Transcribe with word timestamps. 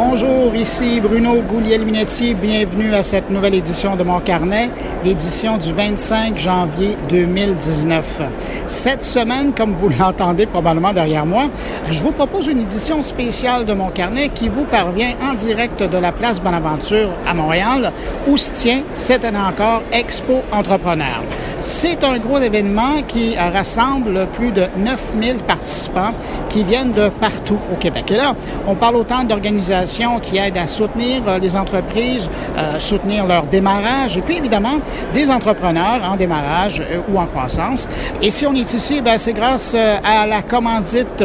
Bonjour, 0.00 0.54
ici 0.54 1.00
Bruno 1.00 1.42
Gouliel-Minetti. 1.42 2.32
Bienvenue 2.34 2.94
à 2.94 3.02
cette 3.02 3.30
nouvelle 3.30 3.56
édition 3.56 3.96
de 3.96 4.04
mon 4.04 4.20
carnet, 4.20 4.70
l'édition 5.04 5.58
du 5.58 5.72
25 5.72 6.38
janvier 6.38 6.96
2019. 7.08 8.22
Cette 8.68 9.02
semaine, 9.02 9.52
comme 9.52 9.72
vous 9.72 9.88
l'entendez 9.98 10.46
probablement 10.46 10.92
derrière 10.92 11.26
moi, 11.26 11.50
je 11.90 12.00
vous 12.00 12.12
propose 12.12 12.46
une 12.46 12.60
édition 12.60 13.02
spéciale 13.02 13.64
de 13.64 13.72
mon 13.72 13.88
carnet 13.88 14.28
qui 14.28 14.48
vous 14.48 14.66
parvient 14.66 15.14
en 15.20 15.34
direct 15.34 15.82
de 15.82 15.98
la 15.98 16.12
place 16.12 16.40
Bonaventure 16.40 17.08
à 17.26 17.34
Montréal, 17.34 17.90
où 18.28 18.36
se 18.36 18.52
tient 18.52 18.82
cette 18.92 19.24
année 19.24 19.36
encore 19.36 19.82
Expo 19.92 20.44
Entrepreneur. 20.52 21.24
C'est 21.60 22.04
un 22.04 22.18
gros 22.18 22.38
événement 22.38 23.02
qui 23.08 23.36
rassemble 23.36 24.28
plus 24.34 24.52
de 24.52 24.62
9000 24.76 25.38
participants 25.38 26.12
qui 26.48 26.62
viennent 26.62 26.92
de 26.92 27.08
partout 27.08 27.58
au 27.72 27.76
Québec. 27.76 28.12
Et 28.12 28.16
là, 28.16 28.36
on 28.68 28.76
parle 28.76 28.94
autant 28.94 29.24
d'organisations 29.24 30.20
qui 30.20 30.38
aident 30.38 30.56
à 30.56 30.68
soutenir 30.68 31.22
euh, 31.26 31.38
les 31.38 31.56
entreprises, 31.56 32.30
euh, 32.56 32.78
soutenir 32.78 33.26
leur 33.26 33.46
démarrage, 33.46 34.16
et 34.16 34.20
puis 34.20 34.36
évidemment 34.36 34.78
des 35.14 35.30
entrepreneurs 35.30 36.00
en 36.08 36.16
démarrage 36.16 36.80
euh, 36.80 37.00
ou 37.08 37.18
en 37.18 37.26
croissance. 37.26 37.88
Et 38.22 38.30
si 38.30 38.46
on 38.46 38.54
est 38.54 38.72
ici, 38.72 39.00
ben, 39.00 39.18
c'est 39.18 39.32
grâce 39.32 39.74
euh, 39.74 39.96
à 40.04 40.26
la 40.26 40.42
commandite 40.42 41.24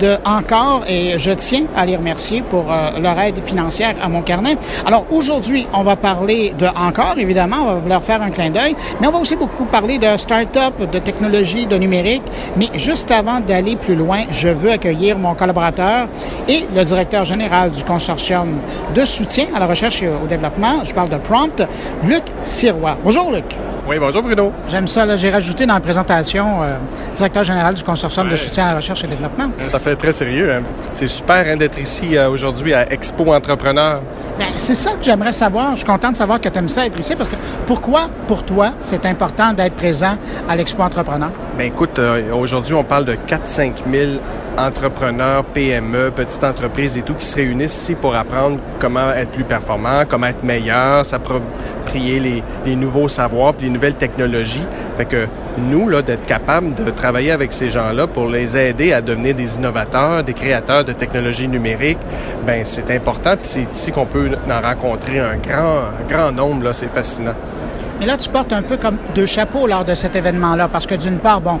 de 0.00 0.16
Encore, 0.24 0.84
et 0.88 1.18
je 1.18 1.30
tiens 1.30 1.64
à 1.76 1.86
les 1.86 1.96
remercier 1.96 2.42
pour 2.42 2.70
euh, 2.70 2.98
leur 3.00 3.18
aide 3.20 3.42
financière 3.44 3.94
à 4.02 4.08
mon 4.08 4.22
carnet. 4.22 4.56
Alors 4.86 5.06
aujourd'hui, 5.10 5.66
on 5.72 5.82
va 5.82 5.96
parler 5.96 6.52
de 6.58 6.66
Encore, 6.66 7.14
évidemment, 7.18 7.56
on 7.60 7.80
va 7.80 7.88
leur 7.88 8.04
faire 8.04 8.22
un 8.22 8.30
clin 8.30 8.50
d'œil, 8.50 8.74
mais 9.00 9.06
on 9.06 9.12
va 9.12 9.18
aussi 9.18 9.36
beaucoup 9.36 9.64
parler 9.70 9.98
de 9.98 10.16
start-up, 10.16 10.90
de 10.90 10.98
technologie, 10.98 11.66
de 11.66 11.76
numérique. 11.76 12.22
Mais 12.56 12.68
juste 12.76 13.10
avant 13.10 13.40
d'aller 13.40 13.76
plus 13.76 13.94
loin, 13.94 14.22
je 14.30 14.48
veux 14.48 14.70
accueillir 14.70 15.18
mon 15.18 15.34
collaborateur 15.34 16.08
et 16.48 16.66
le 16.74 16.84
directeur 16.84 17.24
général 17.24 17.70
du 17.70 17.84
consortium 17.84 18.58
de 18.94 19.04
soutien 19.04 19.46
à 19.54 19.60
la 19.60 19.66
recherche 19.66 20.02
et 20.02 20.08
au 20.08 20.26
développement. 20.26 20.84
Je 20.84 20.92
parle 20.94 21.08
de 21.08 21.16
Prompt, 21.16 21.62
Luc 22.04 22.24
Sirois. 22.44 22.98
Bonjour, 23.04 23.30
Luc. 23.30 23.54
Oui, 23.88 23.96
bonjour 23.98 24.22
Bruno. 24.22 24.52
J'aime 24.68 24.86
ça. 24.86 25.06
là. 25.06 25.16
J'ai 25.16 25.30
rajouté 25.30 25.64
dans 25.64 25.72
la 25.72 25.80
présentation 25.80 26.62
euh, 26.62 26.76
directeur 27.14 27.42
général 27.42 27.72
du 27.72 27.82
consortium 27.82 28.28
de 28.28 28.36
soutien 28.36 28.64
à 28.66 28.70
la 28.70 28.76
recherche 28.76 29.02
et 29.04 29.06
développement. 29.06 29.50
Ça 29.72 29.78
fait 29.78 29.96
très 29.96 30.12
sérieux. 30.12 30.52
hein. 30.52 30.62
C'est 30.92 31.06
super 31.08 31.46
hein, 31.46 31.56
d'être 31.56 31.80
ici 31.80 32.18
euh, 32.18 32.28
aujourd'hui 32.28 32.74
à 32.74 32.92
Expo 32.92 33.32
Entrepreneur. 33.32 34.02
Ben, 34.38 34.48
c'est 34.56 34.74
ça 34.74 34.90
que 34.90 35.02
j'aimerais 35.02 35.32
savoir. 35.32 35.70
Je 35.70 35.76
suis 35.76 35.86
content 35.86 36.12
de 36.12 36.18
savoir 36.18 36.38
que 36.38 36.50
tu 36.50 36.58
aimes 36.58 36.68
ça 36.68 36.84
être 36.86 37.00
ici 37.00 37.16
parce 37.16 37.30
que 37.30 37.36
pourquoi, 37.66 38.10
pour 38.26 38.42
toi, 38.44 38.72
c'est 38.78 39.06
important 39.06 39.54
d'être 39.54 39.74
présent 39.74 40.18
à 40.46 40.54
l'Expo 40.54 40.82
Entrepreneur? 40.82 41.30
Ben 41.56 41.64
écoute, 41.68 41.98
euh, 41.98 42.30
aujourd'hui 42.34 42.74
on 42.74 42.84
parle 42.84 43.06
de 43.06 43.14
4-5 43.14 43.72
000 43.90 44.10
entrepreneurs, 44.58 45.44
PME, 45.44 46.10
petites 46.10 46.42
entreprises 46.44 46.98
et 46.98 47.02
tout 47.02 47.14
qui 47.14 47.26
se 47.26 47.36
réunissent 47.36 47.76
ici 47.76 47.94
pour 47.94 48.14
apprendre 48.14 48.58
comment 48.78 49.10
être 49.12 49.30
plus 49.30 49.44
performant, 49.44 50.02
comment 50.08 50.26
être 50.26 50.42
meilleur, 50.42 51.06
s'approprier 51.06 52.42
les, 52.64 52.76
nouveaux 52.76 53.08
savoirs 53.08 53.54
puis 53.54 53.66
les 53.66 53.72
nouvelles 53.72 53.94
technologies. 53.94 54.66
Fait 54.96 55.04
que 55.04 55.26
nous, 55.58 55.88
là, 55.88 56.02
d'être 56.02 56.26
capable 56.26 56.74
de 56.74 56.90
travailler 56.90 57.30
avec 57.30 57.52
ces 57.52 57.70
gens-là 57.70 58.06
pour 58.06 58.28
les 58.28 58.56
aider 58.56 58.92
à 58.92 59.00
devenir 59.00 59.34
des 59.34 59.56
innovateurs, 59.56 60.24
des 60.24 60.34
créateurs 60.34 60.84
de 60.84 60.92
technologies 60.92 61.48
numériques, 61.48 61.98
ben 62.46 62.64
c'est 62.64 62.90
important 62.90 63.36
puis 63.36 63.48
c'est 63.48 63.74
ici 63.74 63.92
qu'on 63.92 64.06
peut 64.06 64.30
en 64.50 64.60
rencontrer 64.60 65.20
un 65.20 65.36
grand, 65.36 65.82
grand 66.08 66.32
nombre, 66.32 66.64
là, 66.64 66.72
c'est 66.72 66.90
fascinant. 66.90 67.34
Mais 68.00 68.06
là, 68.06 68.16
tu 68.16 68.28
portes 68.28 68.52
un 68.52 68.62
peu 68.62 68.76
comme 68.76 68.96
deux 69.14 69.26
chapeaux 69.26 69.66
lors 69.66 69.84
de 69.84 69.94
cet 69.94 70.14
événement-là, 70.14 70.68
parce 70.68 70.86
que 70.86 70.94
d'une 70.94 71.18
part, 71.18 71.40
bon, 71.40 71.58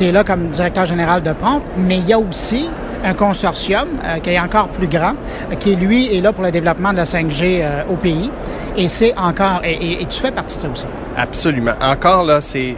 tu 0.00 0.10
là 0.10 0.24
comme 0.24 0.48
directeur 0.48 0.86
général 0.86 1.22
de 1.22 1.32
Prompt, 1.32 1.62
mais 1.76 1.98
il 1.98 2.08
y 2.08 2.14
a 2.14 2.18
aussi 2.18 2.70
un 3.04 3.12
consortium 3.12 3.86
euh, 4.02 4.18
qui 4.18 4.30
est 4.30 4.40
encore 4.40 4.68
plus 4.68 4.86
grand, 4.86 5.12
qui 5.58 5.76
lui 5.76 6.16
est 6.16 6.22
là 6.22 6.32
pour 6.32 6.42
le 6.42 6.50
développement 6.50 6.92
de 6.92 6.96
la 6.96 7.04
5G 7.04 7.60
euh, 7.60 7.82
au 7.90 7.96
pays. 7.96 8.30
Et 8.78 8.88
c'est 8.88 9.14
encore, 9.18 9.60
et, 9.62 10.06
tu 10.08 10.20
fais 10.20 10.30
partie 10.30 10.56
de 10.56 10.62
ça 10.62 10.68
aussi. 10.70 10.86
Absolument. 11.18 11.72
Encore 11.82 12.24
là, 12.24 12.40
c'est 12.40 12.76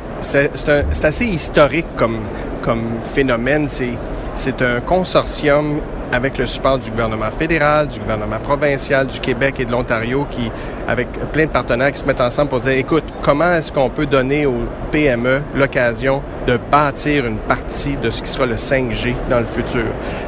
assez 1.05 1.27
historique 1.27 1.87
comme 1.97 2.19
comme 2.61 2.99
phénomène. 3.05 3.69
C'est 3.69 4.63
un 4.63 4.81
consortium 4.81 5.81
avec 6.13 6.37
le 6.37 6.47
support 6.47 6.79
du 6.79 6.91
gouvernement 6.91 7.31
fédéral, 7.31 7.89
du 7.89 7.99
gouvernement 7.99 8.39
provincial, 8.39 9.07
du 9.07 9.19
Québec 9.19 9.59
et 9.59 9.65
de 9.65 9.73
l'Ontario, 9.73 10.27
qui 10.31 10.53
avec 10.87 11.09
plein 11.33 11.47
de 11.47 11.51
partenaires 11.51 11.91
qui 11.91 11.99
se 11.99 12.05
mettent 12.05 12.21
ensemble 12.21 12.51
pour 12.51 12.61
dire, 12.61 12.73
écoute, 12.73 13.05
comment 13.23 13.53
est-ce 13.55 13.73
qu'on 13.73 13.89
peut 13.89 14.07
donner 14.07 14.47
aux 14.47 14.69
PME 14.91 15.43
l'occasion 15.55 16.23
de 16.47 16.59
bâtir 16.71 17.27
une 17.27 17.39
partie 17.39 17.97
de 17.97 18.11
ce 18.11 18.23
qui 18.23 18.31
sera 18.31 18.47
le 18.47 18.57
5G 18.57 19.15
dans 19.31 19.41
le 19.41 19.47
futur? 19.47 19.87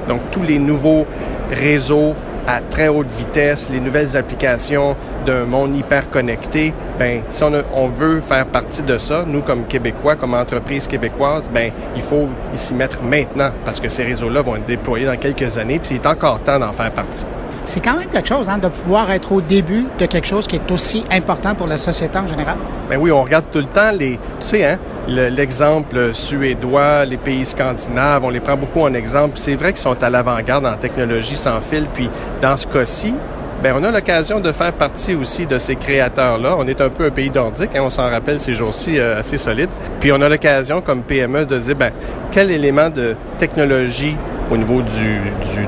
Donc 0.09 0.23
tous 0.31 0.43
les 0.43 0.59
nouveaux 0.59 1.07
réseaux 1.51 2.15
à 2.47 2.61
très 2.61 2.89
haute 2.89 3.11
vitesse, 3.11 3.71
les 3.71 3.81
nouvelles 3.81 4.17
applications 4.17 4.97
d'un 5.27 5.45
monde 5.45 5.75
hyper 5.77 6.11
connecté, 6.11 6.75
ben 6.99 7.23
si 7.31 7.43
on, 7.43 7.89
veut 7.89 8.21
faire 8.21 8.47
partie 8.47 8.83
de 8.83 8.99
ça, 8.99 9.25
nous 9.27 9.43
comme 9.43 9.65
Québécois, 9.67 10.17
comme 10.17 10.35
entreprise 10.35 10.87
québécoise, 10.87 11.51
ben 11.53 11.73
il 11.97 12.03
faut 12.03 12.29
s'y 12.55 12.75
mettre 12.75 13.03
maintenant 13.03 13.51
parce 13.65 13.81
que 13.81 13.89
ces 13.89 14.05
réseaux-là 14.05 14.43
vont 14.43 14.57
être 14.57 14.67
déployés 14.67 15.07
dans 15.07 15.17
quelques 15.17 15.59
années, 15.59 15.79
puis 15.79 15.91
il 15.93 15.97
est 15.97 16.07
encore 16.07 16.41
temps 16.41 16.59
d'en 16.59 16.73
faire 16.73 16.93
partie. 16.93 17.27
C'est 17.67 17.81
quand 17.81 17.97
même 17.97 18.09
quelque 18.09 18.29
chose 18.29 18.49
hein, 18.49 18.59
de 18.59 18.69
pouvoir 18.69 19.11
être 19.11 19.33
au 19.33 19.41
début 19.41 19.87
de 19.99 20.05
quelque 20.07 20.27
chose 20.27 20.47
qui 20.47 20.57
est 20.57 20.71
aussi 20.71 21.05
important 21.11 21.55
pour 21.55 21.67
la 21.67 21.79
société 21.79 22.19
en 22.19 22.27
général. 22.27 22.57
Ben 22.91 22.99
oui, 23.01 23.11
on 23.11 23.23
regarde 23.23 23.47
tout 23.51 23.59
le 23.59 23.65
temps 23.65 23.91
les, 23.99 24.13
tu 24.13 24.19
sais, 24.41 24.65
hein, 24.67 24.79
le- 25.09 25.29
l'exemple 25.29 26.13
suédois, 26.13 27.05
les 27.07 27.17
pays 27.17 27.47
scandinaves, 27.47 28.23
on 28.25 28.29
les 28.31 28.41
prend 28.41 28.57
beaucoup 28.57 28.81
en 28.83 28.93
exemple. 28.93 29.33
C'est 29.37 29.55
vrai 29.55 29.73
qu'ils 29.73 29.81
sont 29.81 30.03
à 30.03 30.11
l'avant-garde 30.11 30.67
en 30.67 30.77
technologie 30.77 31.37
sans 31.37 31.61
fil. 31.63 31.87
Puis 31.95 32.11
dans 32.43 32.57
ce 32.57 32.67
cas-ci, 32.67 33.15
ben 33.63 33.75
on 33.79 33.83
a 33.85 33.91
l'occasion 33.91 34.41
de 34.41 34.53
faire 34.53 34.75
partie 34.75 35.15
aussi 35.15 35.47
de 35.47 35.57
ces 35.57 35.77
créateurs-là. 35.77 36.57
On 36.59 36.67
est 36.67 36.83
un 36.83 36.91
peu 36.91 37.07
un 37.07 37.11
pays 37.11 37.31
nordique, 37.31 37.71
hein, 37.75 37.81
on 37.83 37.89
s'en 37.91 38.11
rappelle 38.11 38.39
ces 38.39 38.53
jours-ci 38.53 38.99
euh, 38.99 39.19
assez 39.21 39.39
solide. 39.39 39.71
Puis 40.01 40.13
on 40.13 40.21
a 40.21 40.29
l'occasion 40.29 40.83
comme 40.83 41.01
PME 41.01 41.47
de 41.47 41.59
dire 41.59 41.77
ben 41.77 41.93
quel 42.31 42.51
élément 42.51 42.91
de 42.91 43.17
technologie 43.39 44.17
au 44.51 44.57
niveau 44.57 44.83
du, 44.83 45.21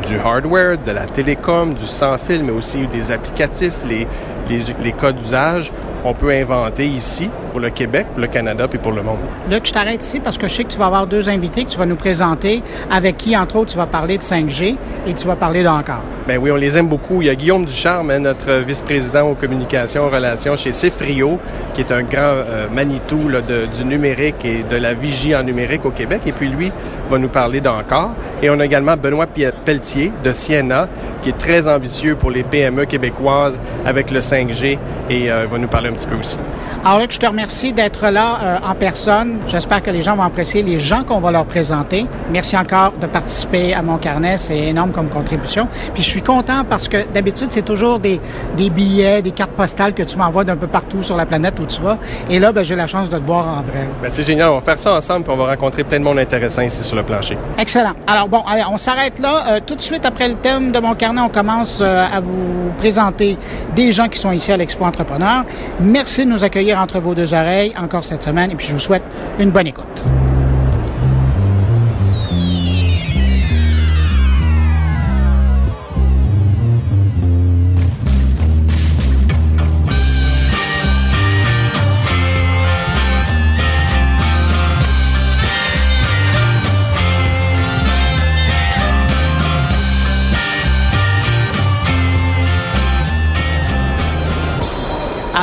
du, 0.06 0.18
hardware, 0.18 0.78
de 0.78 0.92
la 0.92 1.06
télécom, 1.06 1.74
du 1.74 1.86
sans 1.86 2.18
fil, 2.18 2.44
mais 2.44 2.52
aussi 2.52 2.86
des 2.86 3.10
applicatifs, 3.10 3.82
les, 3.88 4.06
les, 4.48 4.62
les 4.82 4.92
cas 4.92 5.12
d'usage, 5.12 5.72
on 6.04 6.14
peut 6.14 6.30
inventer 6.30 6.84
ici 6.86 7.28
pour 7.50 7.60
le 7.60 7.70
Québec, 7.70 8.06
pour 8.12 8.20
le 8.20 8.28
Canada 8.28 8.68
puis 8.68 8.78
pour 8.78 8.92
le 8.92 9.02
monde. 9.02 9.18
Luc, 9.50 9.66
je 9.66 9.72
t'arrête 9.72 10.04
ici 10.04 10.20
parce 10.20 10.38
que 10.38 10.46
je 10.46 10.52
sais 10.54 10.64
que 10.64 10.68
tu 10.68 10.78
vas 10.78 10.86
avoir 10.86 11.06
deux 11.06 11.28
invités 11.28 11.64
que 11.64 11.70
tu 11.70 11.78
vas 11.78 11.86
nous 11.86 11.96
présenter, 11.96 12.62
avec 12.90 13.16
qui, 13.16 13.36
entre 13.36 13.56
autres, 13.56 13.72
tu 13.72 13.76
vas 13.78 13.86
parler 13.86 14.18
de 14.18 14.22
5G 14.22 14.76
et 15.06 15.14
tu 15.14 15.26
vas 15.26 15.34
parler 15.36 15.62
d'encore. 15.64 16.02
Ben 16.28 16.38
oui, 16.38 16.50
on 16.50 16.56
les 16.56 16.76
aime 16.76 16.88
beaucoup. 16.88 17.22
Il 17.22 17.26
y 17.26 17.30
a 17.30 17.34
Guillaume 17.34 17.64
Ducharme, 17.64 18.10
hein, 18.10 18.18
notre 18.20 18.52
vice-président 18.64 19.22
aux 19.30 19.34
communications, 19.34 20.08
relations 20.10 20.56
chez 20.56 20.72
Cifrio, 20.72 21.38
qui 21.74 21.80
est 21.82 21.92
un 21.92 22.02
grand 22.02 22.20
euh, 22.20 22.66
Manitou 22.68 23.28
là, 23.28 23.40
de- 23.40 23.66
du 23.66 23.84
numérique 23.84 24.44
et 24.44 24.62
de 24.64 24.76
la 24.76 24.92
vigie 24.94 25.34
en 25.36 25.42
numérique 25.44 25.84
au 25.86 25.90
Québec. 25.90 26.22
Et 26.26 26.32
puis 26.32 26.48
lui 26.48 26.72
va 27.10 27.18
nous 27.18 27.28
parler 27.28 27.60
d'encore. 27.60 28.10
Et 28.42 28.50
on 28.50 28.58
a 28.60 28.64
également 28.64 28.96
Benoît 28.96 29.26
Pelletier 29.64 30.12
de 30.24 30.32
Siena, 30.32 30.88
qui 31.22 31.28
est 31.30 31.38
très 31.38 31.68
ambitieux 31.68 32.16
pour 32.16 32.30
les 32.32 32.42
PME 32.42 32.84
québécoises 32.86 33.60
avec 33.84 34.10
le 34.10 34.20
5G 34.36 34.78
et 35.08 35.30
euh, 35.30 35.46
va 35.50 35.58
nous 35.58 35.68
parler 35.68 35.88
un 35.88 35.92
petit 35.92 36.06
peu 36.06 36.16
aussi. 36.16 36.36
Alors 36.84 37.00
Luc, 37.00 37.12
je 37.12 37.18
te 37.18 37.26
remercie 37.26 37.72
d'être 37.72 38.10
là 38.10 38.38
euh, 38.40 38.58
en 38.70 38.74
personne. 38.74 39.38
J'espère 39.48 39.82
que 39.82 39.90
les 39.90 40.02
gens 40.02 40.14
vont 40.14 40.22
apprécier 40.22 40.62
les 40.62 40.78
gens 40.78 41.02
qu'on 41.02 41.18
va 41.18 41.30
leur 41.32 41.44
présenter. 41.46 42.06
Merci 42.30 42.56
encore 42.56 42.92
de 43.00 43.06
participer 43.06 43.74
à 43.74 43.82
mon 43.82 43.98
carnet. 43.98 44.36
C'est 44.36 44.58
énorme 44.58 44.92
comme 44.92 45.08
contribution. 45.08 45.68
Puis 45.94 46.02
je 46.02 46.08
suis 46.08 46.22
content 46.22 46.64
parce 46.68 46.88
que 46.88 47.08
d'habitude, 47.12 47.48
c'est 47.50 47.64
toujours 47.64 47.98
des, 47.98 48.20
des 48.56 48.70
billets, 48.70 49.22
des 49.22 49.32
cartes 49.32 49.52
postales 49.52 49.94
que 49.94 50.02
tu 50.02 50.16
m'envoies 50.16 50.44
d'un 50.44 50.56
peu 50.56 50.68
partout 50.68 51.02
sur 51.02 51.16
la 51.16 51.26
planète 51.26 51.58
où 51.58 51.66
tu 51.66 51.80
vas. 51.80 51.98
Et 52.30 52.38
là, 52.38 52.52
ben, 52.52 52.62
j'ai 52.62 52.76
la 52.76 52.86
chance 52.86 53.10
de 53.10 53.18
te 53.18 53.24
voir 53.24 53.48
en 53.48 53.62
vrai. 53.62 53.88
Ben, 54.00 54.08
c'est 54.08 54.24
génial, 54.24 54.50
on 54.50 54.56
va 54.56 54.60
faire 54.60 54.78
ça 54.78 54.94
ensemble 54.94 55.24
puis 55.24 55.32
on 55.34 55.36
va 55.36 55.46
rencontrer 55.46 55.82
plein 55.82 55.98
de 55.98 56.04
monde 56.04 56.18
intéressant 56.18 56.62
ici 56.62 56.84
sur 56.84 56.96
le 56.96 57.02
plancher. 57.02 57.36
Excellent. 57.58 57.94
Alors 58.06 58.28
bon, 58.28 58.42
allez, 58.46 58.62
on 58.70 58.78
s'arrête 58.78 59.18
là. 59.18 59.56
Euh, 59.56 59.60
tout 59.64 59.74
de 59.74 59.82
suite 59.82 60.06
après 60.06 60.28
le 60.28 60.34
thème 60.34 60.70
de 60.70 60.78
mon 60.78 60.94
carnet, 60.94 61.20
on 61.20 61.28
commence 61.28 61.80
euh, 61.80 62.06
à 62.06 62.20
vous 62.20 62.70
présenter 62.78 63.38
des 63.74 63.92
gens 63.92 64.08
qui 64.08 64.18
sont 64.18 64.25
ici 64.32 64.52
à 64.52 64.56
l'Expo 64.56 64.84
Entrepreneur. 64.84 65.44
Merci 65.80 66.24
de 66.24 66.30
nous 66.30 66.44
accueillir 66.44 66.78
entre 66.78 66.98
vos 67.00 67.14
deux 67.14 67.32
oreilles 67.34 67.72
encore 67.76 68.04
cette 68.04 68.22
semaine 68.22 68.50
et 68.50 68.54
puis 68.54 68.66
je 68.66 68.72
vous 68.72 68.78
souhaite 68.78 69.02
une 69.38 69.50
bonne 69.50 69.66
écoute. 69.66 70.35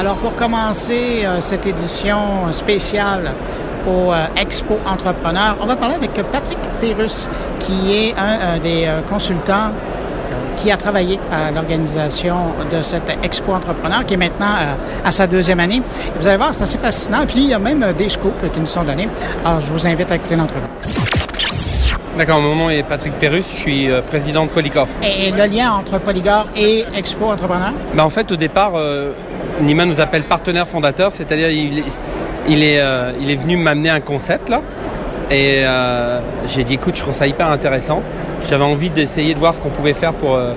Alors, 0.04 0.18
pour 0.18 0.36
commencer 0.36 1.22
euh, 1.24 1.40
cette 1.40 1.66
édition 1.66 2.52
spéciale 2.52 3.32
au 3.88 4.12
euh, 4.12 4.26
Expo 4.36 4.78
Entrepreneur, 4.86 5.56
on 5.62 5.66
va 5.66 5.78
parler 5.78 5.96
avec 5.96 6.12
Patrick 6.30 6.58
Pérus, 6.82 7.30
qui 7.62 7.96
est 7.96 8.14
un, 8.18 8.56
un 8.56 8.60
des 8.60 8.84
euh, 8.86 9.00
consultants 9.04 9.72
qui 10.58 10.72
a 10.74 10.76
travaillé 10.76 11.22
à 11.32 11.52
l'organisation 11.52 12.36
de 12.70 12.82
cette 12.82 13.18
Expo 13.24 13.54
Entrepreneur, 13.54 14.06
qui 14.06 14.16
est 14.16 14.18
maintenant 14.18 14.76
à 15.06 15.12
sa 15.12 15.26
deuxième 15.26 15.62
année. 15.62 15.82
Vous 16.20 16.28
allez 16.28 16.36
voir, 16.36 16.54
c'est 16.54 16.64
assez 16.64 16.78
fascinant. 16.78 17.26
Puis, 17.26 17.44
il 17.44 17.50
y 17.52 17.54
a 17.54 17.60
même 17.60 17.94
des 17.98 18.10
scoops 18.10 18.52
qui 18.54 18.60
nous 18.60 18.68
sont 18.68 18.84
donnés. 18.84 19.08
Alors, 19.46 19.62
je 19.62 19.72
vous 19.72 19.88
invite 19.88 20.12
à 20.12 20.16
écouter 20.16 20.36
l'entrevue. 20.36 20.68
D'accord, 22.18 22.42
mon 22.42 22.56
nom 22.56 22.69
est 22.69 22.83
Patrick 22.83 23.13
Perrus, 23.13 23.50
je 23.50 23.56
suis 23.56 23.89
président 24.07 24.45
de 24.45 24.51
Polycorp. 24.51 24.88
Et, 25.01 25.31
le 25.31 25.45
lien 25.45 25.71
entre 25.71 26.00
Polycorp 26.00 26.48
et 26.56 26.86
Expo 26.95 27.25
Entrepreneur? 27.25 27.74
Ben, 27.95 28.04
en 28.04 28.10
fait, 28.10 28.31
au 28.31 28.36
départ, 28.36 28.74
Nima 29.62 29.86
nous 29.86 30.00
appelle 30.00 30.24
partenaire 30.24 30.68
fondateur, 30.68 31.12
c'est-à-dire 31.12 31.50
il 31.50 31.80
est, 31.80 31.83
il 32.48 32.63
est, 32.63 32.81
il 33.19 33.31
est 33.31 33.36
venu 33.36 33.57
m'amener 33.57 33.89
un 33.89 34.00
concept 34.00 34.50
là. 34.50 34.62
Et 35.31 35.65
euh, 35.65 36.19
j'ai 36.48 36.63
dit 36.63 36.75
écoute, 36.75 36.95
je 36.95 37.01
trouve 37.01 37.15
ça 37.15 37.25
hyper 37.25 37.50
intéressant. 37.50 38.01
J'avais 38.45 38.63
envie 38.63 38.89
d'essayer 38.89 39.33
de 39.33 39.39
voir 39.39 39.56
ce 39.56 39.62
qu'on 39.62 39.69
pouvait 39.69 39.94
faire 39.94 40.13
pour 40.13 40.36
euh, 40.36 40.54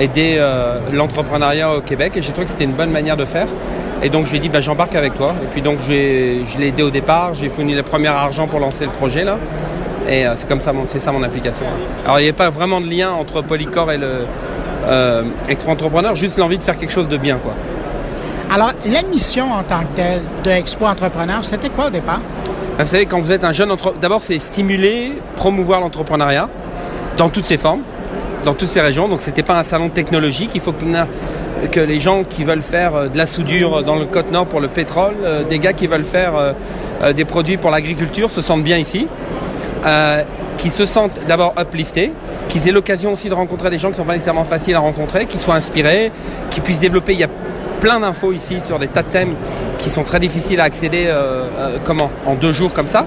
aider 0.00 0.36
euh, 0.38 0.78
l'entrepreneuriat 0.92 1.74
au 1.74 1.80
Québec 1.80 2.12
et 2.16 2.22
j'ai 2.22 2.30
trouvé 2.32 2.46
que 2.46 2.50
c'était 2.50 2.64
une 2.64 2.72
bonne 2.72 2.90
manière 2.90 3.18
de 3.18 3.26
faire. 3.26 3.48
Et 4.02 4.08
donc 4.08 4.26
je 4.26 4.30
lui 4.30 4.38
ai 4.38 4.40
dit 4.40 4.48
bah, 4.48 4.60
j'embarque 4.60 4.94
avec 4.94 5.14
toi. 5.14 5.34
Et 5.42 5.46
puis 5.46 5.62
donc 5.62 5.78
je 5.86 5.90
l'ai 5.90 6.68
aidé 6.68 6.82
au 6.82 6.90
départ, 6.90 7.34
j'ai 7.34 7.48
fourni 7.48 7.74
le 7.74 7.82
premier 7.82 8.08
argent 8.08 8.46
pour 8.46 8.60
lancer 8.60 8.84
le 8.84 8.90
projet 8.90 9.24
là. 9.24 9.38
Et 10.08 10.24
c'est 10.36 10.48
comme 10.48 10.60
ça, 10.60 10.72
c'est 10.86 11.00
ça 11.00 11.12
mon 11.12 11.22
application. 11.22 11.64
Alors 12.04 12.20
il 12.20 12.24
n'y 12.24 12.28
a 12.28 12.34
pas 12.34 12.50
vraiment 12.50 12.80
de 12.80 12.86
lien 12.86 13.10
entre 13.12 13.42
Polycor 13.42 13.90
et 13.92 13.98
le 13.98 14.26
Expo 15.48 15.70
Entrepreneur, 15.70 16.14
juste 16.14 16.38
l'envie 16.38 16.58
de 16.58 16.64
faire 16.64 16.76
quelque 16.76 16.92
chose 16.92 17.08
de 17.08 17.16
bien 17.16 17.38
quoi. 17.38 17.54
Alors, 18.50 18.72
la 18.86 19.02
mission 19.02 19.50
en 19.50 19.62
tant 19.62 19.80
que 19.80 19.96
telle 19.96 20.22
de 20.44 20.50
Expo 20.50 20.84
Entrepreneur, 20.84 21.44
c'était 21.44 21.70
quoi 21.70 21.86
au 21.86 21.90
départ? 21.90 22.20
Vous 22.78 22.86
savez, 22.86 23.06
quand 23.06 23.18
vous 23.18 23.32
êtes 23.32 23.42
un 23.42 23.52
jeune 23.52 23.70
entrepreneur, 23.70 24.00
d'abord 24.00 24.20
c'est 24.20 24.38
stimuler, 24.38 25.12
promouvoir 25.36 25.80
l'entrepreneuriat 25.80 26.48
dans 27.16 27.30
toutes 27.30 27.46
ses 27.46 27.56
formes, 27.56 27.82
dans 28.44 28.54
toutes 28.54 28.68
ses 28.68 28.80
régions. 28.80 29.08
Donc 29.08 29.22
c'était 29.22 29.42
pas 29.42 29.58
un 29.58 29.62
salon 29.62 29.88
technologique, 29.88 30.50
il 30.54 30.60
faut 30.60 30.72
que, 30.72 30.84
que 31.68 31.80
les 31.80 32.00
gens 32.00 32.22
qui 32.22 32.44
veulent 32.44 32.62
faire 32.62 32.94
euh, 32.94 33.08
de 33.08 33.16
la 33.16 33.26
soudure 33.26 33.82
dans 33.82 33.96
le 33.96 34.04
Côte 34.04 34.30
Nord 34.30 34.46
pour 34.46 34.60
le 34.60 34.68
pétrole, 34.68 35.14
euh, 35.24 35.44
des 35.44 35.58
gars 35.58 35.72
qui 35.72 35.86
veulent 35.86 36.04
faire 36.04 36.34
euh, 36.36 37.12
des 37.12 37.24
produits 37.24 37.56
pour 37.56 37.70
l'agriculture 37.70 38.30
se 38.30 38.42
sentent 38.42 38.62
bien 38.62 38.78
ici. 38.78 39.08
Euh, 39.84 40.22
qui 40.56 40.70
se 40.70 40.86
sentent 40.86 41.20
d'abord 41.28 41.52
upliftés, 41.60 42.12
qu'ils 42.48 42.66
aient 42.66 42.72
l'occasion 42.72 43.12
aussi 43.12 43.28
de 43.28 43.34
rencontrer 43.34 43.68
des 43.68 43.78
gens 43.78 43.88
qui 43.88 43.92
ne 43.92 43.96
sont 43.98 44.04
pas 44.04 44.14
nécessairement 44.14 44.44
faciles 44.44 44.74
à 44.76 44.78
rencontrer, 44.78 45.26
qui 45.26 45.38
soient 45.38 45.56
inspirés, 45.56 46.10
qui 46.48 46.62
puissent 46.62 46.80
développer. 46.80 47.12
Il 47.12 47.18
y 47.18 47.24
a 47.24 47.28
plein 47.80 48.00
d'infos 48.00 48.32
ici 48.32 48.62
sur 48.62 48.78
des 48.78 48.88
tas 48.88 49.02
de 49.02 49.08
thèmes 49.08 49.34
qui 49.78 49.90
sont 49.90 50.04
très 50.04 50.18
difficiles 50.18 50.58
à 50.60 50.64
accéder 50.64 51.04
euh, 51.06 51.44
euh, 51.58 51.78
comment 51.84 52.10
en 52.24 52.34
deux 52.34 52.52
jours 52.52 52.72
comme 52.72 52.86
ça. 52.86 53.06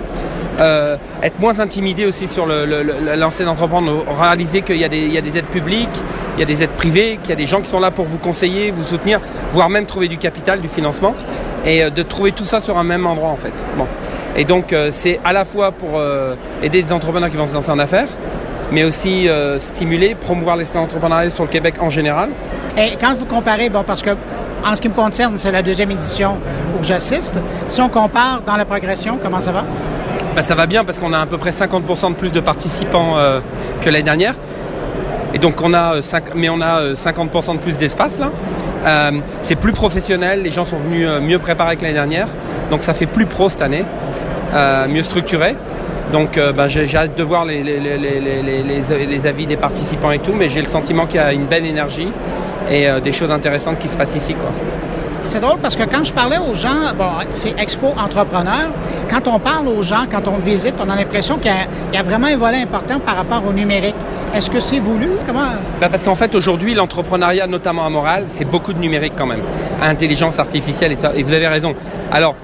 Euh, 0.59 0.97
être 1.23 1.39
moins 1.39 1.59
intimidé 1.59 2.05
aussi 2.05 2.27
sur 2.27 2.45
le, 2.45 2.65
le, 2.67 3.15
lancer 3.15 3.43
d'entreprendre, 3.43 4.05
réaliser 4.07 4.61
qu'il 4.61 4.77
y, 4.77 4.83
a 4.83 4.89
des, 4.89 5.19
des 5.19 5.37
aides 5.37 5.45
publiques, 5.45 5.99
il 6.35 6.41
y 6.41 6.43
a 6.43 6.45
des 6.45 6.61
aides 6.61 6.77
privées, 6.77 7.17
qu'il 7.23 7.29
y 7.31 7.33
a 7.33 7.37
des 7.37 7.47
gens 7.47 7.61
qui 7.61 7.69
sont 7.69 7.79
là 7.79 7.89
pour 7.89 8.05
vous 8.05 8.19
conseiller, 8.19 8.69
vous 8.69 8.83
soutenir, 8.83 9.19
voire 9.51 9.69
même 9.69 9.87
trouver 9.87 10.07
du 10.07 10.19
capital, 10.19 10.61
du 10.61 10.67
financement, 10.67 11.15
et 11.65 11.89
de 11.89 12.03
trouver 12.03 12.33
tout 12.33 12.45
ça 12.45 12.59
sur 12.59 12.77
un 12.77 12.83
même 12.83 13.07
endroit 13.07 13.29
en 13.29 13.37
fait. 13.37 13.53
Bon. 13.79 13.87
Et 14.37 14.45
donc 14.45 14.75
c'est 14.91 15.19
à 15.25 15.33
la 15.33 15.45
fois 15.45 15.71
pour 15.71 15.99
aider 16.61 16.83
des 16.83 16.93
entrepreneurs 16.93 17.31
qui 17.31 17.37
vont 17.37 17.47
se 17.47 17.53
lancer 17.53 17.71
en 17.71 17.79
affaires, 17.79 18.07
mais 18.71 18.83
aussi 18.83 19.27
stimuler, 19.57 20.13
promouvoir 20.13 20.55
l'esprit 20.57 20.77
entrepreneurial 20.77 21.31
sur 21.31 21.43
le 21.43 21.49
Québec 21.49 21.75
en 21.81 21.89
général. 21.89 22.29
Et 22.77 22.95
quand 23.01 23.17
vous 23.17 23.25
comparez, 23.25 23.69
bon, 23.69 23.83
parce 23.83 24.03
que 24.03 24.11
en 24.65 24.75
ce 24.75 24.81
qui 24.81 24.89
me 24.89 24.93
concerne, 24.93 25.37
c'est 25.37 25.51
la 25.51 25.61
deuxième 25.61 25.91
édition 25.91 26.37
où 26.77 26.83
j'assiste. 26.83 27.39
Si 27.67 27.81
on 27.81 27.89
compare 27.89 28.41
dans 28.45 28.57
la 28.57 28.65
progression, 28.65 29.17
comment 29.21 29.39
ça 29.39 29.51
va? 29.51 29.63
Ben, 30.35 30.43
ça 30.43 30.55
va 30.55 30.67
bien 30.67 30.83
parce 30.83 30.99
qu'on 30.99 31.13
a 31.13 31.19
à 31.19 31.25
peu 31.25 31.37
près 31.37 31.51
50% 31.51 32.11
de 32.11 32.15
plus 32.15 32.31
de 32.31 32.39
participants 32.39 33.17
euh, 33.17 33.39
que 33.81 33.89
l'année 33.89 34.03
dernière. 34.03 34.35
Et 35.33 35.39
donc 35.39 35.61
on 35.63 35.73
a, 35.73 35.95
euh, 35.95 36.01
mais 36.35 36.49
on 36.49 36.61
a 36.61 36.93
50% 36.93 37.49
euh, 37.49 37.53
de 37.53 37.57
plus 37.59 37.77
d'espace 37.77 38.19
là. 38.19 38.31
c'est 39.41 39.55
plus 39.55 39.73
professionnel, 39.73 40.43
les 40.43 40.51
gens 40.51 40.63
sont 40.63 40.77
venus 40.77 41.07
mieux 41.21 41.39
préparés 41.39 41.75
que 41.75 41.81
l'année 41.81 41.93
dernière. 41.93 42.27
Donc 42.69 42.83
ça 42.83 42.93
fait 42.93 43.05
plus 43.05 43.25
pro 43.25 43.49
cette 43.49 43.61
année, 43.61 43.83
mieux 44.89 45.03
structuré. 45.03 45.55
Donc 46.13 46.39
ben, 46.39 46.67
j'ai 46.67 46.95
hâte 46.95 47.17
de 47.17 47.23
voir 47.23 47.45
les, 47.45 47.63
les, 47.63 49.27
avis 49.27 49.45
des 49.45 49.57
participants 49.57 50.11
et 50.11 50.19
tout, 50.19 50.33
mais 50.33 50.47
j'ai 50.49 50.61
le 50.61 50.67
sentiment 50.67 51.05
qu'il 51.05 51.17
y 51.17 51.19
a 51.19 51.33
une 51.33 51.45
belle 51.45 51.65
énergie 51.65 52.09
et 52.69 52.89
euh, 52.89 52.99
des 52.99 53.11
choses 53.11 53.31
intéressantes 53.31 53.79
qui 53.79 53.87
se 53.87 53.97
passent 53.97 54.15
ici. 54.15 54.33
Quoi. 54.33 54.49
C'est 55.23 55.39
drôle 55.39 55.59
parce 55.59 55.75
que 55.75 55.83
quand 55.83 56.03
je 56.03 56.13
parlais 56.13 56.37
aux 56.37 56.53
gens, 56.53 56.93
bon, 56.97 57.09
c'est 57.33 57.59
Expo 57.59 57.87
Entrepreneur, 57.87 58.71
quand 59.09 59.27
on 59.27 59.39
parle 59.39 59.67
aux 59.67 59.83
gens, 59.83 60.05
quand 60.09 60.27
on 60.27 60.37
visite, 60.37 60.75
on 60.79 60.89
a 60.89 60.95
l'impression 60.95 61.37
qu'il 61.37 61.51
y, 61.93 61.97
a 61.97 62.03
vraiment 62.03 62.27
un 62.27 62.37
volet 62.37 62.61
important 62.61 62.99
par 62.99 63.17
rapport 63.17 63.43
au 63.45 63.51
numérique. 63.51 63.95
Est-ce 64.33 64.49
que 64.49 64.61
c'est 64.61 64.79
voulu? 64.79 65.09
Comment? 65.25 65.41
Ben 65.81 65.89
parce 65.89 66.03
qu'en 66.03 66.15
fait, 66.15 66.33
aujourd'hui, 66.35 66.73
l'entrepreneuriat, 66.73 67.47
notamment 67.47 67.85
à 67.85 67.89
Montréal, 67.89 68.27
c'est 68.29 68.45
beaucoup 68.45 68.71
de 68.71 68.79
numérique 68.79 69.13
quand 69.17 69.25
même. 69.25 69.41
Intelligence 69.81 70.39
artificielle 70.39 70.93
et 70.93 70.97
ça. 70.97 71.11
Et 71.13 71.23
vous 71.23 71.33
avez 71.33 71.47
raison. 71.47 71.75
Alors, 72.11 72.35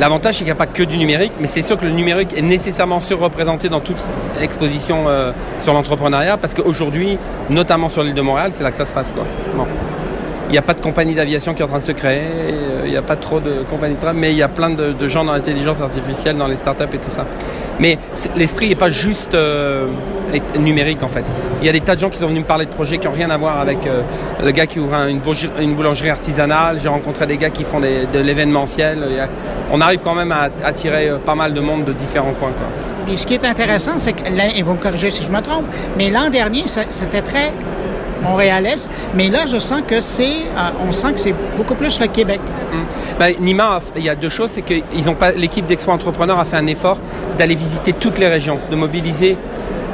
L'avantage, 0.00 0.36
c'est 0.36 0.38
qu'il 0.38 0.46
n'y 0.46 0.52
a 0.52 0.54
pas 0.54 0.66
que 0.66 0.82
du 0.82 0.96
numérique, 0.96 1.32
mais 1.42 1.46
c'est 1.46 1.60
sûr 1.60 1.76
que 1.76 1.84
le 1.84 1.92
numérique 1.92 2.32
est 2.34 2.40
nécessairement 2.40 3.00
surreprésenté 3.00 3.68
dans 3.68 3.80
toute 3.80 4.02
exposition 4.40 5.04
euh, 5.08 5.32
sur 5.58 5.74
l'entrepreneuriat, 5.74 6.38
parce 6.38 6.54
qu'aujourd'hui, 6.54 7.18
notamment 7.50 7.90
sur 7.90 8.02
l'île 8.02 8.14
de 8.14 8.22
Montréal, 8.22 8.52
c'est 8.56 8.62
là 8.62 8.70
que 8.70 8.78
ça 8.78 8.86
se 8.86 8.94
passe. 8.94 9.12
Quoi. 9.12 9.26
Il 10.48 10.52
n'y 10.52 10.58
a 10.58 10.62
pas 10.62 10.72
de 10.72 10.80
compagnie 10.80 11.14
d'aviation 11.14 11.52
qui 11.52 11.60
est 11.60 11.64
en 11.66 11.68
train 11.68 11.80
de 11.80 11.84
se 11.84 11.92
créer, 11.92 12.22
euh, 12.22 12.82
il 12.86 12.90
n'y 12.90 12.96
a 12.96 13.02
pas 13.02 13.16
trop 13.16 13.40
de 13.40 13.62
compagnies 13.68 13.96
de 13.96 14.00
tram, 14.00 14.16
mais 14.16 14.30
il 14.30 14.38
y 14.38 14.42
a 14.42 14.48
plein 14.48 14.70
de, 14.70 15.06
gens 15.06 15.22
dans 15.22 15.34
l'intelligence 15.34 15.82
artificielle, 15.82 16.38
dans 16.38 16.48
les 16.48 16.56
startups 16.56 16.84
et 16.94 16.98
tout 16.98 17.10
ça. 17.10 17.26
Mais 17.80 17.98
l'esprit 18.36 18.68
n'est 18.68 18.74
pas 18.74 18.90
juste 18.90 19.34
euh, 19.34 19.88
numérique 20.58 21.02
en 21.02 21.08
fait. 21.08 21.24
Il 21.60 21.66
y 21.66 21.68
a 21.68 21.72
des 21.72 21.80
tas 21.80 21.94
de 21.94 22.00
gens 22.00 22.10
qui 22.10 22.18
sont 22.18 22.28
venus 22.28 22.42
me 22.42 22.46
parler 22.46 22.66
de 22.66 22.70
projets 22.70 22.98
qui 22.98 23.06
n'ont 23.06 23.14
rien 23.14 23.30
à 23.30 23.36
voir 23.36 23.58
avec 23.58 23.86
euh, 23.86 24.02
le 24.44 24.50
gars 24.52 24.66
qui 24.66 24.78
ouvre 24.78 24.94
une, 25.08 25.74
boulangerie, 25.74 26.10
artisanale. 26.10 26.78
J'ai 26.80 26.88
rencontré 26.88 27.26
des 27.26 27.38
gars 27.38 27.50
qui 27.50 27.64
font 27.64 27.80
de 27.80 28.18
l'événementiel. 28.20 28.98
On 29.72 29.80
arrive 29.80 30.00
quand 30.04 30.14
même 30.14 30.32
à 30.32 30.50
attirer 30.64 31.10
pas 31.24 31.34
mal 31.34 31.54
de 31.54 31.60
monde 31.60 31.84
de 31.84 31.92
différents 31.92 32.32
coins. 32.32 32.52
Quoi. 32.52 33.16
Ce 33.16 33.26
qui 33.26 33.34
est 33.34 33.44
intéressant, 33.44 33.98
c'est 33.98 34.12
que, 34.12 34.22
me 34.22 35.10
si 35.10 35.24
je 35.24 35.30
me 35.30 35.40
trompe, 35.40 35.64
mais 35.96 36.10
l'an 36.10 36.28
dernier, 36.30 36.64
c'était 36.66 37.22
très 37.22 37.52
montréalaise. 38.22 38.88
Mais 39.14 39.28
là, 39.28 39.46
je 39.46 39.58
sens 39.58 39.82
que 39.86 40.00
c'est, 40.00 40.24
euh, 40.24 40.86
on 40.86 40.92
sent 40.92 41.12
que 41.12 41.20
c'est 41.20 41.34
beaucoup 41.56 41.74
plus 41.74 42.00
le 42.00 42.06
Québec. 42.06 42.40
Hum. 42.72 42.84
Ben, 43.18 43.34
Nima, 43.40 43.78
il 43.96 44.04
y 44.04 44.08
a 44.08 44.14
deux 44.14 44.28
choses, 44.28 44.50
c'est 44.50 44.62
que 44.62 44.74
ils 44.94 45.08
ont 45.08 45.14
pas, 45.14 45.32
l'équipe 45.32 45.66
d'Expo 45.66 45.90
Entrepreneurs 45.90 46.38
a 46.38 46.44
fait 46.44 46.56
un 46.56 46.66
effort 46.66 46.98
d'aller 47.38 47.54
visiter 47.54 47.92
toutes 47.92 48.18
les 48.18 48.28
régions, 48.28 48.58
de 48.70 48.76
mobiliser. 48.76 49.36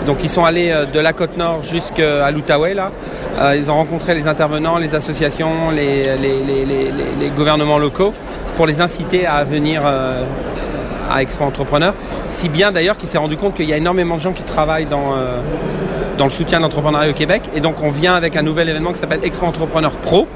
Donc 0.06 0.18
ils 0.22 0.30
sont 0.30 0.44
allés 0.44 0.70
euh, 0.70 0.86
de 0.86 1.00
la 1.00 1.12
côte 1.12 1.36
nord 1.36 1.64
jusqu'à 1.64 2.30
l'Outaouais 2.30 2.74
là. 2.74 2.92
Euh, 3.40 3.56
ils 3.56 3.70
ont 3.70 3.74
rencontré 3.74 4.14
les 4.14 4.28
intervenants, 4.28 4.78
les 4.78 4.94
associations, 4.94 5.70
les, 5.70 6.10
gouvernements 7.36 7.78
locaux 7.78 8.14
pour 8.54 8.66
les 8.66 8.80
inciter 8.80 9.26
à 9.26 9.44
venir 9.44 9.82
à 11.10 11.22
Expo 11.22 11.44
Entrepreneurs. 11.44 11.94
Si 12.28 12.48
bien 12.48 12.72
d'ailleurs 12.72 12.96
qu'il 12.96 13.08
s'est 13.08 13.18
rendu 13.18 13.36
compte 13.36 13.54
qu'il 13.54 13.68
y 13.68 13.72
a 13.72 13.76
énormément 13.76 14.16
de 14.16 14.20
gens 14.20 14.32
qui 14.32 14.42
travaillent 14.42 14.86
dans 14.86 15.14
dans 16.16 16.24
le 16.24 16.30
soutien 16.30 16.58
de 16.58 16.62
l'entrepreneuriat 16.62 17.10
au 17.10 17.14
Québec. 17.14 17.42
Et 17.54 17.60
donc 17.60 17.82
on 17.82 17.88
vient 17.88 18.14
avec 18.14 18.36
un 18.36 18.42
nouvel 18.42 18.68
événement 18.68 18.92
qui 18.92 18.98
s'appelle 18.98 19.20
Expo 19.22 19.46
Entrepreneur 19.46 19.92
Pro, 19.98 20.26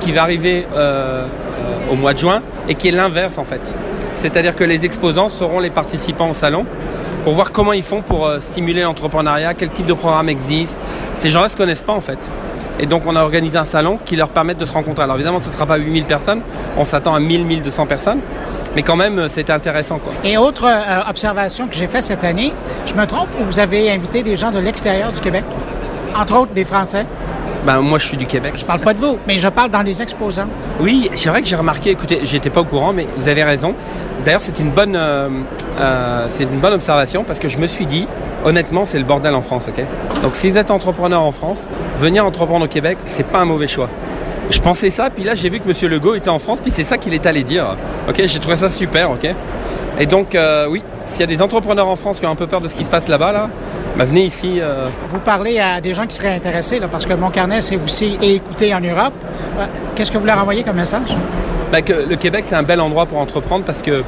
qui 0.00 0.12
va 0.12 0.22
arriver 0.22 0.66
euh, 0.74 1.26
euh, 1.26 1.92
au 1.92 1.96
mois 1.96 2.14
de 2.14 2.18
juin 2.18 2.42
et 2.68 2.74
qui 2.74 2.88
est 2.88 2.92
l'inverse 2.92 3.38
en 3.38 3.44
fait. 3.44 3.74
C'est-à-dire 4.14 4.54
que 4.54 4.64
les 4.64 4.84
exposants 4.84 5.28
seront 5.28 5.60
les 5.60 5.70
participants 5.70 6.30
au 6.30 6.34
salon 6.34 6.64
pour 7.24 7.34
voir 7.34 7.52
comment 7.52 7.72
ils 7.72 7.82
font 7.82 8.02
pour 8.02 8.26
euh, 8.26 8.38
stimuler 8.40 8.82
l'entrepreneuriat, 8.82 9.54
quel 9.54 9.70
type 9.70 9.86
de 9.86 9.94
programme 9.94 10.28
existe. 10.28 10.78
Ces 11.16 11.30
gens-là 11.30 11.46
ne 11.46 11.50
se 11.50 11.56
connaissent 11.56 11.82
pas 11.82 11.94
en 11.94 12.00
fait. 12.00 12.18
Et 12.78 12.86
donc 12.86 13.02
on 13.06 13.16
a 13.16 13.22
organisé 13.22 13.56
un 13.56 13.64
salon 13.64 13.98
qui 14.04 14.16
leur 14.16 14.28
permet 14.28 14.54
de 14.54 14.64
se 14.64 14.72
rencontrer. 14.72 15.04
Alors 15.04 15.16
évidemment 15.16 15.40
ce 15.40 15.48
ne 15.48 15.54
sera 15.54 15.66
pas 15.66 15.76
8000 15.76 16.04
personnes, 16.04 16.40
on 16.76 16.84
s'attend 16.84 17.14
à 17.14 17.20
1000, 17.20 17.44
1200 17.44 17.86
personnes. 17.86 18.18
Mais 18.74 18.82
quand 18.82 18.96
même, 18.96 19.18
euh, 19.18 19.28
c'était 19.28 19.52
intéressant. 19.52 19.98
Quoi. 19.98 20.12
Et 20.24 20.36
autre 20.36 20.64
euh, 20.66 21.08
observation 21.08 21.68
que 21.68 21.74
j'ai 21.74 21.86
faite 21.86 22.02
cette 22.02 22.24
année, 22.24 22.52
je 22.86 22.94
me 22.94 23.06
trompe 23.06 23.28
ou 23.40 23.44
vous 23.44 23.58
avez 23.58 23.90
invité 23.90 24.22
des 24.22 24.36
gens 24.36 24.50
de 24.50 24.58
l'extérieur 24.58 25.12
du 25.12 25.20
Québec? 25.20 25.44
Entre 26.16 26.36
autres, 26.36 26.52
des 26.52 26.64
Français? 26.64 27.06
Ben, 27.64 27.80
moi, 27.80 27.98
je 27.98 28.06
suis 28.06 28.16
du 28.16 28.26
Québec. 28.26 28.54
Je 28.56 28.64
parle 28.64 28.80
pas 28.80 28.92
de 28.92 29.00
vous, 29.00 29.18
mais 29.26 29.38
je 29.38 29.48
parle 29.48 29.70
dans 29.70 29.82
les 29.82 30.02
exposants. 30.02 30.48
Oui, 30.80 31.10
c'est 31.14 31.30
vrai 31.30 31.40
que 31.40 31.48
j'ai 31.48 31.56
remarqué, 31.56 31.90
écoutez, 31.90 32.20
j'étais 32.24 32.50
pas 32.50 32.60
au 32.60 32.64
courant, 32.64 32.92
mais 32.92 33.06
vous 33.16 33.28
avez 33.28 33.42
raison. 33.42 33.74
D'ailleurs, 34.24 34.42
c'est 34.42 34.58
une 34.58 34.70
bonne, 34.70 34.96
euh, 34.96 36.26
c'est 36.28 36.44
une 36.44 36.60
bonne 36.60 36.74
observation 36.74 37.24
parce 37.24 37.38
que 37.38 37.48
je 37.48 37.58
me 37.58 37.66
suis 37.66 37.86
dit, 37.86 38.06
honnêtement, 38.44 38.84
c'est 38.84 38.98
le 38.98 39.04
bordel 39.04 39.34
en 39.34 39.40
France, 39.40 39.66
ok? 39.68 39.82
Donc, 40.22 40.36
si 40.36 40.50
vous 40.50 40.58
êtes 40.58 40.70
entrepreneur 40.70 41.22
en 41.22 41.30
France, 41.30 41.68
venir 41.98 42.26
entreprendre 42.26 42.66
au 42.66 42.68
Québec, 42.68 42.98
c'est 43.06 43.26
pas 43.26 43.38
un 43.38 43.44
mauvais 43.46 43.66
choix 43.66 43.88
je 44.50 44.60
pensais 44.60 44.90
ça, 44.90 45.10
puis 45.10 45.24
là 45.24 45.34
j'ai 45.34 45.48
vu 45.48 45.60
que 45.60 45.68
M. 45.68 45.90
Legault 45.90 46.14
était 46.14 46.30
en 46.30 46.38
France, 46.38 46.60
puis 46.60 46.70
c'est 46.70 46.84
ça 46.84 46.98
qu'il 46.98 47.14
est 47.14 47.26
allé 47.26 47.44
dire. 47.44 47.76
Ok, 48.08 48.22
j'ai 48.24 48.38
trouvé 48.38 48.56
ça 48.56 48.70
super, 48.70 49.10
ok. 49.10 49.28
Et 49.98 50.06
donc 50.06 50.34
euh, 50.34 50.66
oui, 50.68 50.82
s'il 51.12 51.20
y 51.20 51.24
a 51.24 51.26
des 51.26 51.42
entrepreneurs 51.42 51.88
en 51.88 51.96
France 51.96 52.20
qui 52.20 52.26
ont 52.26 52.30
un 52.30 52.36
peu 52.36 52.46
peur 52.46 52.60
de 52.60 52.68
ce 52.68 52.74
qui 52.74 52.84
se 52.84 52.90
passe 52.90 53.08
là-bas, 53.08 53.32
là, 53.32 53.48
bah, 53.96 54.04
venez 54.04 54.24
ici. 54.24 54.60
Euh. 54.60 54.88
Vous 55.10 55.20
parlez 55.20 55.58
à 55.60 55.80
des 55.80 55.94
gens 55.94 56.06
qui 56.06 56.16
seraient 56.16 56.34
intéressés, 56.34 56.78
là, 56.78 56.88
parce 56.88 57.06
que 57.06 57.14
mon 57.14 57.30
carnet 57.30 57.62
c'est 57.62 57.76
aussi 57.76 58.18
écouté 58.20 58.74
en 58.74 58.80
Europe. 58.80 59.14
Euh, 59.58 59.66
qu'est-ce 59.94 60.12
que 60.12 60.18
vous 60.18 60.26
leur 60.26 60.38
envoyez 60.38 60.62
comme 60.62 60.76
message? 60.76 61.16
Bah, 61.72 61.82
que 61.82 62.08
le 62.08 62.16
Québec 62.16 62.44
c'est 62.46 62.56
un 62.56 62.62
bel 62.62 62.80
endroit 62.80 63.06
pour 63.06 63.18
entreprendre 63.18 63.64
parce 63.64 63.82
que 63.82 64.02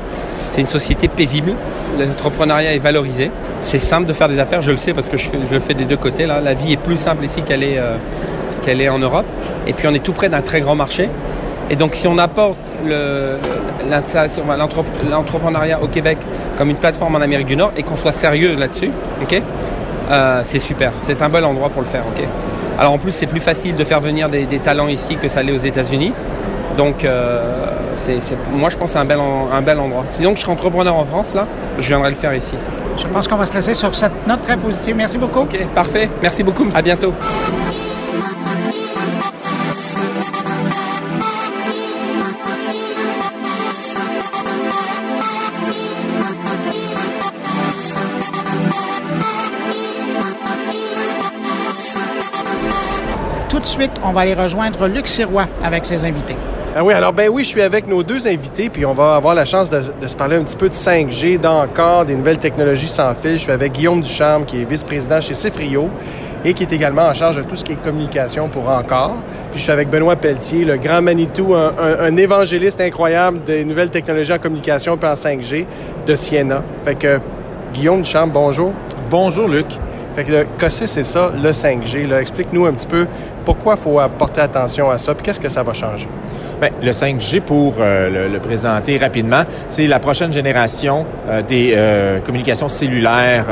c'est 0.51 0.61
une 0.61 0.67
société 0.67 1.09
paisible, 1.09 1.53
l'entrepreneuriat 1.99 2.75
est 2.75 2.79
valorisé. 2.79 3.31
c'est 3.63 3.79
simple 3.79 4.07
de 4.07 4.13
faire 4.13 4.29
des 4.29 4.39
affaires, 4.39 4.63
je 4.63 4.71
le 4.71 4.77
sais 4.77 4.95
parce 4.95 5.09
que 5.09 5.17
je, 5.17 5.29
fais, 5.29 5.39
je 5.49 5.53
le 5.53 5.61
fais 5.61 5.75
des 5.75 5.85
deux 5.85 5.97
côtés. 5.97 6.27
Là. 6.27 6.41
La 6.41 6.55
vie 6.55 6.73
est 6.73 6.79
plus 6.79 6.99
simple 6.99 7.25
ici 7.25 7.43
qu'elle 7.43 7.63
est, 7.63 7.79
euh, 7.79 7.97
qu'elle 8.67 8.81
est 8.83 8.89
en 8.89 8.99
Europe. 8.99 9.25
Et 9.67 9.73
puis 9.73 9.89
on 9.89 9.95
est 9.95 10.03
tout 10.03 10.13
près 10.13 10.29
d'un 10.29 10.43
très 10.43 10.61
grand 10.61 10.75
marché. 10.75 11.09
Et 11.71 11.77
donc 11.77 11.95
si 11.95 12.07
on 12.07 12.19
apporte 12.19 12.59
l'entrepreneuriat 15.11 15.83
au 15.83 15.89
Québec 15.89 16.19
comme 16.59 16.71
une 16.71 16.77
plateforme 16.77 17.17
en 17.17 17.21
Amérique 17.21 17.47
du 17.47 17.57
Nord 17.57 17.73
et 17.77 17.83
qu'on 17.83 17.97
soit 17.97 18.13
sérieux 18.13 18.57
là-dessus, 18.57 18.91
ok, 19.23 19.43
euh, 20.11 20.41
c'est 20.45 20.59
super. 20.59 20.93
C'est 21.01 21.23
un 21.23 21.29
bel 21.29 21.45
endroit 21.45 21.71
pour 21.71 21.83
le 21.83 21.89
faire, 21.89 22.03
ok. 22.07 22.25
Alors 22.79 22.93
en 22.93 22.99
plus 22.99 23.13
c'est 23.13 23.27
plus 23.27 23.41
facile 23.41 23.75
de 23.75 23.85
faire 23.85 24.01
venir 24.01 24.29
des, 24.29 24.47
talents 24.59 24.89
ici 24.89 25.17
que 25.17 25.29
ça 25.29 25.43
l'est 25.43 25.53
aux 25.53 25.59
États-Unis. 25.59 26.13
Donc 26.77 27.05
euh, 27.05 27.41
c'est, 27.95 28.19
moi 28.53 28.69
je 28.69 28.77
pense 28.77 28.89
que 28.89 28.93
c'est 28.93 28.99
un 28.99 29.05
bel, 29.05 29.19
un 29.19 29.63
bel 29.63 29.79
endroit. 29.79 30.05
Si 30.11 30.23
donc 30.23 30.37
je 30.37 30.43
serais 30.43 30.53
entrepreneur 30.53 30.95
en 30.95 31.05
France 31.05 31.35
là, 31.35 31.47
je 31.79 31.87
viendrai 31.87 32.11
le 32.11 32.17
faire 32.17 32.35
ici. 32.35 32.55
Je 32.99 33.07
pense 33.09 33.29
qu'on 33.29 33.37
va 33.37 33.47
se 33.47 33.55
laisser 33.55 33.75
sur 33.75 33.95
cette 33.95 34.27
note 34.27 34.43
très 34.43 34.57
positive. 34.57 34.97
Merci 34.97 35.19
beaucoup. 35.19 35.41
OK, 35.41 35.57
parfait. 35.75 36.11
Merci 36.23 36.43
beaucoup. 36.43 36.67
À 36.75 36.83
bientôt. 36.83 37.13
Tout 53.77 53.83
de 53.83 53.89
suite, 53.89 54.01
on 54.03 54.13
va 54.13 54.23
aller 54.23 54.33
rejoindre 54.33 54.89
Luc 54.89 55.07
Sirois 55.07 55.45
avec 55.63 55.85
ses 55.85 56.03
invités. 56.03 56.35
Ah 56.75 56.83
oui, 56.83 56.95
alors 56.95 57.13
ben 57.13 57.29
oui, 57.29 57.45
je 57.45 57.51
suis 57.51 57.61
avec 57.61 57.87
nos 57.87 58.03
deux 58.03 58.27
invités, 58.27 58.71
puis 58.71 58.87
on 58.87 58.95
va 58.95 59.17
avoir 59.17 59.35
la 59.35 59.45
chance 59.45 59.69
de, 59.69 59.83
se 60.07 60.17
parler 60.17 60.37
un 60.37 60.45
petit 60.45 60.57
peu 60.57 60.71
de 60.71 60.75
5G, 60.75 61.39
d'encore, 61.39 62.07
des 62.07 62.15
nouvelles 62.15 62.39
technologies 62.39 62.89
sans 62.89 63.15
fil. 63.15 63.33
Je 63.33 63.43
suis 63.43 63.53
avec 63.53 63.73
Guillaume 63.73 64.01
Ducharme, 64.01 64.47
qui 64.47 64.63
est 64.63 64.65
vice-président 64.65 65.21
chez 65.21 65.35
Cifrio 65.35 65.91
et 66.43 66.55
qui 66.55 66.63
est 66.63 66.73
également 66.73 67.03
en 67.03 67.13
charge 67.13 67.37
de 67.37 67.43
tout 67.43 67.55
ce 67.55 67.65
qui 67.65 67.73
est 67.73 67.83
communication 67.83 68.49
pour 68.49 68.67
Encore. 68.67 69.17
Puis 69.51 69.59
je 69.59 69.65
suis 69.65 69.73
avec 69.73 69.91
Benoît 69.91 70.17
Pelletier, 70.17 70.65
le 70.65 70.79
grand 70.79 71.03
Manitou, 71.03 71.55
un, 71.55 72.17
évangéliste 72.17 72.81
incroyable 72.81 73.45
des 73.45 73.63
nouvelles 73.67 73.91
technologies 73.91 74.33
en 74.33 74.39
communication 74.39 74.97
puis 74.97 75.07
en 75.07 75.13
5G 75.13 75.67
de 76.07 76.17
Siena. 76.17 76.63
Fait 76.83 76.95
que 76.95 77.21
Guillaume 77.75 78.01
Ducharme, 78.01 78.31
bonjour. 78.31 78.73
Bonjour 79.11 79.47
Luc. 79.47 79.67
Fait 80.17 80.25
que 80.25 80.33
le 80.33 80.47
COSI, 80.59 80.89
c'est 80.89 81.05
ça, 81.05 81.31
le 81.31 81.51
5G. 81.51 82.11
Explique-nous 82.19 82.65
un 82.65 82.73
petit 82.73 82.87
peu 82.87 83.07
pourquoi 83.45 83.75
il 83.75 83.83
faut 83.83 84.01
porter 84.19 84.41
attention 84.41 84.91
à 84.91 84.97
ça, 84.97 85.15
puis 85.15 85.23
qu'est-ce 85.23 85.39
que 85.39 85.51
ça 85.51 85.63
va 85.63 85.75
changer? 85.75 86.09
Bien, 86.59 86.71
le 86.81 86.91
5G, 86.91 87.43
pour 87.43 87.75
euh, 87.79 88.31
le, 88.31 88.39
présenter 88.39 88.97
rapidement, 88.97 89.43
c'est 89.69 89.87
la 89.87 89.99
prochaine 89.99 90.33
génération 90.33 91.05
euh, 91.29 91.43
des 91.43 91.75
euh, 91.77 92.21
communications 92.21 92.71
cellulaires 92.71 93.45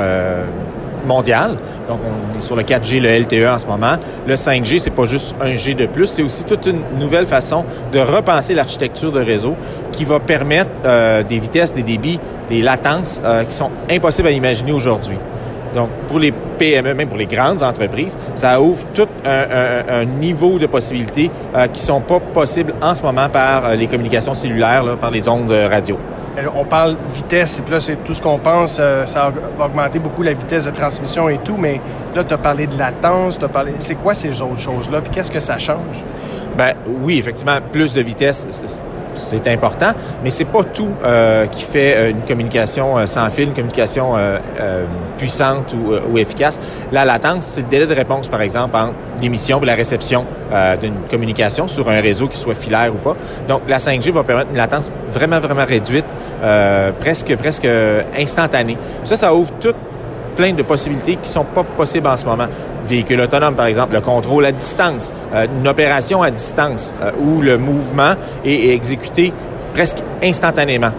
mondiales. 1.07 1.59
Donc, 1.87 2.01
on 2.03 2.39
est 2.39 2.41
sur 2.41 2.57
le 2.57 2.63
4G, 2.63 2.99
le 2.99 3.11
LTE 3.11 3.47
en 3.47 3.59
ce 3.59 3.67
moment. 3.67 3.97
Le 4.27 4.35
5G, 4.35 4.79
c'est 4.79 4.89
pas 4.89 5.05
juste 5.05 5.35
un 5.43 5.55
G 5.57 5.75
de 5.75 5.85
plus, 5.85 6.07
c'est 6.07 6.23
aussi 6.23 6.45
toute 6.45 6.65
une 6.65 6.81
nouvelle 6.99 7.27
façon 7.27 7.67
de 7.93 7.99
repenser 7.99 8.55
l'architecture 8.55 9.13
de 9.13 9.21
réseau 9.21 9.55
qui 9.93 10.07
va 10.07 10.19
permettre 10.19 10.71
des 11.29 11.39
vitesses, 11.39 11.75
des 11.75 11.83
débits, 11.83 12.19
des 12.49 12.63
latences 12.63 13.21
qui 13.51 13.55
sont 13.55 13.71
impossibles 13.91 14.29
à 14.29 14.31
imaginer 14.31 14.73
aujourd'hui. 14.73 15.19
Donc, 15.75 15.91
pour 16.09 16.19
les 16.19 16.33
PME, 16.33 16.95
même 16.95 17.09
pour 17.09 17.19
les 17.19 17.27
grandes 17.27 17.63
entreprises, 17.63 18.17
ça 18.35 18.61
ouvre 18.61 18.87
tout 18.95 19.09
un, 19.25 20.05
niveau 20.05 20.59
de 20.59 20.67
possibilités 20.67 21.31
euh, 21.55 21.67
qui 21.67 21.81
sont 21.81 22.01
pas 22.01 22.21
possibles 22.21 22.75
en 22.81 22.95
ce 22.95 23.03
moment 23.03 23.29
par 23.29 23.67
euh, 23.67 23.75
les 23.75 23.87
communications 23.87 24.35
cellulaires, 24.35 24.85
par 24.99 25.11
les 25.11 25.29
ondes 25.29 25.51
radio. 25.51 25.99
On 26.57 26.65
parle 26.65 26.97
vitesse, 27.15 27.61
et 27.61 27.63
puis 27.63 27.73
là, 27.73 27.81
c'est 27.81 28.03
tout 28.03 28.13
ce 28.13 28.21
qu'on 28.21 28.39
pense. 28.39 28.79
Euh, 28.81 29.07
ça 29.07 29.31
va 29.57 29.67
augmenter 29.67 30.01
beaucoup 30.01 30.23
la 30.23 30.33
vitesse 30.33 30.65
de 30.65 30.71
transmission 30.71 31.29
et 31.29 31.39
tout, 31.39 31.57
mais 31.57 31.81
là, 32.15 32.25
tu 32.25 32.35
as 32.35 32.39
parlé 32.39 32.67
de 32.67 32.77
latence, 32.77 33.39
tu 33.39 33.45
as 33.45 33.49
parlé. 33.49 33.73
C'est 33.79 33.95
quoi 33.95 34.15
ces 34.15 34.43
autres 34.43 34.61
choses-là, 34.61 35.01
puis 35.01 35.13
qu'est-ce 35.13 35.31
que 35.31 35.41
ça 35.41 35.59
change? 35.59 36.05
Ben 36.57 36.75
oui, 37.03 37.19
effectivement, 37.19 37.59
plus 37.73 37.95
de 37.95 38.01
vitesse, 38.01 38.47
c'est 39.15 39.47
important, 39.49 39.93
mais 40.23 40.31
c'est 40.31 40.45
pas 40.45 40.63
tout 40.65 40.91
euh, 41.05 41.47
qui 41.47 41.65
fait 41.65 41.97
euh, 41.97 42.11
une 42.11 42.23
communication 42.23 42.99
euh, 42.99 43.07
sans 43.07 43.29
fil, 43.31 43.49
une 43.49 43.55
communication 43.55 44.15
puissante 45.17 45.75
ou, 45.75 46.19
efficace. 46.19 46.61
La 46.93 47.05
latence, 47.05 47.45
c'est 47.45 47.63
le 47.63 47.69
délai 47.69 47.87
de 47.87 47.95
réponse, 47.95 48.29
par 48.29 48.43
exemple, 48.43 48.77
entre 48.77 48.95
l'émission 49.21 49.61
et 49.63 49.67
la 49.67 49.75
réception 49.75 50.27
d'une 50.81 50.95
communication 51.11 51.69
sur 51.69 51.89
un 51.89 52.01
réseau 52.01 52.29
qui 52.29 52.39
soit 52.39 52.55
filaire 52.55 52.93
ou 52.95 52.99
pas. 52.99 53.17
Donc, 53.49 53.63
la 53.69 53.79
5G 53.79 54.13
va 54.13 54.25
permettre 54.25 54.51
une 54.51 54.57
latence 54.57 54.93
vraiment, 55.13 55.41
vraiment 55.41 55.65
réduite, 55.65 56.07
presque, 57.01 57.37
presque 57.37 57.69
instantanée. 58.19 58.77
Ça, 59.05 59.17
ça 59.17 59.35
ouvre 59.35 59.53
tout 59.61 59.75
plein 60.35 60.53
de 60.53 60.63
possibilités 60.63 61.17
qui 61.17 61.29
sont 61.29 61.45
pas 61.45 61.65
possibles 61.65 62.09
en 62.09 62.17
ce 62.17 62.25
moment. 62.25 62.49
Véhicule 62.87 63.21
autonome, 63.21 63.55
par 63.55 63.67
exemple, 63.67 63.95
le 63.95 64.01
contrôle 64.01 64.45
à 64.45 64.53
distance, 64.53 65.13
euh, 65.35 65.47
une 65.61 65.67
opération 65.67 66.23
à 66.23 66.31
distance 66.31 66.95
euh, 67.01 67.13
où 67.19 67.41
le 67.41 67.57
mouvement 67.57 68.15
est, 68.45 68.75
exécuté 68.75 69.33
presque 69.73 69.99
instantanément. 70.23 70.91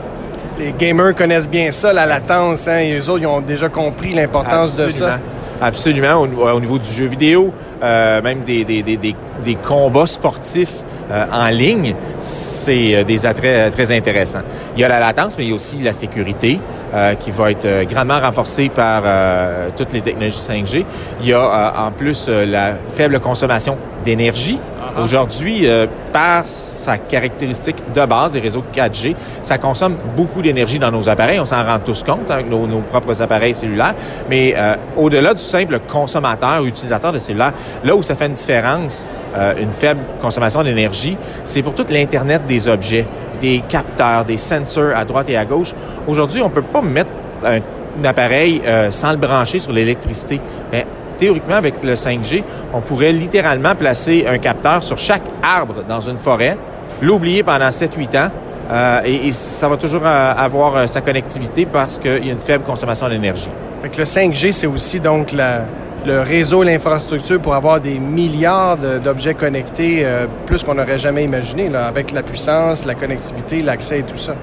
Les 0.57 0.73
gamers 0.77 1.13
connaissent 1.13 1.49
bien 1.49 1.71
ça, 1.71 1.93
la 1.93 2.05
latence. 2.05 2.67
Hein, 2.67 2.79
et 2.79 2.97
eux 2.97 3.09
autres, 3.09 3.21
ils 3.21 3.27
ont 3.27 3.41
déjà 3.41 3.69
compris 3.69 4.13
l'importance 4.13 4.77
de 4.77 4.87
ça. 4.87 5.19
Absolument. 5.61 6.21
Au, 6.21 6.59
niveau 6.59 6.79
du 6.79 6.89
jeu 6.89 7.05
vidéo, 7.05 7.53
euh, 7.83 8.21
même 8.21 8.41
des, 8.41 8.65
des, 8.65 8.81
des, 8.81 8.97
des, 8.97 9.55
combats 9.55 10.07
sportifs 10.07 10.73
en 11.09 11.49
ligne, 11.49 11.93
c'est 12.17 13.03
des 13.03 13.25
attraits 13.27 13.71
très 13.73 13.95
intéressants. 13.95 14.41
Il 14.75 14.81
y 14.81 14.83
a 14.83 14.87
la 14.87 14.99
latence, 14.99 15.37
mais 15.37 15.45
il 15.45 15.49
y 15.49 15.51
a 15.51 15.55
aussi 15.55 15.77
la 15.83 15.93
sécurité. 15.93 16.59
Euh, 16.95 17.13
qui 17.15 17.29
va 17.31 17.51
être 17.51 17.65
euh, 17.65 17.83
grandement 17.83 18.21
renforcé 18.21 18.69
par 18.69 19.01
euh, 19.03 19.67
toutes 19.75 19.91
les 19.91 19.99
technologies 19.99 20.39
5G. 20.39 20.85
Il 21.19 21.27
y 21.27 21.33
a 21.33 21.73
en 21.77 21.91
plus 21.91 22.29
la 22.29 22.75
faible 22.95 23.19
consommation 23.19 23.77
d'énergie. 24.05 24.57
Uh-huh. 24.57 25.03
Aujourd'hui, 25.03 25.67
par 26.13 26.47
sa 26.47 26.97
caractéristique 26.97 27.75
de 27.93 28.05
base 28.05 28.31
des 28.31 28.39
réseaux 28.39 28.63
4G, 28.73 29.13
ça 29.41 29.57
consomme 29.57 29.97
beaucoup 30.15 30.41
d'énergie 30.41 30.79
dans 30.79 30.91
nos 30.91 31.09
appareils. 31.09 31.39
On 31.39 31.45
s'en 31.45 31.65
rend 31.65 31.79
tous 31.79 32.01
compte 32.01 32.31
avec 32.31 32.49
nos, 32.49 32.65
propres 32.79 33.21
appareils 33.21 33.55
cellulaires. 33.55 33.95
Mais 34.29 34.55
au-delà 34.95 35.33
du 35.33 35.41
simple 35.41 35.79
consommateur 35.91 36.61
ou 36.61 36.65
utilisateur 36.65 37.11
de 37.11 37.19
cellulaire, 37.19 37.53
là 37.83 37.95
où 37.95 38.03
ça 38.03 38.15
fait 38.15 38.27
une 38.27 38.33
différence, 38.33 39.11
une 39.59 39.71
faible 39.71 40.01
consommation 40.21 40.63
d'énergie, 40.63 41.17
c'est 41.43 41.61
pour 41.61 41.73
tout 41.73 41.85
l'Internet 41.89 42.43
des 42.47 42.69
objets 42.69 43.05
des 43.39 43.63
capteurs, 43.67 44.25
des 44.25 44.37
sensors 44.37 44.95
à 44.95 45.05
droite 45.05 45.29
et 45.29 45.37
à 45.37 45.45
gauche. 45.45 45.73
Aujourd'hui, 46.07 46.41
on 46.41 46.49
peut 46.49 46.61
pas 46.61 46.81
mettre 46.81 47.09
un, 47.43 47.59
appareil 48.03 48.61
euh, 48.65 48.91
sans 48.91 49.11
le 49.11 49.17
brancher 49.17 49.59
sur 49.59 49.71
l'électricité. 49.71 50.41
Mais 50.71 50.85
théoriquement, 51.17 51.55
avec 51.55 51.75
le 51.83 51.93
5G, 51.93 52.43
on 52.73 52.81
pourrait 52.81 53.13
littéralement 53.13 53.75
placer 53.75 54.25
un 54.27 54.37
capteur 54.37 54.83
sur 54.83 54.97
chaque 54.97 55.23
arbre 55.41 55.83
dans 55.87 56.01
une 56.01 56.17
forêt, 56.17 56.57
l'oublier 57.01 57.43
pendant 57.43 57.69
7-8 57.69 58.17
ans, 58.17 58.31
euh, 58.71 59.01
et, 59.05 59.31
ça 59.31 59.69
va 59.69 59.77
toujours 59.77 60.01
euh, 60.05 60.33
avoir 60.35 60.89
sa 60.89 61.01
connectivité 61.01 61.65
parce 61.65 61.99
qu'il 61.99 62.25
y 62.25 62.29
a 62.29 62.33
une 62.33 62.39
faible 62.39 62.63
consommation 62.63 63.07
d'énergie. 63.07 63.49
Fait 63.81 63.95
le 63.95 64.03
5G, 64.03 64.51
c'est 64.51 64.67
aussi 64.67 64.99
donc 64.99 65.31
la, 65.31 65.65
le 66.05 66.21
réseau, 66.21 66.63
l'infrastructure 66.63 67.41
pour 67.41 67.55
avoir 67.55 67.79
des 67.79 67.99
milliards 67.99 68.77
d'objets 68.77 69.33
connectés, 69.33 70.01
euh, 70.05 70.27
plus 70.45 70.63
qu'on 70.63 70.75
n'aurait 70.75 70.99
jamais 70.99 71.23
imaginé, 71.23 71.69
là, 71.69 71.87
avec 71.87 72.11
la 72.11 72.23
puissance, 72.23 72.85
la 72.85 72.95
connectivité, 72.95 73.61
l'accès 73.61 73.99
et 73.99 74.03
tout 74.03 74.17
ça. 74.17 74.35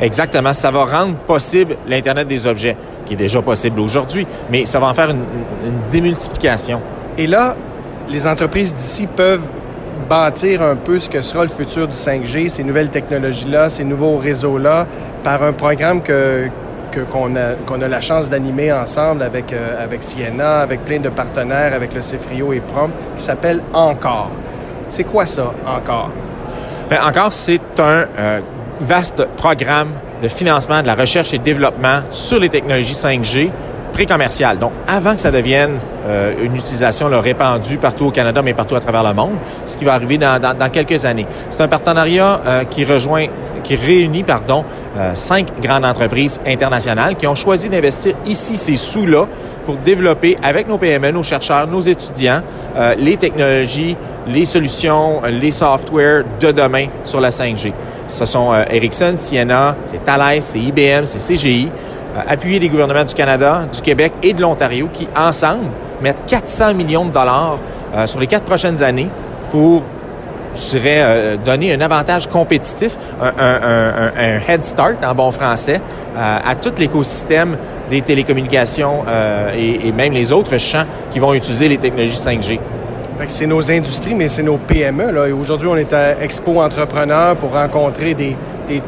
Exactement. 0.00 0.54
Ça 0.54 0.70
va 0.70 0.84
rendre 0.84 1.14
possible 1.14 1.76
l'Internet 1.88 2.26
des 2.26 2.46
objets, 2.46 2.76
qui 3.06 3.14
est 3.14 3.16
déjà 3.16 3.42
possible 3.42 3.80
aujourd'hui, 3.80 4.26
mais 4.50 4.66
ça 4.66 4.80
va 4.80 4.86
en 4.86 4.94
faire 4.94 5.10
une, 5.10 5.24
une 5.66 5.78
démultiplication. 5.90 6.80
Et 7.16 7.26
là, 7.26 7.56
les 8.08 8.26
entreprises 8.26 8.74
d'ici 8.74 9.06
peuvent 9.06 9.48
bâtir 10.08 10.62
un 10.62 10.76
peu 10.76 10.98
ce 10.98 11.10
que 11.10 11.22
sera 11.22 11.42
le 11.42 11.50
futur 11.50 11.86
du 11.86 11.96
5G, 11.96 12.48
ces 12.48 12.64
nouvelles 12.64 12.90
technologies-là, 12.90 13.68
ces 13.68 13.84
nouveaux 13.84 14.16
réseaux-là, 14.16 14.86
par 15.22 15.42
un 15.42 15.52
programme 15.52 16.02
que, 16.02 16.48
qu'on 17.10 17.36
a, 17.36 17.54
qu'on 17.66 17.80
a 17.80 17.88
la 17.88 18.00
chance 18.00 18.30
d'animer 18.30 18.72
ensemble 18.72 19.22
avec, 19.22 19.52
euh, 19.52 19.82
avec 19.82 20.00
avec 20.38 20.84
plein 20.84 21.00
de 21.00 21.08
partenaires, 21.08 21.74
avec 21.74 21.94
le 21.94 22.02
Cefrio 22.02 22.52
et 22.52 22.60
Prom, 22.60 22.90
qui 23.16 23.22
s'appelle 23.22 23.62
Encore. 23.72 24.30
C'est 24.88 25.04
quoi 25.04 25.26
ça, 25.26 25.52
Encore? 25.66 26.10
Bien, 26.88 27.04
Encore, 27.04 27.32
c'est 27.32 27.60
un 27.78 28.06
euh, 28.18 28.40
vaste 28.80 29.26
programme 29.36 29.90
de 30.22 30.28
financement 30.28 30.82
de 30.82 30.86
la 30.86 30.94
recherche 30.94 31.32
et 31.32 31.38
développement 31.38 32.00
sur 32.10 32.40
les 32.40 32.48
technologies 32.48 32.94
5G 32.94 33.50
Donc, 34.06 34.72
avant 34.86 35.14
que 35.16 35.20
ça 35.20 35.32
devienne 35.32 35.80
euh, 36.06 36.32
une 36.40 36.54
utilisation 36.54 37.08
répandue 37.10 37.78
partout 37.78 38.06
au 38.06 38.10
Canada, 38.12 38.42
mais 38.44 38.54
partout 38.54 38.76
à 38.76 38.80
travers 38.80 39.02
le 39.02 39.12
monde, 39.12 39.34
ce 39.64 39.76
qui 39.76 39.84
va 39.84 39.94
arriver 39.94 40.18
dans, 40.18 40.70
quelques 40.72 41.04
années. 41.04 41.26
C'est 41.50 41.62
un 41.62 41.68
partenariat 41.68 42.40
euh, 42.46 42.64
qui 42.64 42.84
rejoint, 42.84 43.26
qui 43.64 43.74
réunit, 43.74 44.22
pardon, 44.22 44.64
euh, 44.96 45.10
cinq 45.14 45.60
grandes 45.60 45.84
entreprises 45.84 46.40
internationales 46.46 47.16
qui 47.16 47.26
ont 47.26 47.34
choisi 47.34 47.68
d'investir 47.68 48.14
ici 48.24 48.56
ces 48.56 48.76
sous-là 48.76 49.26
pour 49.66 49.76
développer 49.78 50.36
avec 50.44 50.68
nos 50.68 50.78
PME, 50.78 51.10
nos 51.10 51.24
chercheurs, 51.24 51.66
nos 51.66 51.80
étudiants, 51.82 52.40
les 52.96 53.18
technologies, 53.18 53.98
les 54.26 54.46
solutions, 54.46 55.20
les 55.28 55.50
softwares 55.50 56.22
de 56.40 56.52
demain 56.52 56.86
sur 57.04 57.20
la 57.20 57.28
5G. 57.28 57.74
Ce 58.06 58.24
sont 58.24 58.54
Ericsson, 58.70 59.16
Sienna, 59.18 59.76
c'est 59.84 60.02
Thales, 60.02 60.40
c'est 60.40 60.58
IBM, 60.58 61.04
c'est 61.04 61.18
CGI. 61.18 61.70
Appuyer 62.26 62.58
les 62.58 62.68
gouvernements 62.68 63.04
du 63.04 63.14
Canada, 63.14 63.62
du 63.72 63.80
Québec 63.80 64.12
et 64.22 64.32
de 64.32 64.40
l'Ontario 64.40 64.88
qui, 64.92 65.08
ensemble, 65.16 65.66
mettent 66.00 66.26
400 66.26 66.74
millions 66.74 67.04
de 67.04 67.10
dollars 67.10 67.58
sur 68.06 68.20
les 68.20 68.26
quatre 68.26 68.44
prochaines 68.44 68.82
années 68.82 69.08
pour 69.50 69.82
je 70.54 70.78
euh, 70.84 71.36
donner 71.36 71.72
un 71.72 71.80
avantage 71.80 72.26
compétitif, 72.28 72.96
un, 73.20 74.40
head 74.48 74.64
start 74.64 75.04
en 75.04 75.14
bon 75.14 75.30
français 75.30 75.80
euh, 76.16 76.38
à 76.44 76.54
tout 76.54 76.72
l'écosystème 76.78 77.56
des 77.88 78.02
télécommunications 78.02 79.04
euh, 79.06 79.52
et, 79.54 79.92
même 79.92 80.12
les 80.12 80.32
autres 80.32 80.58
champs 80.58 80.84
qui 81.10 81.18
vont 81.18 81.34
utiliser 81.34 81.68
les 81.68 81.78
technologies 81.78 82.18
5G. 82.18 82.60
C'est 83.26 83.46
nos 83.46 83.70
industries, 83.70 84.14
mais 84.14 84.28
c'est 84.28 84.42
nos 84.42 84.58
PME. 84.58 85.32
Aujourd'hui, 85.32 85.68
on 85.68 85.76
est 85.76 85.92
à 85.92 86.22
Expo 86.22 86.60
Entrepreneurs 86.60 87.36
pour 87.36 87.52
rencontrer 87.52 88.14
des, 88.14 88.36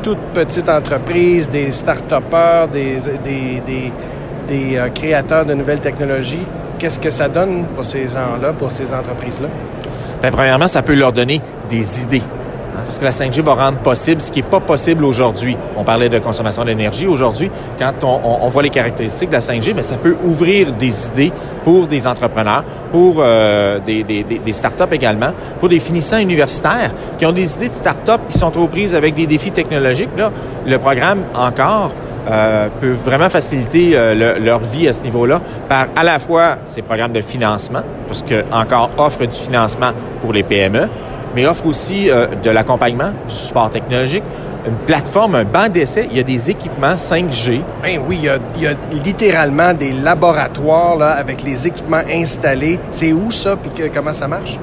toutes 0.02 0.20
petites 0.32 0.68
entreprises, 0.68 1.50
des 1.50 1.70
start-upers, 1.72 2.68
des, 2.68 2.96
des 4.48 4.80
créateurs 4.94 5.44
de 5.44 5.54
nouvelles 5.54 5.80
technologies. 5.80 6.46
Qu'est-ce 6.78 6.98
que 6.98 7.10
ça 7.10 7.28
donne 7.28 7.64
pour 7.74 7.84
ces 7.84 8.06
gens-là, 8.06 8.52
pour 8.52 8.70
ces 8.72 8.94
entreprises-là? 8.94 9.48
Bien, 10.22 10.30
premièrement, 10.30 10.68
ça 10.68 10.82
peut 10.82 10.94
leur 10.94 11.12
donner 11.12 11.40
des 11.68 12.02
idées. 12.02 12.22
Hein, 12.76 12.82
parce 12.84 12.98
que 12.98 13.04
la 13.04 13.10
5G 13.10 13.40
va 13.42 13.54
rendre 13.54 13.78
possible 13.78 14.20
ce 14.20 14.30
qui 14.30 14.42
n'est 14.42 14.48
pas 14.48 14.60
possible 14.60 15.04
aujourd'hui. 15.04 15.56
On 15.76 15.84
parlait 15.84 16.08
de 16.08 16.18
consommation 16.18 16.64
d'énergie 16.64 17.06
aujourd'hui. 17.06 17.50
Quand 17.78 18.04
on, 18.04 18.48
voit 18.48 18.62
les 18.62 18.70
caractéristiques 18.70 19.28
de 19.28 19.34
la 19.34 19.40
5G, 19.40 19.72
mais 19.74 19.82
ça 19.82 19.96
peut 19.96 20.16
ouvrir 20.24 20.72
des 20.72 21.08
idées 21.08 21.32
pour 21.64 21.86
des 21.86 22.06
entrepreneurs, 22.06 22.64
pour 22.90 23.16
euh, 23.18 23.78
des, 23.80 24.02
des, 24.02 24.22
des 24.22 24.52
startups 24.52 24.92
également, 24.92 25.32
pour 25.58 25.68
des 25.68 25.80
finissants 25.80 26.18
universitaires 26.18 26.92
qui 27.18 27.26
ont 27.26 27.32
des 27.32 27.54
idées 27.54 27.68
de 27.68 27.74
startups 27.74 28.26
qui 28.28 28.38
sont 28.38 28.50
trop 28.50 28.66
prises 28.66 28.94
avec 28.94 29.14
des 29.14 29.26
défis 29.26 29.52
technologiques. 29.52 30.10
Là, 30.16 30.32
le 30.66 30.78
programme 30.78 31.24
encore 31.34 31.92
euh, 32.28 32.68
peut 32.80 32.92
vraiment 32.92 33.30
faciliter 33.30 33.92
euh, 33.94 34.38
leur 34.38 34.60
vie 34.60 34.86
à 34.86 34.92
ce 34.92 35.00
niveau-là 35.02 35.40
par 35.68 35.86
à 35.96 36.04
la 36.04 36.18
fois 36.18 36.58
ces 36.66 36.82
programmes 36.82 37.12
de 37.12 37.22
financement, 37.22 37.80
parce 38.06 38.22
que 38.22 38.44
encore 38.52 38.90
offre 38.98 39.24
du 39.24 39.36
financement 39.36 39.92
pour 40.20 40.32
les 40.32 40.42
PME, 40.42 40.88
mais 41.34 41.46
offre 41.46 41.66
aussi 41.66 42.10
euh, 42.10 42.26
de 42.42 42.50
l'accompagnement, 42.50 43.10
du 43.28 43.34
support 43.34 43.70
technologique, 43.70 44.24
une 44.66 44.74
plateforme, 44.86 45.34
un 45.34 45.44
banc 45.44 45.68
d'essai. 45.68 46.06
Il 46.10 46.16
y 46.16 46.20
a 46.20 46.22
des 46.22 46.50
équipements 46.50 46.94
5G. 46.94 47.62
Ben 47.82 48.00
oui, 48.06 48.18
il 48.20 48.24
y 48.24 48.28
a, 48.28 48.38
il 48.56 48.62
y 48.62 48.66
a 48.66 48.74
littéralement 49.04 49.72
des 49.72 49.92
laboratoires 49.92 50.96
là, 50.96 51.12
avec 51.12 51.42
les 51.42 51.66
équipements 51.66 52.02
installés. 52.10 52.78
C'est 52.90 53.12
où 53.12 53.30
ça, 53.30 53.56
puis 53.56 53.90
comment 53.90 54.12
ça 54.12 54.28
marche? 54.28 54.58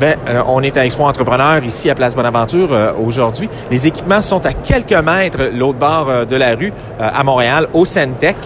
Ben, 0.00 0.16
euh, 0.28 0.42
on 0.46 0.62
est 0.62 0.76
à 0.76 0.86
Expo 0.86 1.02
Entrepreneur 1.02 1.64
ici 1.64 1.90
à 1.90 1.94
Place 1.96 2.14
Bonaventure 2.14 2.68
euh, 2.72 2.92
aujourd'hui. 3.04 3.48
Les 3.68 3.88
équipements 3.88 4.22
sont 4.22 4.46
à 4.46 4.52
quelques 4.52 4.92
mètres 4.92 5.50
l'autre 5.52 5.78
bord 5.78 6.08
euh, 6.08 6.24
de 6.24 6.36
la 6.36 6.54
rue 6.54 6.72
à 7.00 7.24
Montréal, 7.24 7.68
au 7.72 7.84
Centec, 7.84 8.36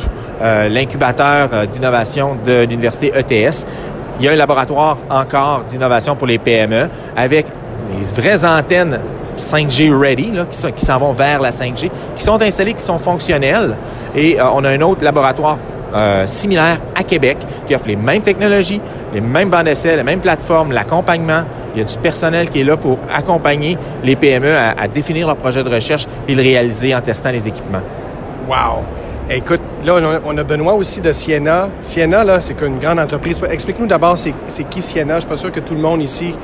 l'incubateur 0.41 1.69
d'innovation 1.69 2.37
de 2.45 2.65
l'université 2.65 3.13
ETS. 3.17 3.65
Il 4.19 4.27
y 4.27 4.29
a 4.29 4.33
un 4.33 4.37
laboratoire 4.37 4.99
encore 5.09 5.65
d'innovation 5.65 6.17
pour 6.17 6.27
les 6.27 6.39
PME 6.39 6.89
avec 7.17 7.47
des 7.99 8.21
vraies 8.21 8.45
antennes 8.45 8.99
5G 9.39 9.97
ready, 9.97 10.33
qui 10.77 10.85
s'en 10.85 10.99
vont 10.99 11.13
vers 11.13 11.41
la 11.41 11.51
5G, 11.51 11.91
qui 12.15 12.23
sont 12.23 12.41
installées, 12.41 12.75
qui 12.75 12.83
sont 12.83 12.99
fonctionnelles. 12.99 13.77
Et 14.15 14.39
on 14.41 14.65
a 14.65 14.71
un 14.71 14.81
autre 14.81 15.05
laboratoire 15.05 15.59
euh, 15.95 16.27
similaire 16.27 16.79
à 16.95 17.03
Québec 17.03 17.37
qui 17.67 17.75
offre 17.75 17.87
les 17.87 17.97
mêmes 17.97 18.23
technologies, 18.23 18.81
les 19.13 19.21
mêmes 19.21 19.51
bancs 19.51 19.65
d'essai, 19.65 19.95
les 19.95 20.03
mêmes 20.03 20.21
plateformes, 20.21 20.73
l'accompagnement. 20.73 21.43
Il 21.75 21.81
y 21.81 21.85
a 21.85 21.85
du 21.85 21.99
personnel 21.99 22.49
qui 22.49 22.61
est 22.61 22.65
là 22.65 22.79
pour 22.79 22.99
accompagner 23.13 23.77
les 24.03 24.17
PME 24.17 24.55
à, 24.57 24.89
définir 24.89 25.27
leur 25.27 25.37
projet 25.37 25.63
de 25.63 25.69
recherche 25.69 26.07
et 26.29 26.35
le 26.35 26.43
réaliser 26.43 26.95
en 26.95 27.01
testant 27.03 27.31
les 27.31 27.47
équipements. 27.47 27.83
Wow! 28.49 28.85
Écoute, 29.29 29.61
là, 29.85 29.99
on 30.25 30.37
a 30.37 30.43
Benoît 30.43 30.75
aussi 30.75 31.01
de 31.01 31.13
Siena. 31.13 31.69
Siena, 31.81 32.25
là, 32.25 32.41
c'est 32.41 32.61
une 32.61 32.79
grande 32.79 32.99
entreprise. 32.99 33.41
Explique-nous 33.51 33.87
d'abord, 33.87 34.17
c'est 34.19 34.65
qui 34.71 34.83
Siena? 34.83 35.17
Je 35.17 35.21
suis 35.21 35.29
pas 35.29 35.37
sûr 35.37 35.53
que 35.53 35.61
tout 35.61 35.75
le 35.75 35.81
monde 35.81 36.03
ici, 36.03 36.35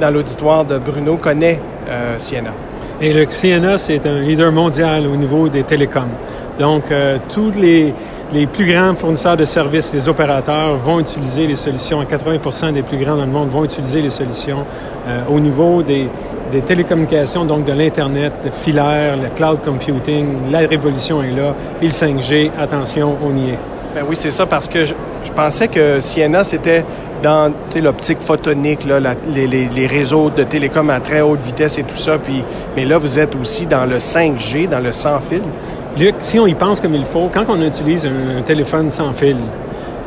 dans 0.00 0.10
l'auditoire 0.10 0.64
de 0.64 0.78
Bruno, 0.78 1.16
connaît 1.16 1.60
euh, 1.88 2.16
Siena. 2.18 2.52
Et 3.00 3.12
le 3.12 3.26
Siena, 3.28 3.78
c'est 3.78 4.06
un 4.06 4.20
leader 4.20 4.52
mondial 4.52 5.06
au 5.06 5.16
niveau 5.16 5.48
des 5.48 5.64
télécoms. 5.64 6.14
Donc, 6.58 6.84
euh, 6.90 7.18
tous 7.28 7.52
les, 7.52 7.92
les 8.32 8.46
plus 8.46 8.66
grands 8.66 8.94
fournisseurs 8.94 9.36
de 9.36 9.44
services, 9.44 9.92
les 9.92 10.08
opérateurs, 10.08 10.76
vont 10.76 11.00
utiliser 11.00 11.46
les 11.46 11.56
solutions. 11.56 12.02
80 12.04 12.72
des 12.72 12.82
plus 12.82 12.96
grands 12.96 13.16
dans 13.16 13.26
le 13.26 13.30
monde 13.30 13.50
vont 13.50 13.64
utiliser 13.64 14.00
les 14.00 14.10
solutions 14.10 14.64
euh, 15.06 15.20
au 15.28 15.38
niveau 15.38 15.82
des, 15.82 16.08
des, 16.50 16.62
télécommunications, 16.62 17.44
donc 17.44 17.64
de 17.64 17.72
l'Internet, 17.72 18.32
de 18.44 18.50
filaire, 18.50 19.16
le 19.16 19.28
cloud 19.34 19.58
computing. 19.62 20.50
La 20.50 20.60
révolution 20.60 21.22
est 21.22 21.32
là. 21.32 21.54
Et 21.82 21.86
le 21.86 21.92
5G, 21.92 22.50
attention, 22.58 23.16
on 23.22 23.36
y 23.36 23.50
est. 23.50 23.75
Ben 23.96 24.04
oui, 24.06 24.14
c'est 24.14 24.30
ça, 24.30 24.44
parce 24.44 24.68
que 24.68 24.84
je, 24.84 24.92
pensais 25.34 25.68
que 25.68 26.00
Siena, 26.02 26.44
c'était 26.44 26.84
dans 27.22 27.50
l'optique 27.82 28.20
photonique, 28.20 28.84
là, 28.84 29.00
les, 29.26 29.46
les, 29.46 29.86
réseaux 29.86 30.28
de 30.28 30.42
télécom 30.42 30.90
à 30.90 31.00
très 31.00 31.22
haute 31.22 31.40
vitesse 31.40 31.78
et 31.78 31.82
tout 31.82 31.96
ça. 31.96 32.18
Puis, 32.18 32.44
mais 32.76 32.84
là, 32.84 32.98
vous 32.98 33.18
êtes 33.18 33.34
aussi 33.34 33.64
dans 33.64 33.86
le 33.86 33.96
5G, 33.96 34.68
dans 34.68 34.80
le 34.80 34.92
sans 34.92 35.18
fil. 35.20 35.40
Luc, 35.98 36.16
si 36.18 36.38
on 36.38 36.46
y 36.46 36.52
pense 36.52 36.82
comme 36.82 36.94
il 36.94 37.06
faut, 37.06 37.30
quand 37.32 37.46
on 37.48 37.62
utilise 37.62 38.04
un, 38.04 38.42
téléphone 38.42 38.90
sans 38.90 39.14
fil, 39.14 39.38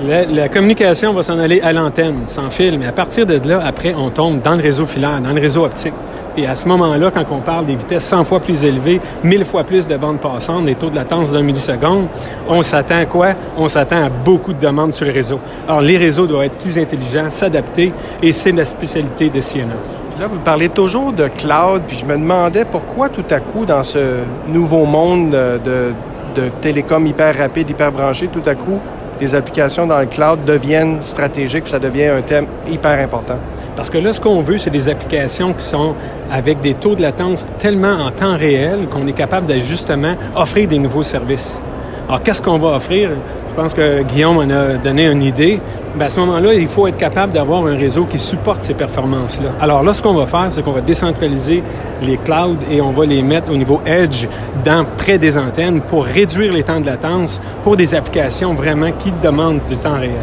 la, 0.01 0.49
communication 0.49 1.13
va 1.13 1.23
s'en 1.23 1.39
aller 1.39 1.61
à 1.61 1.73
l'antenne, 1.73 2.21
sans 2.25 2.49
fil, 2.49 2.77
mais 2.79 2.87
à 2.87 2.91
partir 2.91 3.25
de 3.25 3.39
là, 3.47 3.59
après, 3.63 3.93
on 3.93 4.09
tombe 4.09 4.41
dans 4.41 4.55
le 4.55 4.61
réseau 4.61 4.85
filaire, 4.85 5.19
dans 5.21 5.33
le 5.33 5.41
réseau 5.41 5.65
optique. 5.65 5.93
Et 6.37 6.47
à 6.47 6.55
ce 6.55 6.67
moment-là, 6.69 7.11
quand 7.13 7.25
on 7.31 7.41
parle 7.41 7.65
des 7.65 7.75
vitesses 7.75 8.05
100 8.05 8.23
fois 8.23 8.39
plus 8.39 8.63
élevées, 8.63 9.01
1000 9.23 9.43
fois 9.43 9.63
plus 9.63 9.87
de 9.87 9.97
bandes 9.97 10.19
passantes, 10.19 10.65
des 10.65 10.75
taux 10.75 10.89
de 10.89 10.95
latence 10.95 11.31
d'un 11.33 11.41
milliseconde, 11.41 12.07
on 12.47 12.61
s'attend 12.61 12.99
à 12.99 13.05
quoi? 13.05 13.29
On 13.57 13.67
s'attend 13.67 14.03
à 14.03 14.09
beaucoup 14.09 14.53
de 14.53 14.59
demandes 14.59 14.93
sur 14.93 15.05
les 15.05 15.11
réseaux. 15.11 15.39
Alors, 15.67 15.81
les 15.81 15.97
réseaux 15.97 16.27
doivent 16.27 16.45
être 16.45 16.57
plus 16.57 16.77
intelligents, 16.77 17.29
s'adapter, 17.29 17.91
et 18.23 18.31
c'est 18.31 18.51
la 18.51 18.65
spécialité 18.65 19.29
de 19.29 19.41
Siena. 19.41 19.73
Là, 20.17 20.27
vous 20.27 20.39
parlez 20.39 20.69
toujours 20.69 21.11
de 21.11 21.27
cloud, 21.27 21.81
puis 21.87 21.97
je 21.97 22.05
me 22.05 22.13
demandais 22.17 22.63
pourquoi 22.63 23.09
tout 23.09 23.25
à 23.29 23.39
coup, 23.39 23.65
dans 23.65 23.83
ce 23.83 24.19
nouveau 24.47 24.85
monde 24.85 25.31
de, 25.31 25.91
de 26.35 26.49
télécom 26.61 27.05
hyper 27.05 27.37
rapide, 27.37 27.69
hyper 27.69 27.91
branché, 27.91 28.27
tout 28.27 28.43
à 28.45 28.55
coup, 28.55 28.79
les 29.19 29.35
applications 29.35 29.85
dans 29.85 29.99
le 29.99 30.05
cloud 30.05 30.45
deviennent 30.45 31.01
stratégiques, 31.01 31.63
puis 31.63 31.71
ça 31.71 31.79
devient 31.79 32.07
un 32.07 32.21
thème 32.21 32.47
hyper 32.69 32.99
important. 32.99 33.37
Parce 33.75 33.89
que 33.89 33.97
là, 33.97 34.13
ce 34.13 34.19
qu'on 34.19 34.41
veut, 34.41 34.57
c'est 34.57 34.69
des 34.69 34.89
applications 34.89 35.53
qui 35.53 35.63
sont 35.63 35.95
avec 36.31 36.61
des 36.61 36.73
taux 36.73 36.95
de 36.95 37.01
latence 37.01 37.45
tellement 37.59 37.93
en 37.93 38.11
temps 38.11 38.35
réel 38.35 38.87
qu'on 38.87 39.07
est 39.07 39.13
capable 39.13 39.47
de 39.47 39.55
justement 39.59 40.15
offrir 40.35 40.67
des 40.67 40.79
nouveaux 40.79 41.03
services. 41.03 41.61
Alors, 42.09 42.23
qu'est-ce 42.23 42.41
qu'on 42.41 42.57
va 42.57 42.69
offrir? 42.69 43.11
Je 43.51 43.55
pense 43.55 43.71
que 43.75 44.01
Guillaume 44.01 44.37
en 44.37 44.49
a 44.49 44.77
donné 44.77 45.05
une 45.05 45.21
idée. 45.21 45.61
Bien, 45.93 46.07
à 46.07 46.09
ce 46.09 46.19
moment-là, 46.21 46.55
il 46.55 46.67
faut 46.67 46.87
être 46.87 46.97
capable 46.97 47.33
d'avoir 47.33 47.67
un 47.67 47.77
réseau 47.77 48.05
qui 48.05 48.17
supporte 48.17 48.63
ces 48.63 48.73
performances-là. 48.73 49.51
Alors 49.61 49.83
là, 49.83 49.93
ce 49.93 50.01
qu'on 50.01 50.15
va 50.15 50.25
faire, 50.25 50.47
c'est 50.49 50.63
qu'on 50.63 50.71
va 50.71 50.81
décentraliser 50.81 51.61
les 52.01 52.17
clouds 52.17 52.57
et 52.71 52.81
on 52.81 52.89
va 52.89 53.05
les 53.05 53.21
mettre 53.21 53.51
au 53.51 53.55
niveau 53.55 53.79
edge, 53.85 54.25
dans 54.65 54.85
près 54.97 55.19
des 55.19 55.37
antennes, 55.37 55.81
pour 55.81 56.03
réduire 56.03 56.51
les 56.51 56.63
temps 56.63 56.79
de 56.79 56.87
latence 56.87 57.39
pour 57.63 57.77
des 57.77 57.93
applications 57.93 58.55
vraiment 58.55 58.91
qui 58.91 59.13
demandent 59.21 59.61
du 59.69 59.77
temps 59.77 59.99
réel. 59.99 60.13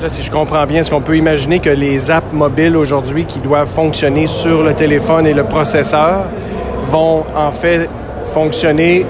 Là, 0.00 0.08
si 0.08 0.22
je 0.22 0.30
comprends 0.30 0.64
bien, 0.64 0.80
est-ce 0.80 0.90
qu'on 0.90 1.02
peut 1.02 1.18
imaginer 1.18 1.58
que 1.58 1.68
les 1.68 2.10
apps 2.10 2.32
mobiles 2.32 2.74
aujourd'hui 2.74 3.26
qui 3.26 3.40
doivent 3.40 3.68
fonctionner 3.68 4.28
sur 4.28 4.62
le 4.62 4.72
téléphone 4.72 5.26
et 5.26 5.34
le 5.34 5.44
processeur 5.44 6.24
vont 6.84 7.24
en 7.36 7.50
fait 7.50 7.86
fonctionner 8.32 9.04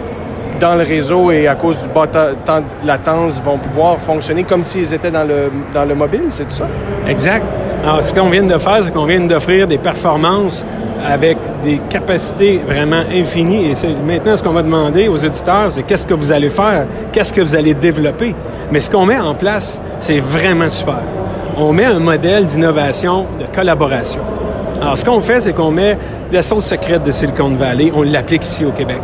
dans 0.60 0.74
le 0.74 0.84
réseau 0.84 1.30
et 1.30 1.46
à 1.48 1.54
cause 1.54 1.82
du 1.82 1.88
bas 1.88 2.06
temps 2.06 2.60
de 2.60 2.86
latence 2.86 3.40
vont 3.42 3.58
pouvoir 3.58 4.00
fonctionner 4.00 4.44
comme 4.44 4.62
s'ils 4.62 4.92
étaient 4.94 5.10
dans 5.10 5.24
le, 5.24 5.50
dans 5.72 5.84
le 5.84 5.94
mobile, 5.94 6.26
c'est 6.30 6.44
tout 6.44 6.56
ça? 6.56 6.66
Exact. 7.08 7.44
Alors, 7.82 8.02
ce 8.02 8.12
qu'on 8.12 8.30
vient 8.30 8.42
de 8.42 8.58
faire, 8.58 8.80
c'est 8.84 8.92
qu'on 8.92 9.04
vient 9.04 9.20
d'offrir 9.20 9.66
des 9.66 9.78
performances 9.78 10.64
avec 11.06 11.36
des 11.62 11.78
capacités 11.90 12.62
vraiment 12.66 13.02
infinies. 13.12 13.72
Et 13.72 13.74
maintenant, 14.06 14.36
ce 14.36 14.42
qu'on 14.42 14.52
va 14.52 14.62
demander 14.62 15.08
aux 15.08 15.22
auditeurs, 15.22 15.70
c'est 15.70 15.82
qu'est-ce 15.82 16.06
que 16.06 16.14
vous 16.14 16.32
allez 16.32 16.48
faire? 16.48 16.86
Qu'est-ce 17.12 17.32
que 17.32 17.42
vous 17.42 17.54
allez 17.54 17.74
développer? 17.74 18.34
Mais 18.70 18.80
ce 18.80 18.90
qu'on 18.90 19.04
met 19.04 19.18
en 19.18 19.34
place, 19.34 19.80
c'est 20.00 20.20
vraiment 20.20 20.68
super. 20.68 21.02
On 21.58 21.72
met 21.72 21.84
un 21.84 22.00
modèle 22.00 22.46
d'innovation, 22.46 23.26
de 23.38 23.54
collaboration. 23.54 24.22
Alors, 24.84 24.98
ce 24.98 25.04
qu'on 25.06 25.22
fait, 25.22 25.40
c'est 25.40 25.54
qu'on 25.54 25.70
met 25.70 25.96
la 26.30 26.42
sauce 26.42 26.66
secrète 26.66 27.02
de 27.04 27.10
Silicon 27.10 27.48
Valley, 27.54 27.90
on 27.94 28.02
l'applique 28.02 28.44
ici 28.44 28.66
au 28.66 28.70
Québec. 28.70 29.00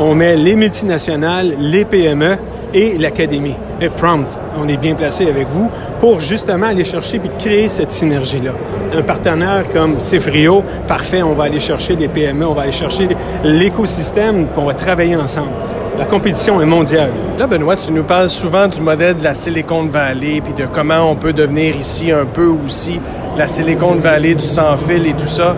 On 0.00 0.14
met 0.14 0.34
les 0.34 0.56
multinationales, 0.56 1.56
les 1.58 1.84
PME 1.84 2.38
et 2.72 2.96
l'académie. 2.96 3.56
Et 3.82 3.90
Prompt, 3.90 4.26
on 4.58 4.66
est 4.66 4.78
bien 4.78 4.94
placé 4.94 5.28
avec 5.28 5.46
vous 5.48 5.70
pour 6.00 6.20
justement 6.20 6.68
aller 6.68 6.84
chercher 6.84 7.18
et 7.18 7.38
créer 7.38 7.68
cette 7.68 7.90
synergie-là. 7.90 8.52
Un 8.94 9.02
partenaire 9.02 9.64
comme 9.74 10.00
Cefrio, 10.00 10.62
parfait, 10.86 11.22
on 11.22 11.34
va 11.34 11.44
aller 11.44 11.60
chercher 11.60 11.94
les 11.94 12.08
PME, 12.08 12.46
on 12.46 12.54
va 12.54 12.62
aller 12.62 12.72
chercher 12.72 13.08
l'écosystème, 13.44 14.46
puis 14.46 14.62
on 14.62 14.64
va 14.64 14.72
travailler 14.72 15.16
ensemble. 15.16 15.50
La 15.98 16.04
compétition 16.04 16.60
est 16.62 16.66
mondiale. 16.66 17.10
Là, 17.36 17.48
Benoît, 17.48 17.74
tu 17.74 17.90
nous 17.90 18.04
parles 18.04 18.28
souvent 18.28 18.68
du 18.68 18.80
modèle 18.80 19.16
de 19.16 19.24
la 19.24 19.34
Silicon 19.34 19.84
Valley, 19.86 20.40
puis 20.40 20.52
de 20.52 20.64
comment 20.66 21.10
on 21.10 21.16
peut 21.16 21.32
devenir 21.32 21.76
ici 21.76 22.12
un 22.12 22.24
peu 22.24 22.46
aussi 22.46 23.00
la 23.36 23.48
Silicon 23.48 23.96
Valley 23.96 24.36
du 24.36 24.44
sans-fil 24.44 25.08
et 25.08 25.14
tout 25.14 25.26
ça. 25.26 25.56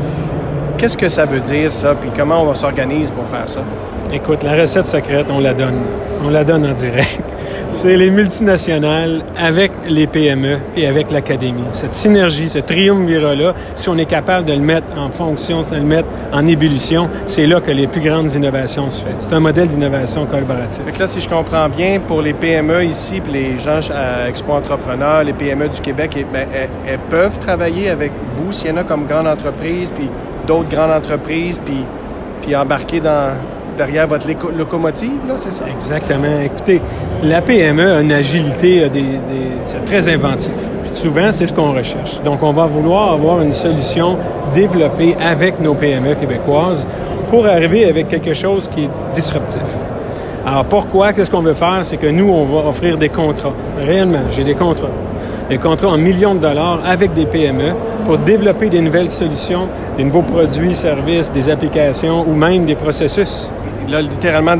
Qu'est-ce 0.78 0.96
que 0.96 1.10
ça 1.10 1.26
veut 1.26 1.40
dire, 1.40 1.70
ça? 1.70 1.94
Puis 1.94 2.08
comment 2.16 2.42
on 2.42 2.54
s'organise 2.54 3.10
pour 3.10 3.26
faire 3.26 3.46
ça? 3.46 3.60
Écoute, 4.10 4.42
la 4.42 4.52
recette 4.54 4.86
secrète, 4.86 5.26
on 5.28 5.40
la 5.40 5.52
donne. 5.52 5.82
On 6.24 6.30
la 6.30 6.42
donne 6.42 6.64
en 6.64 6.72
direct. 6.72 7.22
C'est 7.82 7.96
les 7.96 8.10
multinationales 8.10 9.24
avec 9.38 9.72
les 9.88 10.06
PME 10.06 10.58
et 10.76 10.86
avec 10.86 11.10
l'académie. 11.10 11.64
Cette 11.72 11.94
synergie, 11.94 12.50
ce 12.50 12.58
triumvirat-là, 12.58 13.54
si 13.74 13.88
on 13.88 13.96
est 13.96 14.04
capable 14.04 14.44
de 14.44 14.52
le 14.52 14.58
mettre 14.58 14.86
en 14.98 15.08
fonction, 15.08 15.62
de 15.62 15.76
le 15.76 15.80
mettre 15.80 16.08
en 16.30 16.46
ébullition, 16.46 17.08
c'est 17.24 17.46
là 17.46 17.58
que 17.62 17.70
les 17.70 17.86
plus 17.86 18.02
grandes 18.02 18.34
innovations 18.34 18.90
se 18.90 19.00
font. 19.00 19.08
C'est 19.18 19.32
un 19.32 19.40
modèle 19.40 19.68
d'innovation 19.68 20.26
collaborative. 20.26 20.92
Que 20.92 20.98
là, 20.98 21.06
si 21.06 21.22
je 21.22 21.28
comprends 21.30 21.70
bien, 21.70 22.00
pour 22.06 22.20
les 22.20 22.34
PME 22.34 22.84
ici, 22.84 23.22
puis 23.22 23.32
les 23.32 23.58
gens 23.58 23.80
à 23.94 24.28
Expo 24.28 24.52
Entrepreneurs, 24.52 25.24
les 25.24 25.32
PME 25.32 25.70
du 25.70 25.80
Québec, 25.80 26.12
eh 26.18 26.26
ben, 26.30 26.48
elles, 26.54 26.68
elles, 26.86 26.98
peuvent 27.08 27.38
travailler 27.38 27.88
avec 27.88 28.12
vous 28.32 28.52
s'il 28.52 28.68
y 28.68 28.72
en 28.74 28.76
a 28.76 28.84
comme 28.84 29.06
grande 29.06 29.26
entreprise, 29.26 29.90
puis 29.90 30.10
d'autres 30.46 30.68
grandes 30.68 30.90
entreprises, 30.90 31.58
puis 31.64 32.54
embarquer 32.54 33.00
dans, 33.00 33.38
derrière 33.80 34.06
votre 34.06 34.28
locomotive, 34.58 35.20
là, 35.26 35.34
c'est 35.38 35.52
ça? 35.52 35.64
Exactement. 35.66 36.38
Écoutez, 36.44 36.82
la 37.22 37.40
PME 37.40 37.92
a 37.94 38.00
une 38.02 38.12
agilité, 38.12 38.86
c'est 39.62 39.82
très 39.86 40.06
inventif. 40.06 40.52
Souvent, 40.90 41.32
c'est 41.32 41.46
ce 41.46 41.52
qu'on 41.54 41.72
recherche. 41.72 42.20
Donc, 42.22 42.42
on 42.42 42.52
va 42.52 42.66
vouloir 42.66 43.14
avoir 43.14 43.40
une 43.40 43.54
solution 43.54 44.18
développée 44.52 45.16
avec 45.18 45.60
nos 45.60 45.72
PME 45.72 46.14
québécoises 46.14 46.86
pour 47.28 47.46
arriver 47.46 47.86
avec 47.86 48.08
quelque 48.08 48.34
chose 48.34 48.68
qui 48.68 48.84
est 48.84 48.90
disruptif. 49.14 49.62
Alors, 50.44 50.66
pourquoi? 50.66 51.14
Qu'est-ce 51.14 51.30
qu'on 51.30 51.40
veut 51.40 51.54
faire? 51.54 51.80
C'est 51.84 51.96
que 51.96 52.08
nous, 52.08 52.28
on 52.28 52.44
va 52.44 52.68
offrir 52.68 52.98
des 52.98 53.08
contrats. 53.08 53.54
Réellement, 53.78 54.28
j'ai 54.28 54.44
des 54.44 54.54
contrats 54.54 54.88
des 55.50 55.58
contrats 55.58 55.88
en 55.88 55.98
millions 55.98 56.36
de 56.36 56.38
dollars 56.38 56.78
avec 56.86 57.12
des 57.12 57.26
PME 57.26 57.72
pour 58.06 58.18
développer 58.18 58.70
des 58.70 58.80
nouvelles 58.80 59.10
solutions, 59.10 59.66
des 59.96 60.04
nouveaux 60.04 60.22
produits, 60.22 60.76
services, 60.76 61.32
des 61.32 61.48
applications 61.48 62.24
ou 62.26 62.34
même 62.34 62.64
des 62.66 62.76
processus. 62.76 63.50
Là, 63.90 64.02
littéralement, 64.02 64.56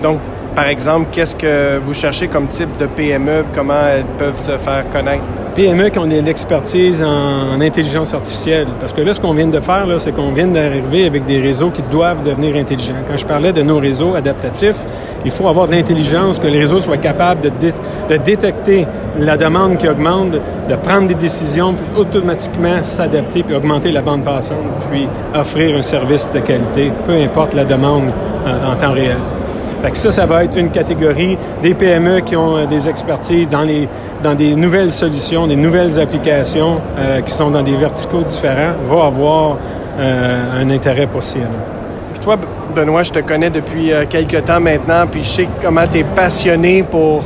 donc, 0.00 0.20
par 0.54 0.66
exemple, 0.66 1.08
qu'est-ce 1.10 1.34
que 1.34 1.78
vous 1.78 1.94
cherchez 1.94 2.28
comme 2.28 2.46
type 2.46 2.76
de 2.78 2.86
PME? 2.86 3.44
Comment 3.52 3.86
elles 3.92 4.04
peuvent 4.16 4.38
se 4.38 4.56
faire 4.56 4.88
connaître? 4.90 5.24
PME 5.54 5.90
qui 5.90 5.98
ont 5.98 6.04
l'expertise 6.04 7.02
en, 7.02 7.54
en, 7.56 7.60
intelligence 7.60 8.14
artificielle. 8.14 8.66
Parce 8.80 8.92
que 8.92 9.00
là, 9.00 9.14
ce 9.14 9.20
qu'on 9.20 9.34
vient 9.34 9.46
de 9.46 9.60
faire, 9.60 9.86
c'est 9.98 10.12
qu'on 10.12 10.32
vient 10.32 10.46
d'arriver 10.46 11.06
avec 11.06 11.24
des 11.24 11.40
réseaux 11.40 11.70
qui 11.70 11.82
doivent 11.82 12.22
devenir 12.22 12.56
intelligents. 12.56 13.02
Quand 13.08 13.16
je 13.16 13.26
parlais 13.26 13.52
de 13.52 13.62
nos 13.62 13.78
réseaux 13.78 14.14
adaptatifs, 14.14 14.78
il 15.24 15.30
faut 15.30 15.48
avoir 15.48 15.68
de 15.68 15.72
l'intelligence, 15.72 16.38
que 16.38 16.46
les 16.46 16.60
réseaux 16.60 16.80
soient 16.80 16.96
capables 16.96 17.40
de, 17.40 17.48
dé 17.50 17.72
de, 18.08 18.16
détecter 18.16 18.86
la 19.18 19.36
demande 19.36 19.78
qui 19.78 19.88
augmente, 19.88 20.32
de 20.32 20.76
prendre 20.76 21.08
des 21.08 21.14
décisions, 21.14 21.74
puis 21.74 21.86
automatiquement 22.00 22.82
s'adapter, 22.82 23.42
puis 23.42 23.54
augmenter 23.54 23.92
la 23.92 24.02
bande 24.02 24.24
passante, 24.24 24.56
puis 24.90 25.06
offrir 25.34 25.76
un 25.76 25.82
service 25.82 26.32
de 26.32 26.40
qualité, 26.40 26.92
peu 27.04 27.12
importe 27.12 27.54
la 27.54 27.64
demande 27.64 28.10
en, 28.46 28.72
en 28.72 28.76
temps 28.76 28.92
réel. 28.92 29.18
Fait 29.82 29.90
que 29.90 29.96
ça, 29.96 30.12
ça 30.12 30.26
va 30.26 30.44
être 30.44 30.56
une 30.56 30.70
catégorie 30.70 31.36
des 31.60 31.74
PME 31.74 32.20
qui 32.20 32.36
ont 32.36 32.66
des 32.66 32.88
expertises 32.88 33.50
dans, 33.50 33.62
les, 33.62 33.88
dans 34.22 34.36
des 34.36 34.54
nouvelles 34.54 34.92
solutions, 34.92 35.48
des 35.48 35.56
nouvelles 35.56 35.98
applications 35.98 36.80
euh, 36.96 37.20
qui 37.20 37.32
sont 37.32 37.50
dans 37.50 37.64
des 37.64 37.74
verticaux 37.74 38.22
différents, 38.22 38.74
va 38.84 39.06
avoir 39.06 39.58
euh, 39.98 40.62
un 40.62 40.70
intérêt 40.70 41.08
possible. 41.08 41.48
Puis 42.12 42.20
toi, 42.20 42.38
Benoît, 42.72 43.02
je 43.02 43.10
te 43.10 43.18
connais 43.18 43.50
depuis 43.50 43.92
euh, 43.92 44.04
quelques 44.08 44.44
temps 44.44 44.60
maintenant, 44.60 45.04
puis 45.10 45.24
je 45.24 45.28
sais 45.28 45.48
comment 45.60 45.86
tu 45.90 45.98
es 45.98 46.04
passionné 46.04 46.84
pour 46.84 47.24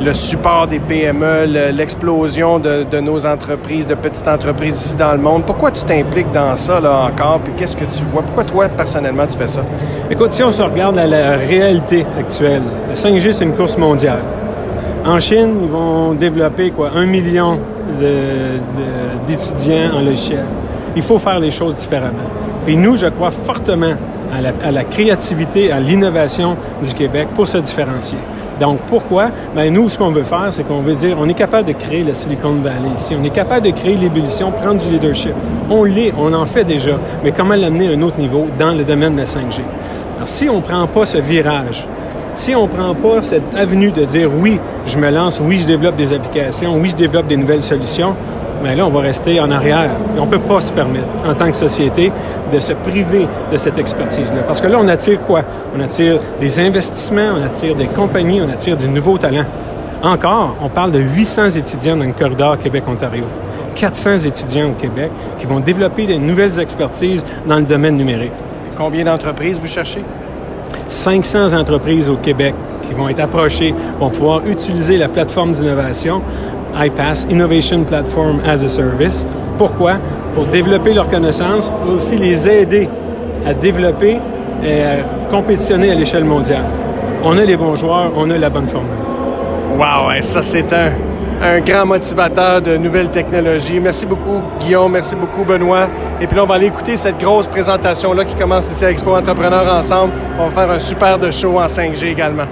le 0.00 0.14
support 0.14 0.66
des 0.66 0.78
PME, 0.78 1.44
l'explosion 1.72 2.58
de, 2.58 3.00
nos 3.00 3.26
entreprises, 3.26 3.86
de 3.86 3.94
petites 3.94 4.26
entreprises 4.26 4.76
ici 4.76 4.96
dans 4.96 5.12
le 5.12 5.18
monde. 5.18 5.44
Pourquoi 5.44 5.70
tu 5.70 5.84
t'impliques 5.84 6.32
dans 6.32 6.56
ça 6.56 6.80
là 6.80 7.10
encore? 7.10 7.40
Puis 7.40 7.52
qu'est-ce 7.56 7.76
que 7.76 7.84
tu 7.84 8.04
vois? 8.10 8.22
Pourquoi 8.22 8.44
toi, 8.44 8.68
personnellement, 8.68 9.26
tu 9.26 9.36
fais 9.36 9.48
ça? 9.48 9.62
Écoute, 10.10 10.32
si 10.32 10.42
on 10.42 10.52
se 10.52 10.62
regarde 10.62 10.98
à 10.98 11.06
la 11.06 11.36
réalité 11.36 12.06
actuelle, 12.18 12.62
le 12.88 12.94
5G, 12.94 13.32
c'est 13.32 13.44
une 13.44 13.54
course 13.54 13.76
mondiale. 13.76 14.22
En 15.04 15.20
Chine, 15.20 15.58
ils 15.62 15.68
vont 15.68 16.12
développer 16.12 16.70
quoi, 16.70 16.90
un 16.94 17.06
million 17.06 17.58
d'étudiants 19.26 19.96
en 19.96 20.00
logiciel. 20.00 20.46
Il 20.96 21.02
faut 21.02 21.18
faire 21.18 21.38
les 21.38 21.50
choses 21.50 21.76
différemment. 21.76 22.28
Puis 22.64 22.76
nous, 22.76 22.96
je 22.96 23.06
crois 23.06 23.30
fortement 23.30 23.94
à 24.34 24.40
la, 24.40 24.52
à 24.64 24.70
la 24.70 24.84
créativité, 24.84 25.72
à 25.72 25.80
l'innovation 25.80 26.56
du 26.82 26.92
Québec 26.94 27.28
pour 27.34 27.48
se 27.48 27.58
différencier. 27.58 28.18
Donc, 28.60 28.80
pourquoi? 28.88 29.30
Bien, 29.54 29.70
nous, 29.70 29.88
ce 29.88 29.96
qu'on 29.96 30.10
veut 30.10 30.22
faire, 30.22 30.48
c'est 30.50 30.64
qu'on 30.64 30.82
veut 30.82 30.94
dire, 30.94 31.16
on 31.18 31.28
est 31.28 31.34
capable 31.34 31.68
de 31.68 31.72
créer 31.72 32.04
le 32.04 32.12
Silicon 32.12 32.52
Valley 32.62 32.90
ici. 32.94 33.16
On 33.18 33.24
est 33.24 33.30
capable 33.30 33.64
de 33.66 33.70
créer 33.70 33.96
l'ébullition, 33.96 34.52
prendre 34.52 34.80
du 34.82 34.90
leadership. 34.90 35.32
On 35.70 35.84
l'est, 35.84 36.12
on 36.18 36.32
en 36.34 36.44
fait 36.44 36.64
déjà. 36.64 36.98
Mais 37.24 37.32
comment 37.32 37.54
l'amener 37.54 37.88
à 37.88 37.92
un 37.92 38.02
autre 38.02 38.18
niveau 38.18 38.46
dans 38.58 38.72
le 38.72 38.84
domaine 38.84 39.14
de 39.14 39.20
la 39.20 39.24
5G? 39.24 39.62
Alors, 40.16 40.28
si 40.28 40.48
on 40.50 40.56
ne 40.56 40.60
prend 40.60 40.86
pas 40.86 41.06
ce 41.06 41.16
virage, 41.16 41.88
si 42.34 42.54
on 42.54 42.64
ne 42.64 42.68
prend 42.68 42.94
pas 42.94 43.22
cette 43.22 43.54
avenue 43.56 43.92
de 43.92 44.04
dire, 44.04 44.30
oui, 44.38 44.60
je 44.86 44.98
me 44.98 45.10
lance, 45.10 45.40
oui, 45.42 45.58
je 45.58 45.66
développe 45.66 45.96
des 45.96 46.12
applications, 46.12 46.76
oui, 46.76 46.90
je 46.90 46.96
développe 46.96 47.26
des 47.26 47.38
nouvelles 47.38 47.62
solutions, 47.62 48.14
mais 48.62 48.76
là, 48.76 48.86
on 48.86 48.90
va 48.90 49.00
rester 49.00 49.40
en 49.40 49.50
arrière. 49.50 49.90
on 50.18 50.26
ne 50.26 50.30
peut 50.30 50.38
pas 50.38 50.60
se 50.60 50.72
permettre, 50.72 51.06
en 51.26 51.34
tant 51.34 51.50
que 51.50 51.56
société, 51.56 52.12
de 52.52 52.60
se 52.60 52.72
priver 52.72 53.26
de 53.50 53.56
cette 53.56 53.78
expertise-là. 53.78 54.42
Parce 54.46 54.60
que 54.60 54.66
là, 54.66 54.78
on 54.80 54.88
attire 54.88 55.20
quoi? 55.22 55.42
On 55.76 55.80
attire 55.80 56.18
des 56.40 56.60
investissements, 56.60 57.34
on 57.38 57.44
attire 57.44 57.74
des 57.74 57.88
compagnies, 57.88 58.40
on 58.40 58.48
attire 58.48 58.76
du 58.76 58.88
nouveau 58.88 59.18
talent. 59.18 59.46
Encore, 60.02 60.56
on 60.62 60.68
parle 60.68 60.92
de 60.92 60.98
800 60.98 61.50
étudiants 61.50 61.96
dans 61.96 62.06
le 62.06 62.12
corridor 62.12 62.58
Québec-Ontario. 62.58 63.24
400 63.74 64.20
étudiants 64.20 64.70
au 64.70 64.72
Québec 64.72 65.10
qui 65.38 65.46
vont 65.46 65.60
développer 65.60 66.06
des 66.06 66.18
nouvelles 66.18 66.58
expertises 66.58 67.24
dans 67.46 67.56
le 67.56 67.64
domaine 67.64 67.96
numérique. 67.96 68.32
Combien 68.76 69.04
d'entreprises 69.04 69.58
vous 69.60 69.68
cherchez? 69.68 70.04
500 70.88 71.52
entreprises 71.52 72.08
au 72.08 72.16
Québec 72.16 72.54
qui 72.88 72.94
vont 72.94 73.08
être 73.08 73.20
approchées, 73.20 73.74
vont 73.98 74.10
pouvoir 74.10 74.46
utiliser 74.46 74.96
la 74.96 75.08
plateforme 75.08 75.52
d'innovation 75.52 76.22
iPass, 76.74 77.26
Innovation 77.30 77.84
Platform 77.84 78.40
as 78.46 78.62
a 78.62 78.68
Service. 78.68 79.26
Pourquoi? 79.58 79.98
Pour 80.34 80.46
développer 80.46 80.94
leurs 80.94 81.08
connaissances, 81.08 81.70
aussi 81.88 82.16
les 82.16 82.48
aider 82.48 82.88
à 83.46 83.54
développer 83.54 84.18
et 84.64 84.82
à 84.82 85.28
compétitionner 85.30 85.90
à 85.90 85.94
l'échelle 85.94 86.24
mondiale. 86.24 86.64
On 87.22 87.36
a 87.36 87.44
les 87.44 87.56
bons 87.56 87.76
joueurs, 87.76 88.12
on 88.16 88.30
a 88.30 88.38
la 88.38 88.50
bonne 88.50 88.68
formule. 88.68 88.90
Wow, 89.78 90.20
ça 90.20 90.42
c'est 90.42 90.72
un, 90.72 90.92
un 91.42 91.60
grand 91.60 91.86
motivateur 91.86 92.60
de 92.60 92.76
nouvelles 92.76 93.10
technologies. 93.10 93.80
Merci 93.80 94.04
beaucoup 94.06 94.42
Guillaume, 94.60 94.92
merci 94.92 95.14
beaucoup 95.16 95.44
Benoît. 95.44 95.88
Et 96.20 96.26
puis 96.26 96.36
là, 96.36 96.44
on 96.44 96.46
va 96.46 96.56
aller 96.56 96.66
écouter 96.66 96.96
cette 96.96 97.18
grosse 97.18 97.46
présentation-là 97.46 98.24
qui 98.24 98.34
commence 98.34 98.70
ici 98.70 98.84
à 98.84 98.90
Expo 98.90 99.16
Entrepreneurs 99.16 99.74
Ensemble. 99.74 100.12
On 100.38 100.48
va 100.48 100.50
faire 100.50 100.70
un 100.74 100.78
super 100.78 101.18
de 101.18 101.30
show 101.30 101.58
en 101.58 101.66
5G 101.66 102.06
également. 102.06 102.44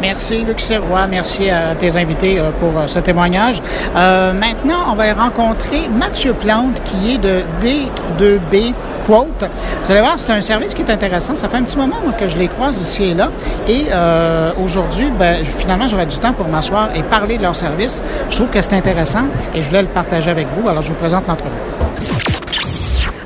Merci, 0.00 0.38
Luc 0.38 0.60
Serrois. 0.60 1.06
Merci 1.06 1.50
à 1.50 1.74
tes 1.74 1.96
invités 1.96 2.40
pour 2.58 2.72
ce 2.86 2.98
témoignage. 2.98 3.62
Euh, 3.96 4.32
maintenant, 4.32 4.86
on 4.90 4.94
va 4.94 5.12
rencontrer 5.12 5.88
Mathieu 5.88 6.32
Plante, 6.32 6.80
qui 6.84 7.14
est 7.14 7.18
de 7.18 7.42
B2B 7.62 8.72
Quote. 9.06 9.44
Vous 9.84 9.90
allez 9.90 10.00
voir, 10.00 10.18
c'est 10.18 10.32
un 10.32 10.40
service 10.40 10.74
qui 10.74 10.82
est 10.82 10.90
intéressant. 10.90 11.36
Ça 11.36 11.48
fait 11.48 11.58
un 11.58 11.62
petit 11.62 11.76
moment 11.76 11.96
que 12.18 12.28
je 12.28 12.38
les 12.38 12.48
croise 12.48 12.80
ici 12.80 13.04
et 13.04 13.14
là. 13.14 13.30
Et 13.68 13.86
euh, 13.92 14.52
aujourd'hui, 14.62 15.10
ben, 15.18 15.44
finalement, 15.44 15.86
j'aurai 15.86 16.06
du 16.06 16.18
temps 16.18 16.32
pour 16.32 16.48
m'asseoir 16.48 16.90
et 16.94 17.02
parler 17.02 17.36
de 17.36 17.42
leur 17.42 17.56
service. 17.56 18.02
Je 18.30 18.36
trouve 18.36 18.48
que 18.48 18.60
c'est 18.62 18.74
intéressant 18.74 19.26
et 19.54 19.62
je 19.62 19.66
voulais 19.66 19.82
le 19.82 19.88
partager 19.88 20.30
avec 20.30 20.46
vous. 20.48 20.68
Alors, 20.68 20.82
je 20.82 20.88
vous 20.88 20.98
présente 20.98 21.26
l'entrevue. 21.26 21.50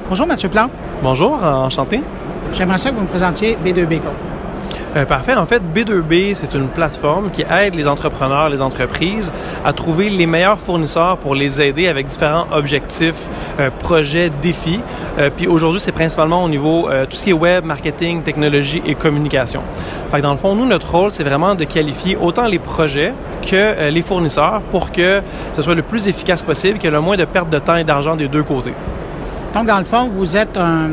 Bonjour, 0.09 0.27
Mathieu 0.27 0.49
Plante. 0.49 0.71
Bonjour, 1.03 1.43
enchanté. 1.43 2.03
J'aimerais 2.53 2.79
ça 2.79 2.91
que 2.91 2.97
vous 2.97 3.03
me 3.03 3.09
présentiez 3.09 3.59
B2B 3.65 4.01
Quote. 4.01 4.13
Euh, 4.97 5.05
parfait. 5.05 5.35
En 5.35 5.47
fait, 5.47 5.61
B2B, 5.75 6.35
c'est 6.35 6.55
une 6.55 6.69
plateforme 6.69 7.31
qui 7.31 7.43
aide 7.43 7.75
les 7.75 7.89
entrepreneurs, 7.89 8.49
les 8.49 8.63
entreprises 8.63 9.33
à 9.65 9.73
trouver 9.73 10.09
les 10.09 10.27
meilleurs 10.27 10.61
fournisseurs 10.61 11.19
pour 11.19 11.35
les 11.35 11.61
aider 11.61 11.89
avec 11.89 12.07
différents 12.07 12.47
objectifs, 12.53 13.29
euh, 13.59 13.71
projets, 13.71 14.31
défis. 14.31 14.81
Euh, 15.19 15.31
puis 15.35 15.49
aujourd'hui, 15.49 15.81
c'est 15.81 15.93
principalement 15.93 16.45
au 16.45 16.49
niveau 16.49 16.89
euh, 16.89 17.07
tout 17.07 17.17
ce 17.17 17.25
qui 17.25 17.31
est 17.31 17.35
web, 17.35 17.65
marketing, 17.65 18.23
technologie 18.23 18.83
et 18.87 18.95
communication. 18.95 19.63
Fait 20.11 20.19
que 20.19 20.23
dans 20.23 20.33
le 20.33 20.39
fond, 20.39 20.55
nous, 20.55 20.67
notre 20.67 20.91
rôle, 20.95 21.11
c'est 21.11 21.25
vraiment 21.25 21.55
de 21.55 21.65
qualifier 21.65 22.17
autant 22.17 22.45
les 22.47 22.59
projets 22.59 23.15
que 23.43 23.91
les 23.91 24.03
fournisseurs 24.03 24.63
pour 24.71 24.91
que 24.93 25.21
ce 25.53 25.63
soit 25.63 25.75
le 25.75 25.83
plus 25.83 26.09
efficace 26.09 26.43
possible, 26.43 26.79
qu'il 26.79 26.89
y 26.89 26.93
ait 26.93 26.97
le 26.97 27.01
moins 27.01 27.17
de 27.17 27.25
perte 27.25 27.51
de 27.51 27.59
temps 27.59 27.77
et 27.77 27.85
d'argent 27.85 28.17
des 28.17 28.29
deux 28.29 28.43
côtés. 28.43 28.73
Donc, 29.55 29.67
dans 29.67 29.79
le 29.79 29.85
fond, 29.85 30.09
vous 30.09 30.37
êtes 30.37 30.57
un 30.57 30.91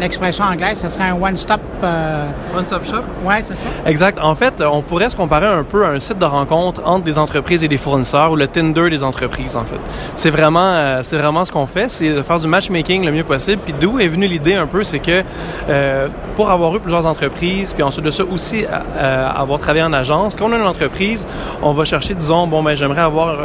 l'expression 0.00 0.44
anglaise, 0.44 0.78
ce 0.78 0.88
serait 0.88 1.04
un 1.04 1.20
one-stop... 1.20 1.60
Euh... 1.82 2.28
One-stop 2.56 2.84
shop? 2.84 3.02
Oui, 3.24 3.34
c'est 3.42 3.56
ça. 3.56 3.68
Exact. 3.86 4.18
En 4.20 4.34
fait, 4.34 4.62
on 4.62 4.82
pourrait 4.82 5.10
se 5.10 5.16
comparer 5.16 5.46
un 5.46 5.64
peu 5.64 5.84
à 5.84 5.88
un 5.88 6.00
site 6.00 6.18
de 6.18 6.24
rencontre 6.24 6.82
entre 6.84 7.04
des 7.04 7.18
entreprises 7.18 7.64
et 7.64 7.68
des 7.68 7.76
fournisseurs 7.76 8.32
ou 8.32 8.36
le 8.36 8.46
Tinder 8.48 8.90
des 8.90 9.02
entreprises, 9.02 9.56
en 9.56 9.64
fait. 9.64 9.78
C'est 10.16 10.30
vraiment, 10.30 10.72
euh, 10.72 11.00
c'est 11.02 11.16
vraiment 11.16 11.44
ce 11.44 11.52
qu'on 11.52 11.66
fait, 11.66 11.88
c'est 11.88 12.10
de 12.10 12.22
faire 12.22 12.38
du 12.38 12.46
matchmaking 12.46 13.04
le 13.04 13.12
mieux 13.12 13.24
possible. 13.24 13.62
Puis 13.64 13.74
d'où 13.78 13.98
est 13.98 14.08
venue 14.08 14.26
l'idée 14.26 14.54
un 14.54 14.66
peu, 14.66 14.84
c'est 14.84 14.98
que 14.98 15.22
euh, 15.68 16.08
pour 16.36 16.50
avoir 16.50 16.74
eu 16.76 16.80
plusieurs 16.80 17.06
entreprises, 17.06 17.72
puis 17.74 17.82
ensuite 17.82 18.04
de 18.04 18.10
ça 18.10 18.24
aussi 18.24 18.64
euh, 18.64 19.28
avoir 19.28 19.60
travaillé 19.60 19.84
en 19.84 19.92
agence, 19.92 20.34
quand 20.34 20.48
on 20.48 20.52
a 20.52 20.56
une 20.56 20.66
entreprise, 20.66 21.26
on 21.62 21.72
va 21.72 21.84
chercher, 21.84 22.14
disons, 22.14 22.46
bon, 22.46 22.62
ben 22.62 22.74
j'aimerais 22.74 23.02
avoir 23.02 23.36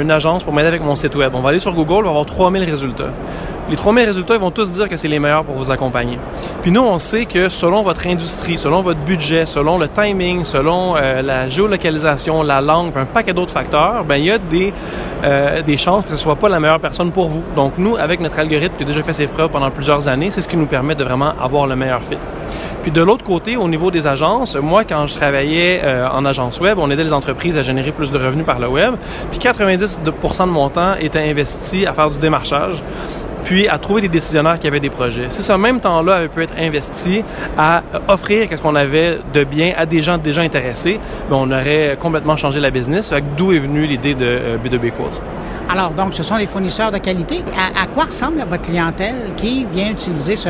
une 0.00 0.10
agence 0.10 0.44
pour 0.44 0.52
m'aider 0.52 0.68
avec 0.68 0.82
mon 0.82 0.96
site 0.96 1.14
web. 1.14 1.32
On 1.34 1.40
va 1.40 1.50
aller 1.50 1.58
sur 1.58 1.74
Google, 1.74 2.00
on 2.00 2.02
va 2.02 2.08
avoir 2.10 2.26
3000 2.26 2.64
résultats. 2.64 3.10
Les 3.70 3.76
3000 3.76 4.06
résultats, 4.06 4.34
ils 4.34 4.40
vont 4.40 4.50
tous 4.50 4.70
dire 4.72 4.88
que 4.88 4.96
c'est 4.96 5.08
les 5.08 5.18
meilleurs 5.18 5.44
pour 5.48 5.56
vous 5.56 5.70
accompagner. 5.70 6.18
Puis 6.62 6.70
nous, 6.70 6.82
on 6.82 6.98
sait 6.98 7.24
que 7.24 7.48
selon 7.48 7.82
votre 7.82 8.06
industrie, 8.06 8.58
selon 8.58 8.82
votre 8.82 9.00
budget, 9.00 9.46
selon 9.46 9.78
le 9.78 9.88
timing, 9.88 10.44
selon 10.44 10.94
euh, 10.96 11.22
la 11.22 11.48
géolocalisation, 11.48 12.42
la 12.42 12.60
langue, 12.60 12.92
un 12.96 13.06
paquet 13.06 13.32
d'autres 13.32 13.52
facteurs, 13.52 14.04
ben 14.04 14.16
il 14.16 14.26
y 14.26 14.30
a 14.30 14.38
des, 14.38 14.72
euh, 15.24 15.62
des 15.62 15.78
chances 15.78 16.04
que 16.04 16.10
ce 16.10 16.16
soit 16.16 16.36
pas 16.36 16.50
la 16.50 16.60
meilleure 16.60 16.80
personne 16.80 17.10
pour 17.10 17.28
vous. 17.28 17.42
Donc 17.56 17.78
nous, 17.78 17.96
avec 17.96 18.20
notre 18.20 18.38
algorithme 18.38 18.76
qui 18.76 18.82
a 18.82 18.86
déjà 18.86 19.02
fait 19.02 19.14
ses 19.14 19.26
preuves 19.26 19.50
pendant 19.50 19.70
plusieurs 19.70 20.06
années, 20.06 20.30
c'est 20.30 20.42
ce 20.42 20.48
qui 20.48 20.56
nous 20.56 20.66
permet 20.66 20.94
de 20.94 21.04
vraiment 21.04 21.32
avoir 21.40 21.66
le 21.66 21.76
meilleur 21.76 22.02
fit. 22.04 22.18
Puis 22.82 22.92
de 22.92 23.02
l'autre 23.02 23.24
côté, 23.24 23.56
au 23.56 23.68
niveau 23.68 23.90
des 23.90 24.06
agences, 24.06 24.56
moi, 24.56 24.84
quand 24.84 25.06
je 25.06 25.14
travaillais 25.14 25.80
euh, 25.82 26.08
en 26.08 26.24
agence 26.24 26.60
web, 26.60 26.78
on 26.78 26.90
aidait 26.90 27.04
les 27.04 27.12
entreprises 27.12 27.58
à 27.58 27.62
générer 27.62 27.92
plus 27.92 28.10
de 28.12 28.18
revenus 28.18 28.46
par 28.46 28.60
le 28.60 28.68
web. 28.68 28.94
Puis 29.30 29.40
90% 29.40 30.46
de 30.46 30.50
mon 30.50 30.68
temps 30.68 30.94
était 31.00 31.18
investi 31.18 31.86
à 31.86 31.92
faire 31.92 32.10
du 32.10 32.18
démarchage 32.18 32.82
puis 33.48 33.66
à 33.66 33.78
trouver 33.78 34.02
des 34.02 34.10
décisionnaires 34.10 34.58
qui 34.58 34.66
avaient 34.66 34.78
des 34.78 34.90
projets. 34.90 35.28
Si 35.30 35.42
ce 35.42 35.54
même 35.54 35.80
temps-là 35.80 36.16
avait 36.16 36.28
pu 36.28 36.42
être 36.42 36.52
investi 36.58 37.24
à 37.56 37.82
offrir 38.06 38.46
ce 38.50 38.60
qu'on 38.60 38.74
avait 38.74 39.20
de 39.32 39.42
bien 39.42 39.72
à 39.74 39.86
des 39.86 40.02
gens 40.02 40.18
déjà 40.18 40.42
intéressés, 40.42 41.00
ben, 41.30 41.36
on 41.36 41.50
aurait 41.50 41.96
complètement 41.98 42.36
changé 42.36 42.60
la 42.60 42.68
business. 42.70 43.10
D'où 43.38 43.52
est 43.52 43.58
venue 43.58 43.86
l'idée 43.86 44.14
de 44.14 44.58
B2B 44.62 44.88
euh, 44.88 44.90
Quotes. 44.90 45.22
Alors, 45.70 45.90
donc, 45.90 46.14
ce 46.14 46.22
sont 46.22 46.36
les 46.36 46.46
fournisseurs 46.46 46.90
de 46.90 46.96
qualité. 46.96 47.44
À, 47.56 47.86
quoi 47.86 48.04
ressemble 48.04 48.38
votre 48.48 48.62
clientèle 48.62 49.34
qui 49.36 49.66
vient 49.70 49.90
utiliser 49.90 50.34
ce, 50.34 50.48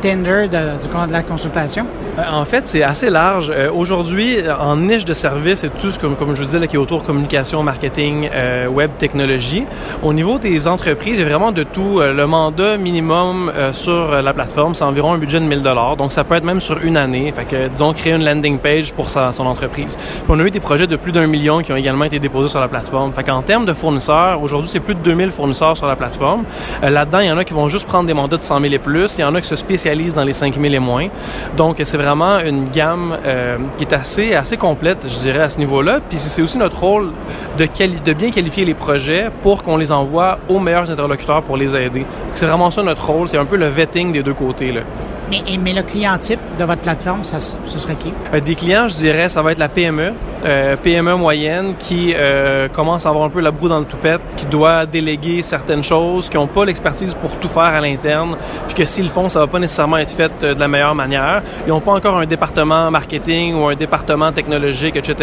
tender 0.00 0.46
de, 0.48 0.80
du, 0.80 1.08
de 1.08 1.12
la 1.12 1.22
consultation? 1.22 1.86
Euh, 2.16 2.22
en 2.32 2.44
fait, 2.44 2.68
c'est 2.68 2.84
assez 2.84 3.10
large. 3.10 3.52
Euh, 3.52 3.70
aujourd'hui, 3.72 4.36
en 4.60 4.76
niche 4.76 5.04
de 5.04 5.14
service 5.14 5.64
et 5.64 5.70
tout 5.70 5.90
ce 5.90 5.98
comme, 5.98 6.14
comme 6.14 6.36
je 6.36 6.42
vous 6.42 6.50
disais, 6.52 6.68
qui 6.68 6.76
est 6.76 6.78
autour 6.78 7.02
communication, 7.02 7.64
marketing, 7.64 8.30
euh, 8.32 8.68
web, 8.68 8.92
technologie. 8.96 9.64
Au 10.04 10.12
niveau 10.12 10.38
des 10.38 10.68
entreprises, 10.68 11.14
il 11.14 11.20
y 11.20 11.24
a 11.24 11.28
vraiment 11.28 11.50
de 11.50 11.64
tout. 11.64 12.00
le 12.00 12.26
mandat 12.40 12.76
minimum 12.78 13.52
sur 13.72 14.22
la 14.22 14.32
plateforme, 14.32 14.74
c'est 14.74 14.84
environ 14.84 15.12
un 15.12 15.18
budget 15.18 15.40
de 15.40 15.44
1000 15.44 15.62
dollars. 15.62 15.96
Donc, 15.96 16.12
ça 16.12 16.24
peut 16.24 16.34
être 16.34 16.44
même 16.44 16.60
sur 16.60 16.78
une 16.82 16.96
année. 16.96 17.30
Fait 17.32 17.44
que, 17.44 17.68
disons, 17.68 17.92
créer 17.92 18.14
une 18.14 18.24
landing 18.24 18.58
page 18.58 18.92
pour 18.92 19.10
sa, 19.10 19.32
son 19.32 19.46
entreprise. 19.46 19.96
On 20.28 20.38
a 20.40 20.44
eu 20.44 20.50
des 20.50 20.60
projets 20.60 20.86
de 20.86 20.96
plus 20.96 21.12
d'un 21.12 21.26
million 21.26 21.60
qui 21.60 21.72
ont 21.72 21.76
également 21.76 22.04
été 22.04 22.18
déposés 22.18 22.48
sur 22.48 22.60
la 22.60 22.68
plateforme. 22.68 23.12
Fait 23.12 23.24
qu'en 23.24 23.42
termes 23.42 23.66
de 23.66 23.74
fournisseurs, 23.74 24.42
aujourd'hui, 24.42 24.70
c'est 24.70 24.80
plus 24.80 24.94
de 24.94 25.00
2000 25.00 25.30
fournisseurs 25.30 25.76
sur 25.76 25.86
la 25.86 25.96
plateforme. 25.96 26.44
Euh, 26.82 26.90
là-dedans, 26.90 27.18
il 27.20 27.26
y 27.26 27.30
en 27.30 27.38
a 27.38 27.44
qui 27.44 27.52
vont 27.52 27.68
juste 27.68 27.86
prendre 27.86 28.06
des 28.06 28.14
mandats 28.14 28.36
de 28.36 28.42
100 28.42 28.60
000 28.60 28.72
et 28.72 28.78
plus. 28.78 29.18
Il 29.18 29.20
y 29.20 29.24
en 29.24 29.34
a 29.34 29.40
qui 29.40 29.48
se 29.48 29.56
spécialisent 29.56 30.14
dans 30.14 30.24
les 30.24 30.32
5 30.32 30.54
000 30.60 30.74
et 30.74 30.78
moins. 30.78 31.08
Donc, 31.56 31.76
c'est 31.84 31.96
vraiment 31.96 32.38
une 32.40 32.68
gamme 32.68 33.16
euh, 33.24 33.58
qui 33.76 33.84
est 33.84 33.92
assez, 33.92 34.34
assez 34.34 34.56
complète, 34.56 35.06
je 35.06 35.18
dirais, 35.18 35.42
à 35.42 35.50
ce 35.50 35.58
niveau-là. 35.58 36.00
Puis 36.08 36.18
c'est 36.18 36.42
aussi 36.42 36.58
notre 36.58 36.80
rôle 36.80 37.12
de 37.58 38.12
bien 38.12 38.30
qualifier 38.30 38.64
les 38.64 38.74
projets 38.74 39.30
pour 39.42 39.62
qu'on 39.62 39.76
les 39.76 39.92
envoie 39.92 40.38
aux 40.48 40.58
meilleurs 40.58 40.90
interlocuteurs 40.90 41.42
pour 41.42 41.56
les 41.56 41.74
aider. 41.76 42.06
C'est 42.34 42.46
vraiment 42.46 42.70
ça 42.70 42.82
notre 42.82 43.10
rôle. 43.10 43.28
C'est 43.28 43.38
un 43.38 43.44
peu 43.44 43.56
le 43.56 43.68
vetting 43.68 44.12
des 44.12 44.22
deux 44.22 44.34
côtés. 44.34 44.72
Là. 44.72 44.82
Mais, 45.30 45.42
mais, 45.62 45.72
le 45.72 45.82
client 45.82 46.18
type 46.18 46.40
de 46.58 46.64
votre 46.64 46.80
plateforme, 46.82 47.24
ça, 47.24 47.38
ce 47.38 47.78
serait 47.78 47.94
qui? 47.94 48.12
Euh, 48.34 48.40
des 48.40 48.54
clients, 48.56 48.88
je 48.88 48.96
dirais, 48.96 49.28
ça 49.28 49.42
va 49.42 49.52
être 49.52 49.58
la 49.58 49.68
PME. 49.68 50.12
Euh, 50.42 50.74
PME 50.76 51.16
moyenne 51.16 51.74
qui 51.78 52.14
euh, 52.16 52.66
commence 52.68 53.04
à 53.04 53.10
avoir 53.10 53.26
un 53.26 53.28
peu 53.28 53.40
la 53.40 53.50
broue 53.50 53.68
dans 53.68 53.78
le 53.78 53.84
toupette, 53.84 54.22
qui 54.36 54.46
doit 54.46 54.86
déléguer 54.86 55.42
certaines 55.42 55.84
choses, 55.84 56.30
qui 56.30 56.38
n'ont 56.38 56.46
pas 56.46 56.64
l'expertise 56.64 57.14
pour 57.14 57.36
tout 57.36 57.48
faire 57.48 57.62
à 57.62 57.80
l'interne, 57.80 58.36
puis 58.66 58.74
que 58.74 58.84
s'ils 58.86 59.04
le 59.04 59.10
font, 59.10 59.28
ça 59.28 59.40
va 59.40 59.46
pas 59.48 59.58
nécessairement 59.58 59.98
être 59.98 60.12
fait 60.12 60.32
euh, 60.42 60.54
de 60.54 60.60
la 60.60 60.66
meilleure 60.66 60.94
manière. 60.94 61.42
Ils 61.66 61.68
n'ont 61.68 61.80
pas 61.80 61.92
encore 61.92 62.16
un 62.16 62.24
département 62.24 62.90
marketing 62.90 63.54
ou 63.54 63.66
un 63.66 63.74
département 63.74 64.32
technologique, 64.32 64.96
etc. 64.96 65.14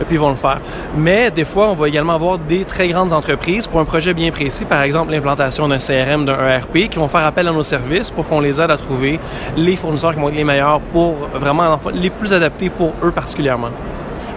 Et 0.00 0.04
puis 0.04 0.14
ils 0.14 0.20
vont 0.20 0.30
le 0.30 0.36
faire. 0.36 0.60
Mais 0.96 1.32
des 1.32 1.44
fois, 1.44 1.70
on 1.70 1.74
va 1.74 1.88
également 1.88 2.14
avoir 2.14 2.38
des 2.38 2.64
très 2.64 2.86
grandes 2.86 3.12
entreprises 3.12 3.66
pour 3.66 3.80
un 3.80 3.84
projet 3.84 4.14
bien 4.14 4.30
précis, 4.30 4.64
par 4.66 4.82
exemple 4.82 5.10
l'implantation 5.10 5.66
d'un 5.66 5.78
CRM, 5.78 6.24
d'un 6.24 6.38
ERP, 6.38 6.88
qui 6.90 6.98
vont 6.98 7.08
faire 7.08 7.26
appel 7.26 7.48
à 7.48 7.52
nos 7.52 7.62
services 7.64 8.12
pour 8.12 8.28
qu'on 8.28 8.40
les 8.40 8.60
aide 8.60 8.70
à 8.70 8.76
trouver 8.76 9.18
les 9.56 9.76
fournisseurs 9.76 10.14
qui 10.14 10.20
vont 10.20 10.28
être 10.28 10.36
les 10.36 10.44
meilleurs 10.44 10.80
pour 10.80 11.14
vraiment 11.34 11.78
les 11.92 12.10
plus 12.10 12.32
adaptés 12.32 12.70
pour 12.70 12.94
eux 13.02 13.10
particulièrement. 13.12 13.70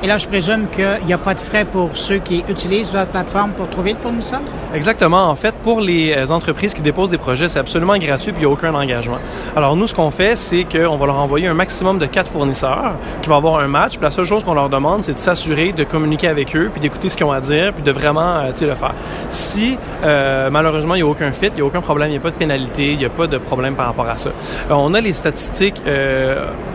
Et 0.03 0.07
là, 0.07 0.19
je 0.19 0.27
présume 0.27 0.67
qu'il 0.67 1.07
n'y 1.07 1.13
a 1.13 1.17
pas 1.17 1.33
de 1.33 1.39
frais 1.39 1.65
pour 1.65 1.97
ceux 1.97 2.19
qui 2.19 2.43
utilisent 2.47 2.91
votre 2.91 3.09
plateforme 3.09 3.53
pour 3.53 3.67
trouver 3.67 3.93
le 3.93 3.97
fournisseur? 3.97 4.41
Exactement. 4.75 5.27
En 5.27 5.35
fait, 5.35 5.55
pour 5.55 5.81
les 5.81 6.13
euh, 6.15 6.27
entreprises 6.31 6.75
qui 6.75 6.83
déposent 6.83 7.09
des 7.09 7.17
projets, 7.17 7.47
c'est 7.47 7.57
absolument 7.57 7.97
gratuit 7.97 8.29
et 8.29 8.35
il 8.35 8.39
n'y 8.39 8.45
a 8.45 8.49
aucun 8.49 8.75
engagement. 8.75 9.17
Alors, 9.55 9.75
nous, 9.75 9.87
ce 9.87 9.95
qu'on 9.95 10.11
fait, 10.11 10.35
c'est 10.35 10.65
qu'on 10.65 10.97
va 10.97 11.05
leur 11.07 11.17
envoyer 11.17 11.47
un 11.47 11.55
maximum 11.55 11.97
de 11.97 12.05
quatre 12.05 12.31
fournisseurs 12.31 12.93
qui 13.23 13.29
vont 13.29 13.37
avoir 13.37 13.57
un 13.59 13.67
match. 13.67 13.93
Puis 13.93 14.03
la 14.03 14.11
seule 14.11 14.25
chose 14.25 14.43
qu'on 14.43 14.53
leur 14.53 14.69
demande, 14.69 15.03
c'est 15.03 15.13
de 15.13 15.17
s'assurer 15.17 15.71
de 15.71 15.83
communiquer 15.83 16.27
avec 16.27 16.55
eux, 16.55 16.69
puis 16.71 16.79
d'écouter 16.79 17.09
ce 17.09 17.17
qu'ils 17.17 17.25
ont 17.25 17.31
à 17.31 17.41
dire, 17.41 17.73
puis 17.73 17.81
de 17.81 17.91
vraiment 17.91 18.37
euh, 18.37 18.51
le 18.61 18.75
faire. 18.75 18.93
Si, 19.31 19.79
euh, 20.03 20.51
malheureusement, 20.51 20.93
il 20.93 21.01
n'y 21.01 21.07
a 21.07 21.11
aucun 21.11 21.31
fit, 21.31 21.47
il 21.47 21.55
n'y 21.55 21.61
a 21.61 21.65
aucun 21.65 21.81
problème, 21.81 22.09
il 22.09 22.11
n'y 22.11 22.17
a 22.17 22.21
pas 22.21 22.31
de 22.31 22.35
pénalité, 22.35 22.91
il 22.91 22.99
n'y 22.99 23.05
a 23.05 23.09
pas 23.09 23.25
de 23.25 23.39
problème 23.39 23.75
par 23.75 23.87
rapport 23.87 24.07
à 24.07 24.17
ça. 24.17 24.29
on 24.69 24.93
a 24.93 25.01
les 25.01 25.13
statistiques 25.13 25.81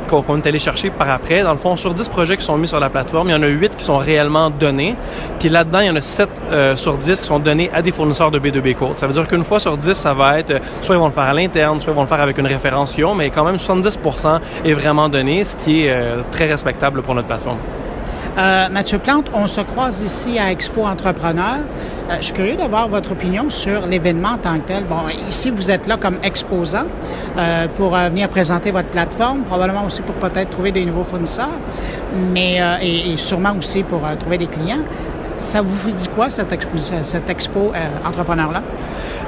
qu'on 0.08 0.36
est 0.36 0.46
allé 0.46 0.58
chercher 0.58 0.90
par 0.90 1.08
après. 1.10 1.42
Dans 1.42 1.52
le 1.52 1.58
fond, 1.58 1.76
sur 1.76 1.94
10 1.94 2.08
projets 2.08 2.36
qui 2.36 2.44
sont 2.44 2.56
mis 2.56 2.66
sur 2.66 2.80
la 2.80 2.90
plateforme, 2.90 3.11
il 3.24 3.30
y 3.30 3.34
en 3.34 3.42
a 3.42 3.46
8 3.46 3.76
qui 3.76 3.84
sont 3.84 3.98
réellement 3.98 4.50
donnés. 4.50 4.96
Puis 5.38 5.48
là-dedans, 5.48 5.80
il 5.80 5.86
y 5.86 5.90
en 5.90 5.96
a 5.96 6.00
7 6.00 6.28
euh, 6.50 6.76
sur 6.76 6.94
10 6.96 7.20
qui 7.20 7.26
sont 7.26 7.38
donnés 7.38 7.70
à 7.72 7.82
des 7.82 7.92
fournisseurs 7.92 8.30
de 8.30 8.38
B2B 8.38 8.74
Code. 8.74 8.96
Ça 8.96 9.06
veut 9.06 9.12
dire 9.12 9.26
qu'une 9.26 9.44
fois 9.44 9.60
sur 9.60 9.76
10, 9.76 9.92
ça 9.92 10.14
va 10.14 10.38
être, 10.38 10.52
euh, 10.52 10.58
soit 10.80 10.94
ils 10.94 10.98
vont 10.98 11.06
le 11.06 11.12
faire 11.12 11.24
à 11.24 11.34
l'interne, 11.34 11.80
soit 11.80 11.92
ils 11.92 11.96
vont 11.96 12.02
le 12.02 12.08
faire 12.08 12.20
avec 12.20 12.38
une 12.38 12.46
référence 12.46 12.96
mais 13.16 13.30
quand 13.30 13.44
même 13.44 13.56
70% 13.56 14.40
est 14.64 14.72
vraiment 14.72 15.08
donné, 15.08 15.44
ce 15.44 15.56
qui 15.56 15.86
est 15.86 15.90
euh, 15.90 16.22
très 16.30 16.46
respectable 16.46 17.02
pour 17.02 17.14
notre 17.14 17.26
plateforme. 17.28 17.58
Euh, 18.38 18.68
Mathieu 18.70 18.98
Plante, 18.98 19.30
on 19.34 19.46
se 19.46 19.60
croise 19.60 20.00
ici 20.00 20.38
à 20.38 20.50
Expo 20.50 20.86
Entrepreneur. 20.86 21.58
Euh, 22.08 22.16
je 22.16 22.24
suis 22.24 22.32
curieux 22.32 22.56
d'avoir 22.56 22.88
votre 22.88 23.12
opinion 23.12 23.50
sur 23.50 23.86
l'événement 23.86 24.30
en 24.30 24.38
tant 24.38 24.58
que 24.58 24.68
tel. 24.68 24.84
Bon, 24.84 25.08
ici, 25.28 25.50
vous 25.50 25.70
êtes 25.70 25.86
là 25.86 25.98
comme 25.98 26.16
exposant 26.22 26.86
euh, 27.36 27.68
pour 27.76 27.90
venir 27.90 28.30
présenter 28.30 28.70
votre 28.70 28.88
plateforme, 28.88 29.42
probablement 29.42 29.84
aussi 29.84 30.00
pour 30.00 30.14
peut-être 30.14 30.48
trouver 30.48 30.72
des 30.72 30.86
nouveaux 30.86 31.04
fournisseurs, 31.04 31.50
mais 32.32 32.58
et, 32.82 33.16
sûrement 33.18 33.54
aussi 33.58 33.82
pour 33.82 34.00
trouver 34.18 34.38
des 34.38 34.46
clients. 34.46 34.84
Ça 35.42 35.60
vous 35.60 35.90
dit 35.90 36.08
quoi, 36.08 36.30
cette 36.30 36.52
expo, 36.52 36.78
cette 36.78 37.28
expo 37.28 37.72
entrepreneur-là? 38.04 38.62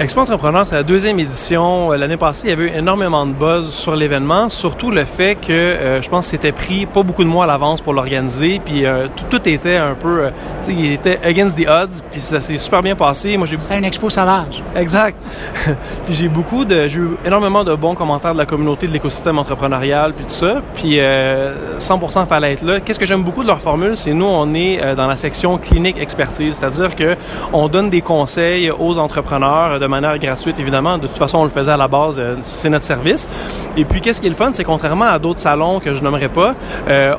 Expo 0.01 0.21
Entrepreneur, 0.21 0.67
c'est 0.67 0.75
la 0.75 0.83
deuxième 0.83 1.21
édition. 1.21 1.93
Euh, 1.93 1.97
l'année 1.97 2.17
passée, 2.17 2.49
il 2.49 2.51
y 2.51 2.53
avait 2.53 2.65
eu 2.65 2.77
énormément 2.77 3.27
de 3.27 3.33
buzz 3.33 3.73
sur 3.73 3.95
l'événement, 3.95 4.49
surtout 4.49 4.91
le 4.91 5.05
fait 5.05 5.37
que 5.37 5.53
euh, 5.53 6.03
je 6.03 6.11
pense 6.11 6.27
que 6.27 6.33
c'était 6.33 6.51
pris 6.51 6.85
pas 6.85 7.05
beaucoup 7.05 7.23
de 7.23 7.29
mois 7.29 7.45
à 7.45 7.47
l'avance 7.47 7.81
pour 7.81 7.93
l'organiser, 7.93 8.61
puis 8.65 8.87
euh, 8.87 9.07
tout, 9.31 9.49
était 9.49 9.77
un 9.77 9.95
peu, 9.95 10.31
tu 10.65 10.67
sais, 10.67 10.73
il 10.73 10.93
était 10.93 11.21
against 11.23 11.57
the 11.57 11.69
odds, 11.69 12.03
puis 12.11 12.21
ça 12.21 12.41
s'est 12.41 12.59
super 12.59 12.83
bien 12.83 12.97
passé. 12.97 13.37
Moi, 13.37 13.47
j'ai 13.47 13.57
c'était 13.61 13.79
une 13.79 13.85
expo 13.85 14.11
sauvage. 14.11 14.65
Exact. 14.75 15.17
puis 16.07 16.15
j'ai 16.15 16.29
beaucoup 16.29 16.65
de, 16.65 16.89
j'ai 16.89 16.99
eu 16.99 17.11
énormément 17.25 17.63
de 17.63 17.75
bons 17.75 17.95
commentaires 17.95 18.33
de 18.33 18.39
la 18.39 18.47
communauté 18.47 18.89
de 18.89 18.93
l'écosystème 18.93 19.39
entrepreneurial, 19.39 20.13
puis 20.13 20.25
tout 20.25 20.33
ça. 20.33 20.61
Puis 20.75 20.99
100% 20.99 22.27
fallait 22.27 22.55
être 22.55 22.63
là. 22.63 22.81
Qu'est-ce 22.81 22.99
que 22.99 23.07
j'aime 23.07 23.23
beaucoup 23.23 23.45
de 23.45 23.49
leur 23.49 23.61
formule, 23.61 23.97
c'est 23.97 24.13
nous, 24.13 24.27
on 24.27 24.53
est 24.55 24.97
dans 24.97 25.07
la 25.07 25.17
section 25.17 25.57
clinique 25.57 25.99
c'est-à-dire 26.09 26.95
que 26.97 27.17
on 27.53 27.69
donne 27.69 27.91
des 27.91 28.01
conseils 28.01 28.71
aux 28.71 28.99
entrepreneurs 28.99 29.79
de 29.79 29.87
manière 29.87 30.19
gratuite, 30.19 30.59
évidemment. 30.59 30.99
De 30.99 31.07
toute 31.07 31.17
façon, 31.19 31.39
on 31.39 31.45
le 31.45 31.51
faisait 31.51 31.73
à 31.73 31.77
la 31.77 31.89
base, 31.89 32.19
euh, 32.19 32.37
c'est 32.41 32.69
notre 32.69 32.85
service. 32.85 33.29
Et 33.77 33.85
puis, 33.85 34.01
qu'est-ce 34.01 34.21
qui 34.21 34.27
est 34.27 34.31
le 34.31 34.37
fun, 34.37 34.51
c'est 34.53 34.65
contrairement 34.65 35.07
à 35.07 35.19
d'autres 35.19 35.41
salons 35.41 35.81
que 35.81 35.95
je 35.95 36.03
nommerai 36.03 36.29
pas, 36.29 36.55
euh, 36.89 37.15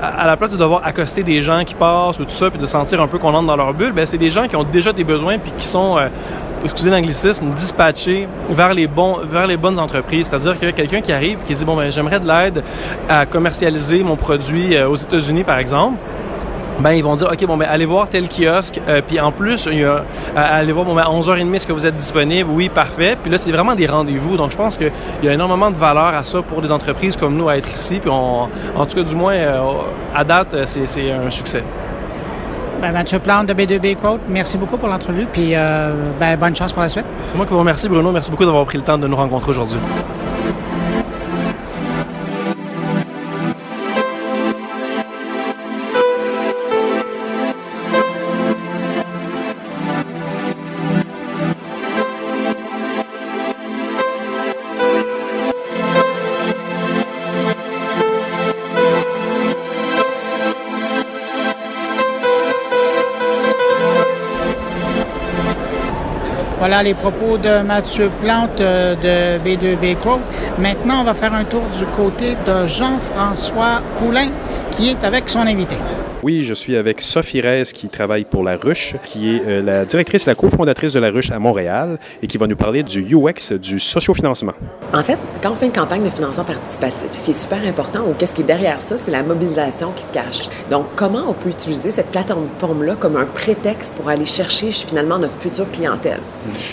à 0.00 0.26
la 0.26 0.36
place 0.36 0.50
de 0.50 0.56
devoir 0.56 0.82
accoster 0.84 1.22
des 1.22 1.42
gens 1.42 1.64
qui 1.64 1.74
passent 1.74 2.18
ou 2.18 2.24
tout 2.24 2.30
ça, 2.30 2.50
puis 2.50 2.58
de 2.58 2.66
sentir 2.66 3.00
un 3.00 3.06
peu 3.06 3.18
qu'on 3.18 3.34
entre 3.34 3.46
dans 3.46 3.56
leur 3.56 3.74
bulle, 3.74 3.92
ben 3.92 4.06
c'est 4.06 4.18
des 4.18 4.30
gens 4.30 4.48
qui 4.48 4.56
ont 4.56 4.64
déjà 4.64 4.92
des 4.92 5.04
besoins 5.04 5.38
puis 5.38 5.52
qui 5.56 5.66
sont 5.66 5.98
euh, 5.98 6.08
excusez 6.64 6.90
l'anglicisme, 6.90 7.52
dispatchés 7.54 8.28
vers 8.50 8.74
les 8.74 8.86
bons, 8.86 9.18
vers 9.28 9.46
les 9.46 9.56
bonnes 9.56 9.78
entreprises. 9.78 10.28
C'est-à-dire 10.28 10.58
que 10.58 10.70
quelqu'un 10.70 11.00
qui 11.00 11.12
arrive 11.12 11.38
et 11.42 11.44
qui 11.44 11.54
dit 11.54 11.64
bon 11.64 11.76
ben 11.76 11.90
j'aimerais 11.90 12.20
de 12.20 12.26
l'aide 12.26 12.62
à 13.08 13.26
commercialiser 13.26 14.02
mon 14.02 14.16
produit 14.16 14.78
aux 14.82 14.96
États-Unis 14.96 15.44
par 15.44 15.58
exemple 15.58 15.98
ben 16.80 16.92
ils 16.92 17.02
vont 17.02 17.14
dire 17.14 17.28
ok 17.32 17.46
bon 17.46 17.56
ben 17.56 17.66
allez 17.70 17.86
voir 17.86 18.08
tel 18.08 18.28
kiosque 18.28 18.80
euh, 18.88 19.00
puis 19.06 19.18
en 19.20 19.32
plus 19.32 19.68
il 19.70 19.80
y 19.80 19.84
a, 19.84 19.88
euh, 19.88 20.02
allez 20.34 20.72
voir 20.72 20.84
bon 20.84 20.94
ben 20.94 21.02
à 21.02 21.10
11h30 21.10 21.54
est-ce 21.54 21.66
que 21.66 21.72
vous 21.72 21.86
êtes 21.86 21.96
disponible? 21.96 22.50
Oui 22.50 22.68
parfait 22.68 23.16
puis 23.20 23.30
là 23.30 23.38
c'est 23.38 23.52
vraiment 23.52 23.74
des 23.74 23.86
rendez-vous 23.86 24.36
donc 24.36 24.50
je 24.50 24.56
pense 24.56 24.76
qu'il 24.76 24.92
y 25.22 25.28
a 25.28 25.32
énormément 25.32 25.70
de 25.70 25.76
valeur 25.76 26.06
à 26.06 26.24
ça 26.24 26.42
pour 26.42 26.60
des 26.62 26.72
entreprises 26.72 27.16
comme 27.16 27.36
nous 27.36 27.48
à 27.48 27.56
être 27.56 27.72
ici 27.72 27.98
puis 27.98 28.10
on, 28.10 28.48
en 28.76 28.86
tout 28.86 28.96
cas 28.96 29.02
du 29.02 29.14
moins 29.14 29.34
euh, 29.34 29.60
à 30.14 30.24
date 30.24 30.54
c'est 30.66 31.10
un 31.10 31.30
succès 31.30 31.62
ben, 32.80 32.92
Mathieu 32.92 33.18
Plante 33.20 33.46
de 33.46 33.54
B2B 33.54 33.96
Quote, 33.96 34.20
merci 34.28 34.58
beaucoup 34.58 34.76
pour 34.76 34.88
l'entrevue, 34.88 35.26
puis 35.32 35.52
ben, 35.54 36.36
bonne 36.38 36.54
chance 36.54 36.74
pour 36.74 36.82
la 36.82 36.90
suite. 36.90 37.06
C'est 37.24 37.34
moi 37.34 37.46
qui 37.46 37.52
vous 37.54 37.58
remercie, 37.58 37.88
Bruno. 37.88 38.12
Merci 38.12 38.30
beaucoup 38.30 38.44
d'avoir 38.44 38.66
pris 38.66 38.76
le 38.76 38.84
temps 38.84 38.98
de 38.98 39.08
nous 39.08 39.16
rencontrer 39.16 39.48
aujourd'hui. 39.48 39.78
Voilà 66.76 66.90
les 66.90 66.94
propos 66.94 67.38
de 67.38 67.62
Mathieu 67.62 68.10
Plante 68.22 68.60
euh, 68.60 68.94
de 68.96 69.42
B2B 69.42 69.96
Quote. 69.96 70.20
Maintenant, 70.58 71.00
on 71.00 71.04
va 71.04 71.14
faire 71.14 71.32
un 71.32 71.44
tour 71.44 71.62
du 71.74 71.86
côté 71.96 72.36
de 72.46 72.66
Jean-François 72.66 73.80
Poulain 73.98 74.28
qui 74.72 74.90
est 74.90 75.02
avec 75.02 75.30
son 75.30 75.46
invité. 75.46 75.76
Oui, 76.22 76.44
je 76.44 76.54
suis 76.54 76.76
avec 76.76 77.02
Sophie 77.02 77.42
Rez 77.42 77.64
qui 77.64 77.88
travaille 77.88 78.24
pour 78.24 78.42
La 78.42 78.56
Ruche, 78.56 78.94
qui 79.04 79.36
est 79.36 79.42
euh, 79.46 79.62
la 79.62 79.84
directrice, 79.84 80.24
la 80.24 80.34
cofondatrice 80.34 80.94
de 80.94 80.98
La 80.98 81.10
Ruche 81.10 81.30
à 81.30 81.38
Montréal 81.38 81.98
et 82.22 82.26
qui 82.26 82.38
va 82.38 82.46
nous 82.46 82.56
parler 82.56 82.82
du 82.82 83.02
UX, 83.14 83.52
du 83.52 83.78
sociofinancement. 83.78 84.54
En 84.94 85.02
fait, 85.02 85.18
quand 85.42 85.52
on 85.52 85.56
fait 85.56 85.66
une 85.66 85.72
campagne 85.72 86.04
de 86.04 86.10
financement 86.10 86.44
participatif, 86.44 87.08
ce 87.12 87.22
qui 87.22 87.30
est 87.32 87.38
super 87.38 87.62
important 87.66 88.00
ou 88.08 88.14
qu'est-ce 88.14 88.34
qui 88.34 88.40
est 88.40 88.46
derrière 88.46 88.80
ça, 88.80 88.96
c'est 88.96 89.10
la 89.10 89.22
mobilisation 89.22 89.92
qui 89.94 90.04
se 90.04 90.12
cache. 90.12 90.48
Donc, 90.70 90.86
comment 90.96 91.24
on 91.28 91.34
peut 91.34 91.50
utiliser 91.50 91.90
cette 91.90 92.06
plateforme-là 92.06 92.96
comme 92.98 93.16
un 93.16 93.26
prétexte 93.26 93.92
pour 93.94 94.08
aller 94.08 94.24
chercher 94.24 94.72
finalement 94.72 95.18
notre 95.18 95.38
future 95.38 95.70
clientèle? 95.70 96.20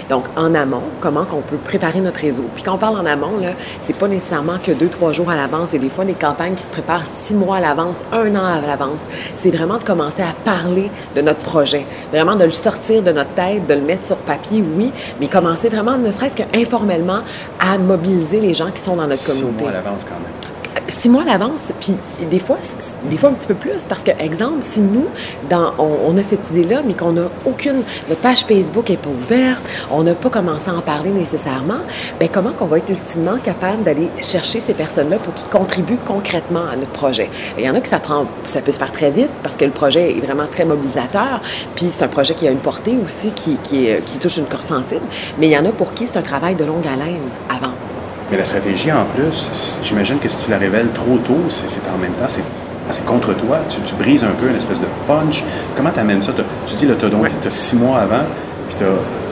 Donc, 0.10 0.23
en 0.38 0.56
amont, 0.56 0.84
comment 1.01 1.25
qu'on 1.25 1.41
peut 1.41 1.58
préparer 1.58 1.99
notre 1.99 2.21
réseau? 2.21 2.45
Puis 2.56 2.63
quand 2.63 2.75
on 2.75 2.77
parle 2.79 2.95
en 2.95 3.06
amont, 3.06 3.38
là, 3.41 3.56
c'est 3.82 3.97
pas 3.97 4.08
nécessairement 4.08 4.58
que 4.63 4.71
deux, 4.71 4.88
trois 4.88 5.12
jours 5.12 5.29
à 5.29 5.36
l'avance. 5.36 5.73
Il 5.73 5.75
y 5.75 5.79
a 5.79 5.82
des 5.82 5.89
fois 5.89 6.06
des 6.06 6.13
campagnes 6.13 6.56
qui 6.56 6.63
se 6.63 6.71
préparent 6.71 7.06
six 7.06 7.36
mois 7.36 7.58
à 7.58 7.60
l'avance, 7.60 7.97
un 8.13 8.34
an 8.36 8.45
à 8.45 8.62
l'avance 8.62 9.01
c'est 9.43 9.51
vraiment 9.51 9.77
de 9.77 9.84
commencer 9.84 10.21
à 10.21 10.34
parler 10.45 10.89
de 11.17 11.21
notre 11.21 11.41
projet, 11.41 11.86
vraiment 12.13 12.38
de 12.38 12.45
le 12.45 12.53
sortir 12.53 13.03
de 13.03 13.12
notre 13.12 13.34
tête, 13.34 13.67
de 13.67 13.73
le 13.73 13.82
mettre 13.82 14.06
sur 14.06 14.15
papier, 14.15 14.63
oui, 14.77 14.93
mais 15.19 15.27
commencer 15.27 15.67
vraiment, 15.67 15.97
ne 15.97 16.12
serait-ce 16.12 16.38
qu'informellement, 16.38 17.23
à 17.60 17.77
mobiliser 17.77 18.39
les 18.39 18.53
gens 18.53 18.71
qui 18.71 18.82
sont 18.82 18.95
dans 18.95 19.08
notre 19.08 19.25
communauté. 19.25 19.63
Mois 19.63 19.71
à 19.71 19.73
l'avance 19.73 20.06
quand 20.06 20.12
même 20.12 20.42
six 20.88 21.09
mois 21.09 21.23
à 21.23 21.25
l'avance, 21.25 21.71
puis 21.79 21.95
des 22.29 22.39
fois, 22.39 22.57
des 23.09 23.17
fois 23.17 23.29
un 23.29 23.33
petit 23.33 23.47
peu 23.47 23.55
plus, 23.55 23.86
parce 23.88 24.03
que, 24.03 24.12
exemple, 24.19 24.59
si 24.62 24.81
nous, 24.81 25.05
on, 25.77 26.17
a 26.17 26.23
cette 26.23 26.49
idée-là, 26.51 26.81
mais 26.86 26.93
qu'on 26.93 27.13
n'a 27.13 27.27
aucune, 27.45 27.83
notre 28.09 28.21
page 28.21 28.45
Facebook 28.45 28.89
n'est 28.89 28.97
pas 28.97 29.09
ouverte, 29.09 29.63
on 29.91 30.03
n'a 30.03 30.13
pas 30.13 30.29
commencé 30.29 30.69
à 30.69 30.75
en 30.75 30.81
parler 30.81 31.09
nécessairement, 31.09 31.79
bien, 32.19 32.29
comment 32.31 32.51
qu'on 32.51 32.65
va 32.65 32.77
être 32.77 32.89
ultimement 32.89 33.38
capable 33.38 33.83
d'aller 33.83 34.09
chercher 34.21 34.59
ces 34.59 34.73
personnes-là 34.73 35.17
pour 35.17 35.33
qu'ils 35.33 35.49
contribuent 35.49 35.99
concrètement 36.05 36.65
à 36.71 36.75
notre 36.75 36.91
projet? 36.91 37.29
Il 37.57 37.65
y 37.65 37.69
en 37.69 37.75
a 37.75 37.81
que 37.81 37.89
ça 37.89 37.99
prend, 37.99 38.25
ça 38.45 38.62
peut 38.62 38.71
se 38.71 38.79
faire 38.79 38.91
très 38.91 39.12
vite, 39.12 39.31
parce 39.41 39.55
que 39.55 39.65
le 39.65 39.71
projet 39.71 40.17
est 40.17 40.21
vraiment 40.21 40.47
très 40.47 40.65
mobilisateur, 40.65 41.41
puis 41.75 41.88
c'est 41.89 42.03
un 42.03 42.09
projet 42.09 42.33
qui 42.33 42.47
a 42.47 42.51
une 42.51 42.59
portée 42.59 42.97
aussi, 43.03 43.31
qui, 43.31 43.57
qui, 43.63 43.88
qui 44.05 44.19
touche 44.19 44.38
une 44.38 44.45
corde 44.45 44.67
sensible, 44.67 45.05
mais 45.38 45.47
il 45.47 45.51
y 45.51 45.57
en 45.57 45.65
a 45.65 45.71
pour 45.71 45.93
qui 45.93 46.05
c'est 46.05 46.19
un 46.19 46.23
travail 46.23 46.55
de 46.55 46.65
longue 46.65 46.88
haleine 46.88 47.21
avant. 47.49 47.73
Mais 48.31 48.38
la 48.38 48.45
stratégie, 48.45 48.91
en 48.91 49.05
plus, 49.05 49.79
j'imagine 49.83 50.19
que 50.19 50.27
si 50.27 50.45
tu 50.45 50.51
la 50.51 50.57
révèles 50.57 50.91
trop 50.93 51.17
tôt, 51.17 51.43
c'est 51.49 51.81
en 51.88 51.97
même 51.97 52.13
temps, 52.13 52.27
c'est 52.27 53.05
contre 53.05 53.33
toi. 53.36 53.59
Tu, 53.67 53.93
brises 53.95 54.23
un 54.23 54.31
peu 54.31 54.47
une 54.47 54.55
espèce 54.55 54.79
de 54.79 54.88
punch. 55.07 55.43
Comment 55.75 55.91
tu 55.91 55.99
amènes 55.99 56.21
ça? 56.21 56.31
Tu 56.65 56.75
dis, 56.75 56.86
là, 56.86 56.95
tu 56.97 57.05
as, 57.05 57.49
six 57.49 57.75
mois 57.75 57.99
avant, 57.99 58.23
puis 58.69 58.86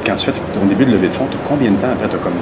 quand 0.05 0.15
tu 0.15 0.25
fais 0.25 0.33
ton 0.53 0.65
début 0.65 0.85
de 0.85 0.91
levée 0.91 1.07
de 1.07 1.13
fonds, 1.13 1.27
tu 1.29 1.37
as 1.37 1.47
combien 1.47 1.71
de 1.71 1.77
temps 1.77 1.91
après? 1.93 2.09
Tu 2.09 2.15
as 2.15 2.19
comme 2.19 2.33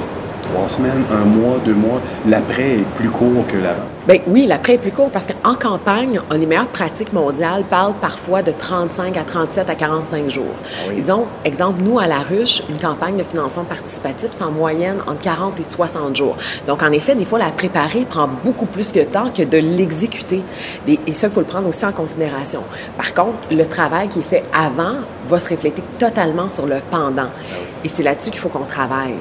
trois 0.52 0.68
semaines, 0.68 1.04
un 1.12 1.24
mois, 1.24 1.58
deux 1.64 1.74
mois? 1.74 2.00
L'après 2.28 2.78
est 2.78 2.86
plus 2.96 3.10
court 3.10 3.46
que 3.46 3.56
l'avant. 3.56 3.84
Bien 4.10 4.20
oui, 4.26 4.46
l'après 4.46 4.74
est 4.74 4.78
plus 4.78 4.90
court 4.90 5.10
parce 5.10 5.24
qu'en 5.26 5.54
campagne, 5.54 6.20
les 6.32 6.44
meilleures 6.44 6.66
pratiques 6.66 7.12
mondiales 7.12 7.62
parlent 7.70 7.94
parfois 8.00 8.42
de 8.42 8.50
35 8.50 9.16
à 9.16 9.22
37 9.22 9.70
à 9.70 9.74
45 9.76 10.28
jours. 10.28 10.44
Ah 10.64 10.92
Et 10.92 11.00
disons, 11.00 11.26
exemple, 11.44 11.82
nous, 11.84 12.00
à 12.00 12.08
La 12.08 12.18
Ruche, 12.18 12.60
une 12.68 12.78
campagne 12.78 13.16
de 13.16 13.22
financement 13.22 13.62
participatif, 13.62 14.30
c'est 14.32 14.42
en 14.42 14.50
moyenne 14.50 14.98
entre 15.06 15.20
40 15.20 15.60
et 15.60 15.64
60 15.64 16.16
jours. 16.16 16.36
Donc, 16.66 16.82
en 16.82 16.90
effet, 16.90 17.14
des 17.14 17.24
fois, 17.24 17.38
la 17.38 17.52
préparer 17.52 18.04
prend 18.04 18.28
beaucoup 18.44 18.66
plus 18.66 18.92
de 18.92 19.04
temps 19.04 19.30
que 19.30 19.44
de 19.44 19.58
l'exécuter. 19.58 20.42
Et 20.88 21.12
ça, 21.12 21.28
il 21.28 21.32
faut 21.32 21.40
le 21.40 21.46
prendre 21.46 21.68
aussi 21.68 21.84
en 21.84 21.92
considération. 21.92 22.64
Par 22.96 23.14
contre, 23.14 23.38
le 23.52 23.64
travail 23.64 24.08
qui 24.08 24.18
est 24.18 24.22
fait 24.22 24.42
avant 24.52 24.96
va 25.28 25.38
se 25.38 25.48
refléter 25.48 25.82
totalement 26.00 26.48
sur 26.48 26.66
le 26.66 26.80
pendant. 26.90 27.28
Ah 27.28 27.54
et 27.84 27.88
c'est 27.88 28.02
là-dessus 28.02 28.30
qu'il 28.30 28.40
faut 28.40 28.48
qu'on 28.48 28.64
travaille. 28.64 29.14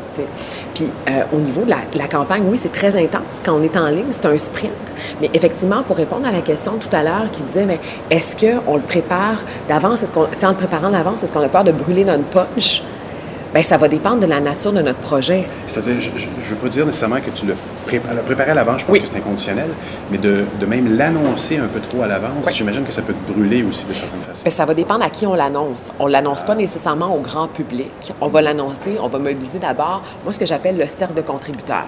Puis, 0.74 0.88
euh, 1.10 1.24
au 1.32 1.38
niveau 1.38 1.64
de 1.64 1.70
la, 1.70 1.78
la 1.96 2.08
campagne, 2.08 2.44
oui, 2.50 2.58
c'est 2.58 2.72
très 2.72 2.96
intense. 2.96 3.42
Quand 3.46 3.54
on 3.54 3.64
est 3.64 3.78
en 3.78 3.88
ligne, 3.88 4.12
c'est 4.12 4.26
un 4.26 4.38
sprint 4.38 4.74
mais 5.22 5.30
effectivement, 5.34 5.84
pour 5.84 5.98
répondre 5.98 6.28
à 6.28 6.32
la 6.32 6.42
question 6.42 6.74
tout 6.78 6.94
à 6.96 7.04
l'heure 7.04 7.32
qui 7.32 7.44
disait, 7.44 7.66
mais 7.66 7.80
est-ce 8.10 8.38
qu'on 8.38 8.76
le 8.76 8.82
prépare 8.82 9.44
d'avance? 9.68 10.04
Est-ce 10.04 10.14
qu'on, 10.14 10.28
si 10.32 10.46
en 10.46 10.50
le 10.50 10.56
préparant 10.56 10.90
d'avance, 10.90 11.24
est-ce 11.24 11.34
qu'on 11.34 11.42
a 11.42 11.50
peur 11.50 11.64
de 11.64 11.72
brûler 11.72 12.06
notre 12.06 12.24
punch? 12.24 12.82
Bien, 13.52 13.64
ça 13.64 13.78
va 13.78 13.88
dépendre 13.88 14.20
de 14.20 14.28
la 14.28 14.40
nature 14.40 14.72
de 14.72 14.82
notre 14.82 15.00
projet. 15.00 15.48
C'est-à-dire, 15.66 16.00
je 16.00 16.10
ne 16.10 16.50
veux 16.50 16.56
pas 16.56 16.70
dire 16.70 16.86
nécessairement 16.86 17.20
que 17.20 17.32
tu 17.32 17.48
le 17.48 17.56
prépares 18.24 18.50
à 18.50 18.54
l'avance, 18.54 18.82
je 18.82 18.86
pense 18.86 19.00
que 19.00 19.08
c'est 19.08 19.18
inconditionnel, 19.18 19.70
mais 20.12 20.20
de, 20.20 20.46
même 20.68 20.96
l'annoncer 20.96 21.58
un 21.58 21.66
peu 21.66 21.80
trop 21.80 22.04
à 22.04 22.08
l'avance, 22.08 22.48
j'imagine 22.54 22.84
que 22.84 22.92
ça 22.92 23.02
peut 23.02 23.14
te 23.14 23.32
brûler 23.32 23.64
aussi 23.64 23.86
de 23.86 23.94
certaines 23.94 24.22
façons. 24.22 24.44
Bien, 24.44 24.52
ça 24.52 24.66
va 24.66 24.76
dépendre 24.76 25.04
à 25.04 25.10
qui 25.10 25.26
on 25.26 25.34
l'annonce. 25.34 25.92
On 26.00 26.06
ne 26.06 26.12
l'annonce 26.12 26.44
pas 26.44 26.54
nécessairement 26.54 27.16
au 27.16 27.22
grand 27.22 27.48
public. 27.48 28.14
On 28.22 28.28
va 28.28 28.44
l'annoncer, 28.44 28.98
on 29.02 29.08
va 29.08 29.18
mobiliser 29.18 29.58
d'abord, 29.58 30.04
moi, 30.24 30.32
ce 30.32 30.38
que 30.38 30.46
j'appelle 30.46 30.78
le 30.78 30.86
cercle 30.86 31.16
de 31.16 31.22
contributeurs. 31.22 31.88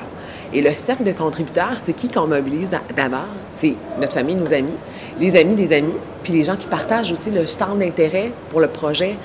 Et 0.54 0.62
le 0.62 0.74
cercle 0.74 1.04
de 1.04 1.12
contributeurs, 1.12 1.78
c'est 1.78 1.94
qui 1.94 2.10
qu'on 2.10 2.28
mobilise 2.28 2.70
d'abord? 2.96 3.28
C'est 3.50 3.76
notre 4.00 4.14
famille, 4.14 4.36
nos 4.36 4.54
amis, 4.54 4.76
les 5.20 5.36
amis 5.36 5.56
des 5.56 5.74
amis, 5.74 5.96
puis 6.24 6.34
les 6.34 6.44
gens 6.44 6.56
qui 6.56 6.68
partagent 6.68 7.12
aussi 7.12 7.32
le 7.32 7.46
centre 7.46 7.76
d'intérêt 7.76 8.32
pour 8.50 8.60
le 8.60 8.68
projet 8.68 9.16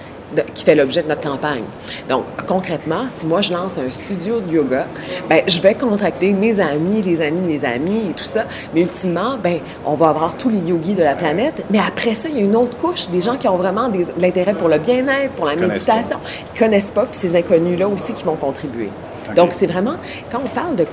qui 0.54 0.64
fait 0.64 0.74
l'objet 0.74 1.02
de 1.02 1.08
notre 1.08 1.22
campagne. 1.22 1.62
Donc, 2.08 2.24
concrètement, 2.46 3.04
si 3.08 3.26
moi 3.26 3.40
je 3.40 3.52
lance 3.52 3.78
un 3.78 3.90
studio 3.90 4.40
de 4.40 4.52
yoga, 4.52 4.86
ben 5.28 5.42
je 5.46 5.60
vais 5.60 5.74
contacter 5.74 6.32
mes 6.32 6.58
amis, 6.58 7.00
les 7.02 7.22
amis 7.22 7.40
de 7.40 7.46
mes 7.46 7.64
amis 7.64 8.10
et 8.10 8.12
tout 8.12 8.24
ça. 8.24 8.44
Mais 8.74 8.80
ultimement, 8.80 9.36
ben 9.42 9.60
on 9.84 9.94
va 9.94 10.08
avoir 10.08 10.36
tous 10.36 10.48
les 10.48 10.58
yogis 10.58 10.94
de 10.94 11.02
la 11.02 11.14
planète. 11.14 11.64
Mais 11.70 11.78
après 11.78 12.14
ça, 12.14 12.28
il 12.28 12.36
y 12.36 12.40
a 12.40 12.44
une 12.44 12.56
autre 12.56 12.76
couche, 12.76 13.08
des 13.08 13.20
gens 13.20 13.36
qui 13.36 13.48
ont 13.48 13.56
vraiment 13.56 13.88
de 13.88 14.00
l'intérêt 14.18 14.54
pour 14.54 14.68
le 14.68 14.78
bien-être, 14.78 15.32
pour 15.34 15.46
la 15.46 15.54
méditation, 15.54 16.18
qui 16.52 16.60
connaissent 16.60 16.90
pas, 16.90 17.04
puis 17.04 17.18
ces 17.18 17.36
inconnus-là 17.36 17.88
aussi 17.88 18.12
qui 18.12 18.24
vont 18.24 18.36
contribuer. 18.36 18.90
Donc, 19.34 19.50
c'est 19.52 19.66
vraiment, 19.66 19.96
quand 20.30 20.40
on 20.44 20.48
parle 20.48 20.76
de, 20.76 20.86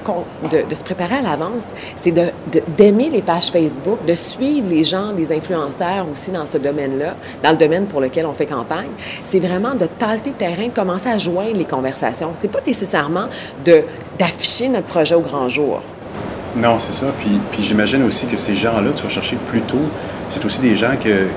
de, 0.50 0.76
se 0.76 0.84
préparer 0.84 1.16
à 1.16 1.22
l'avance, 1.22 1.68
c'est 1.96 2.12
d'aimer 2.78 3.10
les 3.10 3.22
pages 3.22 3.52
Facebook, 3.52 4.06
de 4.06 4.16
suivre 4.16 4.68
les 4.70 4.84
gens, 4.84 5.12
les 5.16 5.32
influenceurs 5.32 6.06
aussi 6.12 6.32
dans 6.32 6.46
ce 6.46 6.58
domaine-là, 6.58 7.16
dans 7.44 7.52
le 7.52 7.58
domaine 7.58 7.86
pour 7.86 8.02
lequel 8.02 8.26
on 8.26 8.34
fait 8.34 8.46
campagne. 8.46 8.90
C'est 9.24 9.40
vraiment 9.40 9.76
de 9.76 9.86
tâter 9.86 10.32
le 10.32 10.36
terrain, 10.36 10.68
de 10.68 10.74
commencer 10.74 11.10
à 11.10 11.18
joindre 11.18 11.58
les 11.58 11.66
conversations. 11.66 12.32
C'est 12.36 12.52
pas 12.52 12.62
nécessairement 12.66 13.28
d'afficher 14.18 14.70
notre 14.70 14.88
projet 14.88 15.16
au 15.16 15.22
grand 15.22 15.50
jour. 15.50 15.82
Non, 16.56 16.78
c'est 16.78 16.94
ça. 16.94 17.08
Puis, 17.20 17.40
puis 17.52 17.64
j'imagine 17.64 18.04
aussi 18.04 18.28
que 18.28 18.38
ces 18.38 18.54
gens-là, 18.54 18.92
tu 18.96 19.04
vas 19.04 19.10
chercher 19.10 19.38
plus 19.48 19.62
tôt, 19.62 19.82
c'est 20.30 20.44
aussi 20.46 20.62
des 20.62 20.76
gens 20.76 20.96
que, 21.04 21.28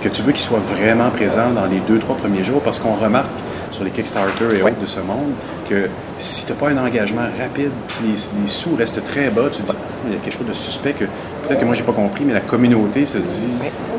que 0.00 0.08
tu 0.08 0.22
veux 0.22 0.32
qu'ils 0.32 0.40
soient 0.40 0.58
vraiment 0.58 1.10
présents 1.10 1.50
dans 1.50 1.66
les 1.66 1.80
deux, 1.80 1.98
trois 1.98 2.16
premiers 2.16 2.42
jours 2.42 2.60
parce 2.62 2.78
qu'on 2.78 2.94
remarque 2.94 3.30
sur 3.70 3.84
les 3.84 3.90
Kickstarter 3.90 4.44
et 4.56 4.62
autres 4.62 4.80
de 4.80 4.86
ce 4.86 5.00
monde, 5.00 5.32
que 5.68 5.88
si 6.22 6.44
tu 6.44 6.52
n'as 6.52 6.58
pas 6.58 6.68
un 6.68 6.78
engagement 6.78 7.26
rapide, 7.38 7.72
si 7.88 8.02
les, 8.04 8.46
sous 8.46 8.74
restent 8.76 9.04
très 9.04 9.30
bas, 9.30 9.48
tu 9.50 9.62
te 9.62 9.66
dis, 9.66 9.76
il 10.06 10.14
y 10.14 10.16
a 10.16 10.18
quelque 10.18 10.36
chose 10.36 10.46
de 10.46 10.52
suspect 10.52 10.92
que 10.92 11.04
peut-être 11.04 11.60
que 11.60 11.64
moi, 11.64 11.74
j'ai 11.74 11.82
pas 11.82 11.92
compris, 11.92 12.24
mais 12.24 12.32
la 12.32 12.40
communauté 12.40 13.06
se 13.06 13.18
dit, 13.18 13.48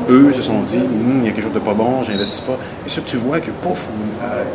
eux 0.08 0.32
se 0.32 0.42
sont 0.42 0.60
dit, 0.62 0.78
hum, 0.78 1.20
il 1.20 1.26
y 1.26 1.28
a 1.28 1.32
quelque 1.32 1.44
chose 1.44 1.54
de 1.54 1.58
pas 1.58 1.74
bon, 1.74 2.02
j'investis 2.02 2.40
pas. 2.40 2.58
Et 2.86 2.88
ça, 2.88 3.00
tu 3.04 3.16
vois 3.16 3.40
que, 3.40 3.50
pouf, 3.50 3.88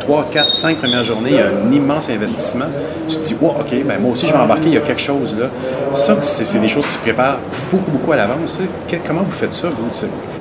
trois, 0.00 0.28
quatre, 0.30 0.52
cinq 0.52 0.78
premières 0.78 1.04
journées, 1.04 1.30
il 1.30 1.36
y 1.36 1.40
a 1.40 1.46
un 1.46 1.72
immense 1.72 2.10
investissement. 2.10 2.66
Tu 3.08 3.16
te 3.16 3.22
dis, 3.22 3.36
oh, 3.40 3.52
OK, 3.60 3.70
ben 3.84 4.00
moi 4.00 4.12
aussi, 4.12 4.26
je 4.26 4.32
vais 4.32 4.38
embarquer, 4.38 4.66
il 4.66 4.74
y 4.74 4.78
a 4.78 4.80
quelque 4.80 5.00
chose 5.00 5.36
là. 5.38 5.46
Ça, 5.92 6.20
c'est 6.20 6.60
des 6.60 6.68
choses 6.68 6.86
qui 6.86 6.92
se 6.92 6.98
préparent 6.98 7.38
beaucoup, 7.70 7.90
beaucoup 7.90 8.12
à 8.12 8.16
l'avance. 8.16 8.58
Comment 9.06 9.22
vous 9.22 9.30
faites 9.30 9.52
ça, 9.52 9.68
vous? 9.68 9.88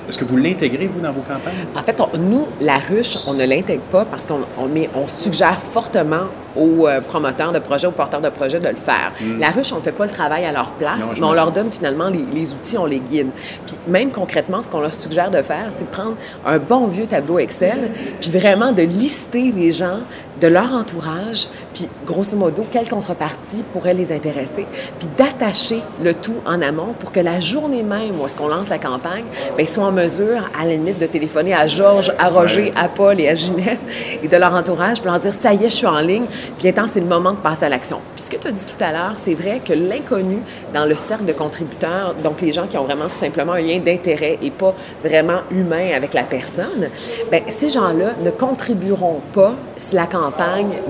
Est-ce 0.07 0.17
que 0.17 0.25
vous 0.25 0.37
l'intégrez, 0.37 0.87
vous, 0.87 1.01
dans 1.01 1.11
vos 1.11 1.21
campagnes? 1.21 1.53
En 1.75 1.83
fait, 1.83 1.95
nous, 2.17 2.47
la 2.61 2.77
ruche, 2.77 3.17
on 3.27 3.33
ne 3.33 3.45
l'intègre 3.45 3.83
pas 3.91 4.05
parce 4.05 4.25
qu'on 4.25 4.39
on 4.63 5.07
suggère 5.07 5.59
fortement 5.71 6.25
aux 6.55 6.88
euh, 6.88 7.01
promoteurs 7.01 7.51
de 7.51 7.59
projets, 7.59 7.88
aux 7.88 7.91
porteurs 7.91 8.21
de 8.21 8.29
projets 8.29 8.59
de 8.59 8.67
le 8.67 8.75
faire. 8.75 9.12
Hmm. 9.21 9.39
La 9.39 9.49
ruche, 9.49 9.71
on 9.71 9.77
ne 9.77 9.81
fait 9.81 9.91
pas 9.91 10.05
le 10.05 10.12
travail 10.12 10.45
à 10.45 10.51
leur 10.51 10.71
place, 10.71 11.05
mais 11.15 11.23
on 11.23 11.33
leur 11.33 11.51
donne 11.51 11.71
finalement 11.71 12.09
les, 12.09 12.51
outils, 12.51 12.77
on 12.77 12.85
les 12.85 12.99
guide. 12.99 13.29
Puis 13.65 13.75
même 13.88 14.12
concrètement, 14.12 14.63
ce 14.63 14.69
qu'on 14.69 14.81
leur 14.81 14.93
suggère 14.93 15.31
de 15.31 15.41
faire, 15.41 15.67
c'est 15.71 15.85
de 15.85 15.89
prendre 15.89 16.15
un 16.45 16.57
bon 16.57 16.88
vieux 16.88 17.05
tableau 17.05 17.39
Excel, 17.39 17.91
puis 18.19 18.29
vraiment 18.29 18.71
de 18.71 18.83
lister 18.83 19.51
les 19.51 19.71
gens 19.71 19.99
de 20.39 20.47
leur 20.47 20.73
entourage, 20.73 21.47
puis 21.73 21.88
grosso 22.06 22.36
modo, 22.36 22.65
quelle 22.71 22.88
contrepartie 22.88 23.63
pourrait 23.73 23.93
les 23.93 24.12
intéresser, 24.12 24.65
puis 24.99 25.08
d'attacher 25.17 25.82
le 26.04 26.13
tout 26.13 26.38
en 26.45 26.62
amont 26.62 26.93
pour 26.99 27.12
que 27.12 27.19
la 27.19 27.39
journée 27.39 27.84
même 27.84 28.19
où 28.19 28.25
est-ce 28.25 28.36
qu'on 28.36 28.47
lance 28.47 28.69
la 28.69 28.78
campagne, 28.78 29.25
bien, 29.56 29.65
ils 29.65 29.67
soient 29.67 29.86
en 29.86 29.91
mesure, 29.91 30.49
à 30.59 30.66
la 30.66 30.72
limite, 30.72 30.99
de 30.99 31.05
téléphoner 31.05 31.53
à 31.53 31.68
Georges, 31.68 32.11
à 32.18 32.30
Roger, 32.30 32.74
à 32.76 32.88
Paul 32.88 33.20
et 33.20 33.28
à 33.28 33.36
Ginette 33.36 33.80
et 34.24 34.28
de 34.28 34.38
leur 34.38 34.53
entourage 34.53 35.01
pour 35.01 35.11
leur 35.11 35.20
dire, 35.20 35.34
ça 35.34 35.53
y 35.53 35.66
est, 35.66 35.70
je 35.70 35.76
suis 35.76 35.88
en 35.88 35.99
ligne, 35.99 36.26
puis 36.57 36.74
temps, 36.74 36.86
c'est 36.88 36.99
le 36.99 37.05
moment 37.05 37.32
de 37.32 37.38
passer 37.38 37.66
à 37.66 37.70
l'action. 37.70 37.99
Puis 38.16 38.26
ce 38.26 38.30
que 38.30 38.38
tu 38.38 38.47
as 38.47 38.51
dit 38.51 38.66
tout 38.66 38.84
à 38.84 38.91
l'heure, 38.91 39.13
c'est 39.16 39.34
vrai 39.34 39.61
que 39.63 39.74
l'inconnu 39.74 40.39
dans 40.74 40.86
le 40.86 40.95
cercle 40.95 41.26
de 41.26 41.34
contributeurs, 41.34 42.16
donc 42.24 42.41
les 42.41 42.51
gens 42.51 42.68
qui 42.68 42.78
ont 42.78 42.84
vraiment 42.84 43.05
tout 43.05 43.18
simplement 43.18 43.53
un 43.53 43.61
lien 43.61 43.80
d'intérêt 43.80 44.38
et 44.41 44.51
pas 44.51 44.74
vraiment 45.03 45.39
humain 45.51 45.91
avec 45.95 46.13
la 46.13 46.24
personne, 46.24 46.89
bien, 47.32 47.41
ces 47.49 47.70
gens-là 47.70 48.13
ne 48.24 48.30
contribueront 48.30 49.22
pas 49.34 49.55
si 49.78 49.95
la 49.95 50.05
campagne 50.05 50.28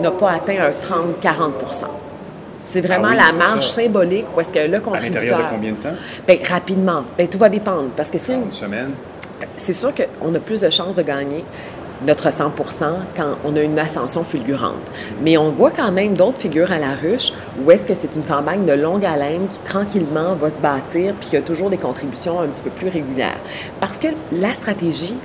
n'a 0.02 0.12
pas 0.12 0.32
atteint 0.32 0.58
un 0.60 0.72
30-40 1.24 1.52
c'est 2.72 2.82
vraiment 2.82 3.10
ah 3.12 3.16
la 3.16 3.38
marge 3.38 3.68
symbolique 3.68 4.26
où 4.36 4.40
est-ce 4.40 4.54
que 4.54 4.60
le 4.60 4.80
contributeur... 4.80 5.22
À 5.22 5.26
l'intérieur 5.26 5.50
de 5.50 5.56
combien 5.56 5.72
de 5.72 5.78
temps? 5.78 5.96
Bien, 6.28 6.38
rapidement. 6.48 7.04
Bien, 7.18 7.26
tout 7.26 7.40
va 7.40 7.50
dépendre. 7.50 7.90
Parce 7.96 8.12
que 8.12 8.20
c'est 8.20 8.34
une... 8.34 8.52
semaine? 8.52 8.92
C'est 9.56 9.74
sûr 9.74 9.92
qu'on 9.92 10.36
a 10.36 10.40
plus 10.40 10.62
de 10.62 10.70
chances 10.70 10.96
de 10.96 11.02
gagner 11.02 11.44
notre 12.06 12.32
100 12.32 12.54
quand 13.16 13.38
on 13.44 13.56
a 13.56 13.62
une 13.62 13.78
ascension 13.78 14.24
fulgurante. 14.24 14.76
Mais 15.22 15.38
on 15.38 15.50
voit 15.50 15.72
quand 15.72 15.92
même 15.92 16.14
d'autres 16.14 16.40
figures 16.40 16.72
à 16.72 16.80
la 16.80 16.94
ruche 16.94 17.34
où 17.62 17.72
est-ce 17.72 17.88
que 17.88 17.94
c'est 17.94 18.16
une 18.16 18.24
campagne 18.24 18.66
de 18.66 18.74
longue 18.74 19.06
haleine 19.06 19.48
qui 19.48 19.60
tranquillement 19.62 20.36
va 20.36 20.50
se 20.50 20.62
bâtir 20.62 21.14
puis 21.20 21.30
il 21.32 21.36
y 21.36 21.38
a 21.38 21.42
toujours 21.42 21.70
des 21.70 21.78
contributions 21.78 22.40
un 22.40 22.48
petit 22.48 22.62
peu 22.62 22.70
plus 22.70 22.90
régulières. 22.90 23.40
Parce 23.82 23.98
que 23.98 24.08
la 24.32 24.54
stratégie 24.54 25.16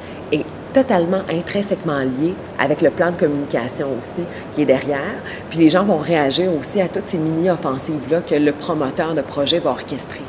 totalement 0.74 1.22
intrinsèquement 1.30 2.00
liée 2.00 2.34
avec 2.58 2.82
le 2.82 2.90
plan 2.90 3.12
de 3.12 3.16
communication 3.16 3.88
aussi 4.00 4.22
qui 4.54 4.62
est 4.62 4.66
derrière. 4.66 5.14
Puis 5.48 5.60
les 5.60 5.70
gens 5.70 5.84
vont 5.84 5.98
réagir 5.98 6.50
aussi 6.52 6.82
à 6.82 6.88
toutes 6.88 7.08
ces 7.08 7.18
mini-offensives-là 7.18 8.20
que 8.20 8.34
le 8.34 8.52
promoteur 8.52 9.14
de 9.14 9.22
projet 9.22 9.60
va 9.60 9.70
orchestrer. 9.70 10.24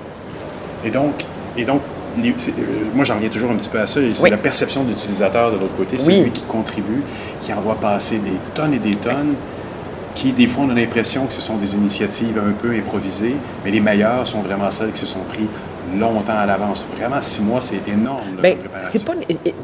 Et 0.85 0.91
donc, 0.91 1.25
et 1.57 1.65
donc 1.65 1.81
euh, 2.17 2.31
moi, 2.93 3.03
j'en 3.03 3.15
reviens 3.15 3.29
toujours 3.29 3.51
un 3.51 3.55
petit 3.55 3.69
peu 3.69 3.79
à 3.79 3.87
ça. 3.87 3.99
C'est 4.13 4.29
la 4.29 4.37
perception 4.37 4.83
de 4.83 4.89
l'utilisateur 4.89 5.51
de 5.51 5.57
l'autre 5.59 5.75
côté. 5.75 5.97
C'est 5.97 6.21
lui 6.21 6.31
qui 6.31 6.43
contribue, 6.43 7.03
qui 7.41 7.51
envoie 7.51 7.75
passer 7.75 8.19
des 8.19 8.37
tonnes 8.53 8.73
et 8.73 8.79
des 8.79 8.95
tonnes, 8.95 9.35
qui, 10.13 10.31
des 10.31 10.47
fois, 10.47 10.63
on 10.65 10.69
a 10.69 10.73
l'impression 10.73 11.25
que 11.25 11.33
ce 11.33 11.41
sont 11.41 11.57
des 11.57 11.75
initiatives 11.75 12.39
un 12.39 12.53
peu 12.53 12.71
improvisées, 12.71 13.35
mais 13.63 13.71
les 13.71 13.81
meilleures 13.81 14.25
sont 14.25 14.41
vraiment 14.41 14.71
celles 14.71 14.91
qui 14.91 15.01
se 15.01 15.07
sont 15.07 15.23
pris 15.27 15.47
longtemps 15.97 16.37
à 16.37 16.45
l'avance. 16.45 16.85
Vraiment, 16.97 17.21
six 17.21 17.41
mois, 17.41 17.61
c'est 17.61 17.87
énorme. 17.87 18.37
Bien, 18.41 18.55
c'est 18.81 19.05
pas. 19.05 19.13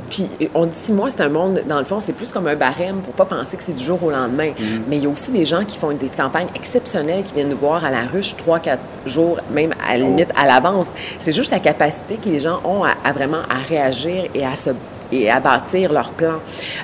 Puis, 0.10 0.30
on 0.54 0.66
dit 0.66 0.76
six 0.76 0.94
mois, 0.94 1.10
c'est 1.10 1.22
un 1.22 1.30
monde, 1.30 1.64
dans 1.68 1.80
le 1.80 1.86
fond, 1.86 2.00
c'est 2.02 2.14
plus 2.14 2.32
comme 2.32 2.48
un 2.48 2.56
barème 2.56 3.02
pour 3.02 3.14
pas 3.14 3.26
penser 3.26 3.58
que 3.58 3.64
c'est 3.64 3.76
du 3.76 3.84
jour 3.84 4.02
au 4.04 4.12
lendemain. 4.12 4.50
Mm-hmm. 4.50 4.82
Mais 4.88 4.98
il 4.98 5.04
y 5.04 5.06
a 5.06 5.10
aussi 5.10 5.32
des 5.32 5.46
gens 5.46 5.66
qui 5.66 5.78
font 5.78 5.92
des 5.92 6.10
campagnes 6.10 6.50
exceptionnelles 6.56 7.24
qui 7.24 7.34
viennent 7.34 7.50
nous 7.50 7.58
voir 7.58 7.84
à 7.86 7.92
la 7.92 8.02
ruche 8.02 8.36
trois, 8.38 8.60
quatre 8.60 8.84
jours, 9.06 9.40
même 9.52 9.72
à 9.88 9.98
la 9.98 10.04
oh. 10.04 10.08
limite 10.08 10.32
à 10.36 10.48
l'avance. 10.48 10.90
C'est 11.20 11.34
juste 11.34 11.52
la 11.52 11.60
capacité 11.60 12.18
que 12.18 12.30
les 12.30 12.40
gens 12.40 12.62
ont 12.64 12.84
à, 12.84 13.12
vraiment 13.12 13.42
à 13.50 13.58
réagir 13.68 14.30
et 14.34 14.46
à 14.46 14.56
se 14.56 14.72
et 15.12 15.30
à 15.30 15.40
bâtir 15.42 15.92
leur 15.92 16.12
plan. 16.12 16.36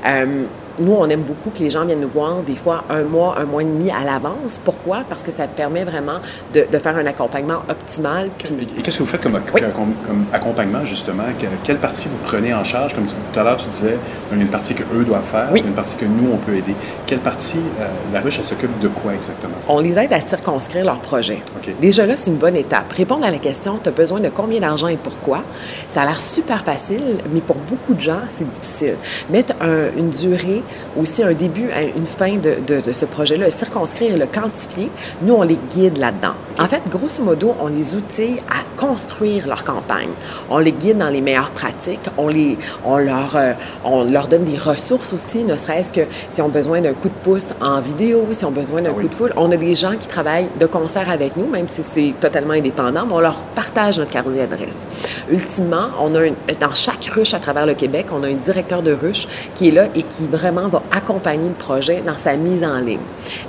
Euh, 0.05 0.43
nous, 0.79 0.93
on 0.93 1.07
aime 1.09 1.21
beaucoup 1.21 1.49
que 1.49 1.59
les 1.59 1.69
gens 1.69 1.85
viennent 1.85 2.01
nous 2.01 2.07
voir 2.07 2.41
des 2.45 2.55
fois 2.55 2.83
un 2.89 3.03
mois, 3.03 3.35
un 3.37 3.45
mois 3.45 3.61
et 3.61 3.65
demi 3.65 3.89
à 3.89 4.03
l'avance. 4.03 4.59
Pourquoi? 4.63 5.01
Parce 5.07 5.23
que 5.23 5.31
ça 5.31 5.47
permet 5.47 5.83
vraiment 5.83 6.19
de, 6.53 6.65
faire 6.77 6.95
un 6.97 7.05
accompagnement 7.05 7.63
optimal. 7.69 8.29
Et 8.77 8.81
qu'est-ce 8.81 8.97
que 8.97 9.03
vous 9.03 9.09
faites 9.09 9.23
comme, 9.23 9.39
comme, 9.41 10.25
accompagnement, 10.31 10.85
justement? 10.85 11.23
quelle 11.63 11.77
partie 11.77 12.07
vous 12.07 12.17
prenez 12.23 12.53
en 12.53 12.63
charge? 12.63 12.93
Comme 12.93 13.07
tout 13.07 13.39
à 13.39 13.43
l'heure, 13.43 13.57
tu 13.57 13.69
disais, 13.69 13.97
il 14.31 14.37
y 14.37 14.41
a 14.41 14.43
une 14.43 14.49
partie 14.49 14.75
qu'eux 14.75 15.03
doivent 15.03 15.23
faire, 15.23 15.53
une 15.55 15.73
partie 15.73 15.95
que 15.95 16.05
nous, 16.05 16.31
on 16.33 16.37
peut 16.37 16.55
aider. 16.55 16.75
Quelle 17.05 17.19
partie, 17.19 17.59
euh, 17.79 17.87
la 18.13 18.21
ruche, 18.21 18.37
elle 18.37 18.43
s'occupe 18.43 18.79
de 18.79 18.87
quoi 18.87 19.13
exactement? 19.13 19.55
On 19.67 19.79
les 19.79 19.97
aide 19.97 20.13
à 20.13 20.21
circonscrire 20.21 20.85
leur 20.85 20.99
projet. 20.99 21.41
Déjà 21.81 22.05
là, 22.05 22.15
c'est 22.15 22.29
une 22.29 22.37
bonne 22.37 22.55
étape. 22.55 22.91
Répondre 22.93 23.25
à 23.25 23.31
la 23.31 23.39
question, 23.39 23.79
tu 23.81 23.89
as 23.89 23.91
besoin 23.91 24.19
de 24.19 24.29
combien 24.29 24.59
d'argent 24.59 24.87
et 24.87 24.97
pourquoi? 24.97 25.43
Ça 25.87 26.01
a 26.01 26.05
l'air 26.05 26.19
super 26.19 26.63
facile, 26.63 27.17
mais 27.31 27.41
pour 27.41 27.55
beaucoup 27.55 27.93
de 27.93 28.01
gens, 28.01 28.21
c'est 28.29 28.49
difficile. 28.49 28.95
Mettre 29.29 29.53
une 29.97 30.09
durée 30.09 30.63
aussi 30.97 31.23
un 31.23 31.33
début, 31.33 31.69
une 31.95 32.05
fin 32.05 32.37
de, 32.37 32.57
de, 32.65 32.91
ce 32.91 33.05
projet-là, 33.05 33.49
circonscrire 33.49 34.15
et 34.15 34.17
le 34.17 34.25
quantifier, 34.25 34.89
nous, 35.21 35.33
on 35.33 35.43
les 35.43 35.59
guide 35.69 35.97
là-dedans. 35.97 36.33
En 36.59 36.67
fait, 36.67 36.81
grosso 36.89 37.23
modo, 37.23 37.55
on 37.59 37.67
les 37.67 37.95
outille 37.95 38.39
à 38.49 38.63
construire 38.77 39.47
leur 39.47 39.63
campagne. 39.63 40.09
On 40.49 40.59
les 40.59 40.71
guide 40.71 40.97
dans 40.97 41.09
les 41.09 41.21
meilleures 41.21 41.51
pratiques, 41.51 42.09
on, 42.17 42.27
les, 42.27 42.57
on, 42.85 42.97
leur, 42.97 43.35
euh, 43.35 43.53
on 43.83 44.03
leur 44.03 44.27
donne 44.27 44.45
des 44.45 44.57
ressources 44.57 45.13
aussi, 45.13 45.43
ne 45.43 45.55
serait-ce 45.55 45.93
que 45.93 46.01
si 46.31 46.41
on 46.41 46.45
a 46.45 46.49
besoin 46.49 46.81
d'un 46.81 46.93
coup 46.93 47.09
de 47.09 47.13
pouce 47.23 47.53
en 47.61 47.81
vidéo, 47.81 48.25
si 48.31 48.45
on 48.45 48.49
a 48.49 48.51
besoin 48.51 48.81
d'un 48.81 48.91
ah 48.91 49.01
coup 49.01 49.07
de 49.07 49.13
foule. 49.13 49.33
On 49.35 49.51
a 49.51 49.57
des 49.57 49.75
gens 49.75 49.95
qui 49.99 50.07
travaillent 50.07 50.47
de 50.59 50.65
concert 50.65 51.09
avec 51.09 51.37
nous, 51.37 51.47
même 51.47 51.67
si 51.67 51.83
c'est 51.83 52.13
totalement 52.19 52.53
indépendant, 52.53 53.05
mais 53.05 53.13
on 53.13 53.19
leur 53.19 53.41
partage 53.55 53.97
notre 53.99 54.11
carnet 54.11 54.47
d'adresse. 54.47 54.85
Ultimement, 55.29 55.89
on 56.01 56.13
a 56.15 56.29
dans 56.59 56.73
chaque 56.73 57.05
ruche 57.05 57.33
à 57.33 57.39
travers 57.39 57.65
le 57.65 57.73
Québec, 57.73 58.07
on 58.11 58.23
a 58.23 58.27
un 58.27 58.33
directeur 58.33 58.81
de 58.81 58.91
ruche 58.91 59.27
qui 59.55 59.69
est 59.69 59.71
là 59.71 59.87
et 59.95 60.03
qui 60.03 60.25
vraiment 60.27 60.56
va 60.67 60.81
accompagner 60.91 61.49
le 61.49 61.55
projet 61.55 62.01
dans 62.05 62.17
sa 62.17 62.35
mise 62.35 62.63
en 62.63 62.79
ligne. 62.79 62.99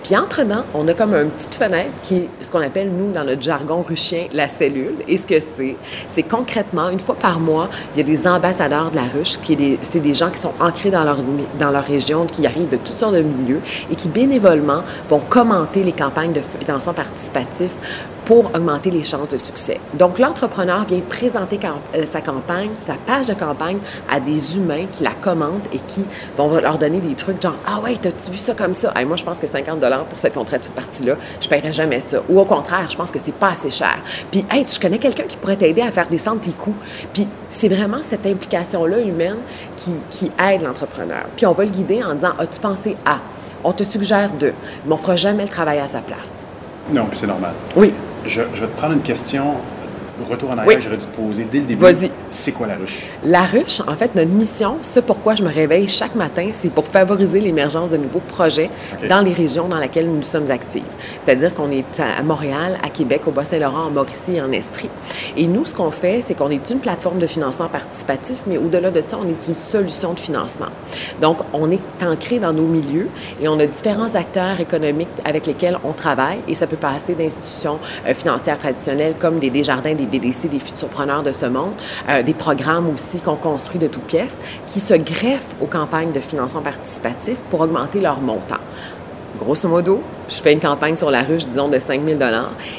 Puis 0.03 0.17
entre-temps, 0.17 0.65
on 0.75 0.87
a 0.89 0.95
comme 0.95 1.15
une 1.15 1.31
petite 1.31 1.55
fenêtre 1.55 1.93
qui 2.03 2.17
est 2.17 2.29
ce 2.41 2.51
qu'on 2.51 2.61
appelle, 2.61 2.91
nous, 2.91 3.13
dans 3.13 3.25
notre 3.25 3.43
jargon 3.43 3.83
ruchien, 3.83 4.27
la 4.33 4.49
cellule. 4.49 4.97
Et 5.07 5.17
ce 5.17 5.27
que 5.27 5.41
c'est, 5.41 5.77
c'est 6.09 6.23
concrètement, 6.23 6.89
une 6.91 7.01
fois 7.01 7.15
par 7.15 7.41
mois, 7.41 7.69
il 7.95 7.99
y 7.99 8.01
a 8.01 8.05
des 8.05 8.27
ambassadeurs 8.27 8.91
de 8.91 8.97
la 8.97 9.05
ruche, 9.05 9.39
qui 9.39 9.79
c'est 9.83 10.01
des 10.01 10.15
gens 10.15 10.31
qui 10.31 10.39
sont 10.39 10.53
ancrés 10.61 10.91
dans 10.91 11.05
leur, 11.05 11.19
dans 11.59 11.71
leur 11.71 11.85
région, 11.85 12.27
qui 12.27 12.47
arrivent 12.47 12.71
de 12.71 12.77
toutes 12.77 12.97
sortes 12.97 13.15
de 13.15 13.23
milieux 13.23 13.61
et 13.91 13.97
qui 13.97 14.09
bénévolement 14.09 14.83
vont 15.09 15.21
commenter 15.21 15.83
les 15.83 15.93
campagnes 15.93 16.33
de 16.33 16.41
financement 16.61 16.95
participatif 16.95 17.71
pour 18.29 18.55
augmenter 18.55 18.91
les 18.91 19.05
chances 19.05 19.31
de 19.31 19.39
succès. 19.39 19.81
Donc, 19.95 20.19
l'entrepreneur 20.19 20.85
vient 20.85 21.01
présenter 21.01 21.59
euh, 21.95 22.05
sa 22.05 22.21
campagne, 22.21 22.69
sa 22.83 22.93
page 22.93 23.27
de 23.27 23.33
campagne 23.33 23.79
à 24.07 24.21
des 24.21 24.59
humains 24.59 24.85
qui 24.93 25.03
la 25.03 25.13
commentent 25.13 25.67
et 25.73 25.79
qui 25.79 26.03
vont 26.37 26.55
leur 26.61 26.77
donner 26.77 27.01
des 27.01 27.15
trucs 27.15 27.41
genre 27.41 27.57
Ah 27.67 27.81
ouais, 27.81 27.97
t'as-tu 28.01 28.31
vu 28.31 28.37
ça 28.37 28.53
comme 28.53 28.75
ça? 28.75 28.93
moi, 29.07 29.17
je 29.17 29.25
pense 29.25 29.39
que 29.39 29.47
50 29.47 29.81
pour 30.11 30.19
cette 30.19 30.35
contrainte 30.35 30.71
partie-là, 30.73 31.17
je 31.41 31.47
ne 31.47 31.51
paierai 31.51 31.73
jamais 31.73 32.01
ça. 32.01 32.21
Ou 32.29 32.39
au 32.39 32.45
contraire, 32.45 32.91
je 32.91 32.97
pense 32.99 33.11
que 33.11 33.19
c'est 33.19 33.33
pas 33.33 33.53
assez 33.53 33.71
cher. 33.71 33.99
Puis, 34.31 34.45
hey, 34.51 34.67
je 34.71 34.79
connais 34.79 34.99
quelqu'un 34.99 35.25
qui 35.25 35.39
pourrait 35.39 35.57
t'aider 35.57 35.81
à 35.81 35.91
faire 35.91 36.09
descendre 36.09 36.43
tes 36.43 36.51
coûts. 36.51 36.77
Puis, 37.15 37.27
c'est 37.49 37.69
vraiment 37.69 38.03
cette 38.03 38.27
implication-là 38.27 39.01
humaine 39.01 39.39
qui, 40.11 40.31
aide 40.39 40.61
l'entrepreneur. 40.61 41.25
Puis, 41.35 41.47
on 41.47 41.53
va 41.53 41.65
le 41.65 41.71
guider 41.71 42.05
en 42.05 42.15
disant 42.15 42.35
As-tu 42.39 42.61
pensé 42.61 42.95
à? 43.07 43.21
On 43.65 43.73
te 43.73 43.85
suggère 43.85 44.35
de, 44.35 44.53
mais 44.85 44.93
on 44.93 44.97
ne 44.97 45.01
fera 45.01 45.17
jamais 45.17 45.45
le 45.45 45.49
travail 45.49 45.79
à 45.79 45.87
sa 45.87 46.01
place. 46.03 46.45
Non, 46.93 47.07
puis 47.07 47.19
c'est 47.19 47.27
normal. 47.27 47.53
Oui. 47.77 47.93
Je, 48.25 48.43
je, 48.55 48.61
vais 48.61 48.67
te 48.67 48.77
prendre 48.77 48.95
une 48.95 49.03
question 49.03 49.55
retour 50.25 50.51
en 50.51 50.59
arrière, 50.59 50.81
j'aurais 50.81 50.97
dû 50.97 51.07
te 51.07 51.17
poser 51.17 51.45
dès 51.45 51.61
le 51.61 51.67
début. 51.67 51.81
Vas-y. 51.81 52.11
C'est 52.31 52.53
quoi 52.53 52.67
la 52.67 52.77
ruche? 52.77 53.07
La 53.25 53.43
ruche, 53.43 53.81
en 53.87 53.95
fait, 53.95 54.15
notre 54.15 54.31
mission, 54.31 54.79
ce 54.83 55.01
pourquoi 55.01 55.35
je 55.35 55.43
me 55.43 55.49
réveille 55.49 55.89
chaque 55.89 56.15
matin, 56.15 56.51
c'est 56.53 56.71
pour 56.71 56.87
favoriser 56.87 57.41
l'émergence 57.41 57.91
de 57.91 57.97
nouveaux 57.97 58.21
projets 58.21 58.71
dans 59.09 59.21
les 59.21 59.33
régions 59.33 59.69
dans 59.69 59.79
lesquelles 59.79 60.09
nous 60.09 60.23
sommes 60.23 60.51
actifs. 60.51 60.83
C'est-à-dire 61.25 61.55
qu'on 61.55 61.71
est 61.71 61.85
à 62.01 62.23
Montréal, 62.23 62.79
à 62.83 62.91
Québec, 62.91 63.23
au 63.27 63.31
Bas-Saint-Laurent, 63.31 63.87
en 63.87 63.91
Mauricie 63.91 64.37
et 64.37 64.43
en 64.43 64.53
Estrie. 64.53 64.91
Et 65.37 65.47
nous, 65.47 65.65
ce 65.65 65.75
qu'on 65.75 65.91
fait, 65.91 66.23
c'est 66.25 66.35
qu'on 66.35 66.51
est 66.51 66.71
une 66.71 66.81
plateforme 66.81 67.19
de 67.19 67.27
financement 67.27 67.69
participatif, 67.69 68.43
mais 68.47 68.59
au-delà 68.59 68.91
de 68.91 69.03
ça, 69.05 69.19
on 69.21 69.29
est 69.29 69.49
une 69.49 69.57
solution 69.57 70.13
de 70.13 70.21
financement. 70.21 70.69
Donc, 71.21 71.39
on 71.53 71.71
est 71.71 71.83
ancré 72.05 72.39
dans 72.39 72.53
nos 72.53 72.67
milieux 72.67 73.09
et 73.41 73.49
on 73.49 73.59
a 73.59 73.67
différents 73.67 74.15
acteurs 74.15 74.61
économiques 74.61 75.09
avec 75.25 75.47
lesquels 75.47 75.79
on 75.85 75.93
travaille 75.93 76.41
et 76.47 76.55
ça 76.55 76.67
peut 76.67 76.77
passer 76.77 77.15
d'institutions 77.15 77.79
euh, 78.07 78.15
financières 78.15 78.59
traditionnelles 78.59 79.15
comme 79.19 79.39
des 79.39 79.51
Desjardins, 79.51 79.95
des 79.95 80.07
BDC, 80.07 80.49
des 80.49 80.61
futurs 80.61 80.89
preneurs 80.89 81.23
de 81.23 81.33
ce 81.33 81.47
monde, 81.47 81.73
euh, 82.09 82.18
des 82.23 82.35
programmes 82.35 82.89
aussi 82.89 83.21
qu'on 83.21 83.37
construit 83.37 83.79
de 83.79 83.87
toutes 83.87 84.05
pièces, 84.05 84.41
qui 84.67 84.81
se 84.81 84.95
greffent 84.95 85.55
aux 85.61 85.67
campagnes 85.67 86.13
de 86.13 86.21
financement 86.21 86.63
participatif 86.63 87.39
pour 87.51 87.61
augmenter 87.61 88.01
leur 88.01 88.21
montant. 88.21 88.59
Grosso 89.39 89.69
modo, 89.69 90.03
je 90.29 90.35
fais 90.35 90.53
une 90.53 90.61
campagne 90.61 90.97
sur 90.97 91.13
la 91.13 91.23
ruche, 91.23 91.47
disons, 91.47 91.69
de 91.69 91.79
5 91.79 92.01
000 92.05 92.19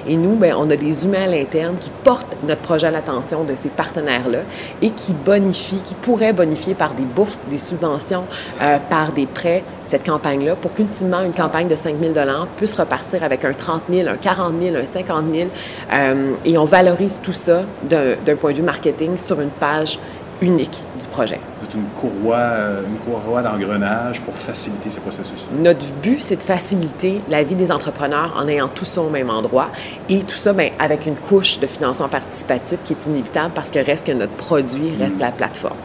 Et 0.05 0.17
nous, 0.17 0.35
bien, 0.35 0.57
on 0.57 0.69
a 0.69 0.75
des 0.75 1.05
humains 1.05 1.23
à 1.23 1.27
l'interne 1.27 1.77
qui 1.79 1.89
portent 2.03 2.35
notre 2.45 2.59
projet 2.59 2.87
à 2.87 2.91
l'attention 2.91 3.45
de 3.45 3.55
ces 3.55 3.69
partenaires-là 3.69 4.39
et 4.81 4.89
qui 4.89 5.13
bonifient, 5.13 5.81
qui 5.81 5.93
pourraient 5.93 6.33
bonifier 6.33 6.75
par 6.75 6.95
des 6.95 7.05
bourses, 7.05 7.45
des 7.49 7.57
subventions, 7.57 8.25
euh, 8.61 8.77
par 8.89 9.13
des 9.13 9.25
prêts, 9.25 9.63
cette 9.83 10.05
campagne-là, 10.05 10.57
pour 10.57 10.73
qu'ultimement, 10.73 11.21
une 11.21 11.33
campagne 11.33 11.69
de 11.69 11.75
5 11.75 11.95
000 11.97 12.13
puisse 12.57 12.73
repartir 12.73 13.23
avec 13.23 13.45
un 13.45 13.53
30 13.53 13.83
000, 13.89 14.09
un 14.09 14.17
40 14.17 14.53
000, 14.61 14.75
un 14.75 14.85
50 14.85 15.25
000. 15.33 15.49
Euh, 15.93 16.33
et 16.43 16.57
on 16.57 16.65
valorise 16.65 17.21
tout 17.23 17.31
ça 17.31 17.63
d'un 17.89 18.35
point 18.35 18.51
de 18.51 18.57
vue 18.57 18.63
marketing 18.63 19.17
sur 19.17 19.39
une 19.39 19.49
page 19.49 19.97
unique 20.41 20.83
du 20.99 21.07
projet. 21.07 21.39
Une 21.75 21.83
courroie, 21.99 22.35
euh, 22.37 22.81
une 22.87 22.97
courroie 22.97 23.41
d'engrenage 23.41 24.21
pour 24.21 24.35
faciliter 24.35 24.89
ce 24.89 24.99
processus. 24.99 25.45
Notre 25.61 25.85
but, 26.01 26.21
c'est 26.21 26.37
de 26.37 26.43
faciliter 26.43 27.21
la 27.29 27.43
vie 27.43 27.55
des 27.55 27.71
entrepreneurs 27.71 28.33
en 28.37 28.47
ayant 28.47 28.67
tout 28.67 28.85
ça 28.85 29.01
au 29.01 29.09
même 29.09 29.29
endroit 29.29 29.69
et 30.09 30.23
tout 30.23 30.35
ça 30.35 30.53
bien, 30.53 30.71
avec 30.79 31.05
une 31.05 31.15
couche 31.15 31.59
de 31.59 31.67
financement 31.67 32.09
participatif 32.09 32.79
qui 32.83 32.93
est 32.93 33.05
inévitable 33.05 33.53
parce 33.53 33.69
que 33.69 33.79
reste 33.79 34.07
que 34.07 34.11
notre 34.11 34.33
produit 34.33 34.91
reste 34.99 35.17
mm. 35.17 35.21
la 35.21 35.31
plateforme. 35.31 35.77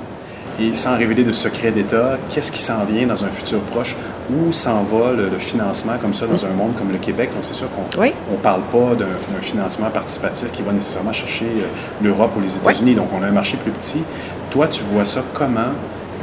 Et 0.61 0.75
sans 0.75 0.97
révéler 0.97 1.25
de 1.25 1.33
secret 1.33 1.73
d'État, 1.73 2.17
qu'est-ce 2.31 2.53
qui 2.53 2.61
s'en 2.61 2.85
vient 2.85 3.07
dans 3.09 3.25
un 3.25 3.29
futur 3.29 3.61
proche? 3.61 3.97
Où 4.31 4.53
s'en 4.53 4.83
va 4.85 5.13
le, 5.13 5.39
financement 5.39 5.95
comme 6.01 6.15
ça 6.15 6.27
dans 6.27 6.47
un 6.47 6.51
monde 6.51 6.75
comme 6.77 6.91
le 6.91 6.99
Québec? 6.99 7.31
Donc, 7.35 7.45
c'est 7.45 7.55
sûr 7.55 7.69
qu'on 7.71 8.01
ne 8.03 8.37
parle 8.39 8.63
pas 8.73 8.95
d'un 8.95 9.41
financement 9.41 9.91
participatif 9.91 10.51
qui 10.51 10.63
va 10.63 10.73
nécessairement 10.73 11.13
chercher 11.13 11.47
euh, 11.47 11.67
l'Europe 12.03 12.33
ou 12.37 12.41
les 12.41 12.57
États-Unis. 12.57 12.95
Donc, 12.95 13.09
on 13.13 13.23
a 13.23 13.27
un 13.27 13.33
marché 13.33 13.59
plus 13.59 13.73
petit. 13.73 14.03
Toi, 14.51 14.69
tu 14.69 14.83
vois 14.83 15.05
ça 15.05 15.23
comment 15.35 15.73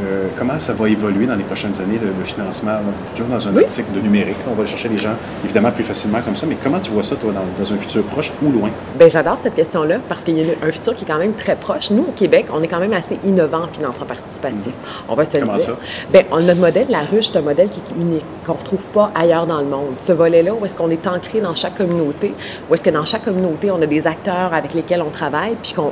euh, 0.04 0.28
comment 0.38 0.60
ça 0.60 0.74
va 0.74 0.90
évoluer 0.90 1.26
dans 1.26 1.36
les 1.36 1.44
prochaines 1.44 1.80
années, 1.82 2.00
le, 2.02 2.24
financement, 2.24 2.78
toujours 3.16 3.32
dans 3.32 3.48
un 3.48 3.56
optique 3.56 3.92
de 3.92 4.00
numérique? 4.00 4.38
On 4.50 4.54
va 4.54 4.66
chercher 4.66 4.90
les 4.90 4.98
gens, 4.98 5.16
évidemment, 5.44 5.72
plus 5.72 5.84
facilement 5.84 6.22
comme 6.22 6.36
ça, 6.36 6.46
mais 6.46 6.58
comment 6.62 6.80
tu 6.80 6.92
vois 6.92 7.04
ça, 7.04 7.16
toi, 7.16 7.32
dans, 7.34 7.74
un 7.74 7.78
futur 7.78 8.04
proche 8.04 8.32
ou 8.42 8.52
loin? 8.52 8.70
Bien, 8.98 9.08
j'adore 9.08 9.38
cette 9.38 9.56
question-là 9.56 10.00
parce 10.10 10.24
qu'il 10.24 10.38
y 10.38 10.42
a 10.42 10.54
un 10.64 10.72
futur 10.72 10.96
qui 10.96 11.04
est 11.04 11.08
quand 11.08 11.18
même 11.18 11.34
très 11.34 11.56
proche. 11.56 11.92
Nous, 11.92 12.04
au 12.04 12.12
Québec, 12.12 12.48
on 12.54 12.62
est 12.64 12.68
quand 12.68 12.80
même 12.80 12.94
assez 12.94 13.18
innovant 13.26 13.64
en 13.64 13.68
financement 13.68 14.06
participatif. 14.06 14.74
On 15.08 15.14
va 15.14 15.26
se 15.26 15.38
comment 15.38 15.54
le 15.54 15.58
dire. 15.60 15.68
ça? 15.68 15.74
Bien, 16.12 16.24
notre 16.32 16.60
modèle, 16.60 16.88
la 16.90 17.02
ruche, 17.02 17.30
c'est 17.32 17.38
un 17.38 17.42
modèle 17.42 17.70
qui 17.70 17.80
est 17.80 17.96
unique, 17.96 18.26
qu'on 18.46 18.54
ne 18.54 18.58
retrouve 18.58 18.84
pas 18.94 19.12
ailleurs 19.16 19.46
dans 19.46 19.60
le 19.60 19.68
monde. 19.68 19.96
Ce 20.00 20.12
volet-là, 20.12 20.54
où 20.54 20.66
est-ce 20.66 20.76
qu'on 20.76 20.90
est 20.90 21.06
ancré 21.08 21.42
dans 21.42 21.56
chaque 21.56 21.78
communauté, 21.78 22.34
où 22.70 22.74
est-ce 22.74 22.84
que 22.84 22.90
dans 22.90 23.06
chaque 23.06 23.26
communauté, 23.26 23.72
on 23.72 23.82
a 23.82 23.86
des 23.86 24.08
acteurs 24.08 24.54
avec 24.54 24.74
lesquels 24.74 25.02
on 25.02 25.10
travaille, 25.10 25.56
puis 25.62 25.74
qu'on 25.74 25.92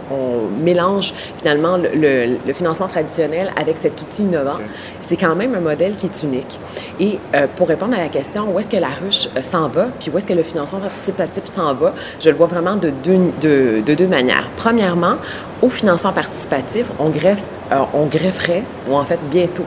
mélange 0.61 1.13
finalement 1.37 1.77
le, 1.77 2.37
le 2.45 2.53
financement 2.53 2.87
traditionnel 2.87 3.51
avec 3.59 3.77
cette 3.77 3.98
notre 3.99 4.03
outil 4.03 4.23
innovant. 4.23 4.57
C'est 5.01 5.17
quand 5.17 5.35
même 5.35 5.55
un 5.55 5.59
modèle 5.59 5.95
qui 5.95 6.07
est 6.07 6.23
unique. 6.23 6.59
Et 6.99 7.19
euh, 7.35 7.47
pour 7.55 7.67
répondre 7.67 7.93
à 7.95 7.99
la 7.99 8.07
question, 8.07 8.53
où 8.53 8.59
est-ce 8.59 8.69
que 8.69 8.77
la 8.77 8.89
ruche 8.89 9.27
euh, 9.35 9.41
s'en 9.41 9.67
va, 9.69 9.87
puis 9.99 10.11
où 10.13 10.17
est-ce 10.17 10.27
que 10.27 10.33
le 10.33 10.43
financement 10.43 10.79
participatif 10.79 11.45
s'en 11.45 11.73
va, 11.73 11.93
je 12.19 12.29
le 12.29 12.35
vois 12.35 12.47
vraiment 12.47 12.75
de 12.75 12.89
deux, 12.89 13.19
de, 13.41 13.81
de 13.85 13.93
deux 13.93 14.07
manières. 14.07 14.47
Premièrement, 14.57 15.15
au 15.61 15.69
financement 15.69 16.13
participatif, 16.13 16.89
on, 16.99 17.09
greffe, 17.09 17.43
euh, 17.71 17.79
on 17.93 18.05
grefferait, 18.05 18.63
ou 18.89 18.95
en 18.95 19.05
fait 19.05 19.19
bientôt, 19.29 19.65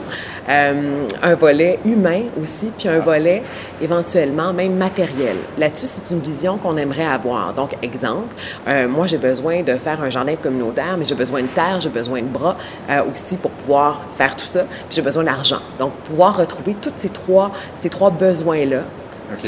euh, 0.48 1.06
un 1.22 1.34
volet 1.34 1.78
humain 1.84 2.22
aussi, 2.40 2.72
puis 2.76 2.88
un 2.88 2.98
volet 2.98 3.42
éventuellement 3.80 4.52
même 4.52 4.74
matériel. 4.74 5.36
Là-dessus, 5.56 5.86
c'est 5.86 6.10
une 6.10 6.20
vision 6.20 6.58
qu'on 6.58 6.76
aimerait 6.76 7.06
avoir. 7.06 7.54
Donc, 7.54 7.76
exemple, 7.82 8.34
euh, 8.66 8.88
moi, 8.88 9.06
j'ai 9.06 9.18
besoin 9.18 9.62
de 9.62 9.74
faire 9.74 10.02
un 10.02 10.10
jardin 10.10 10.34
communautaire, 10.36 10.96
mais 10.98 11.04
j'ai 11.04 11.14
besoin 11.14 11.42
de 11.42 11.48
terre, 11.48 11.80
j'ai 11.80 11.90
besoin 11.90 12.22
de 12.22 12.26
bras 12.26 12.56
euh, 12.90 13.02
aussi 13.12 13.36
pour 13.36 13.50
pouvoir 13.52 14.02
faire 14.16 14.34
tout 14.36 14.46
ça, 14.46 14.64
puis 14.64 14.96
j'ai 14.96 15.02
besoin 15.02 15.24
d'argent. 15.24 15.60
Donc, 15.78 15.92
pouvoir 16.04 16.36
retrouver 16.36 16.74
tous 16.74 16.92
ces 16.96 17.08
trois, 17.08 17.52
ces 17.76 17.88
trois 17.88 18.10
besoins-là 18.10 18.82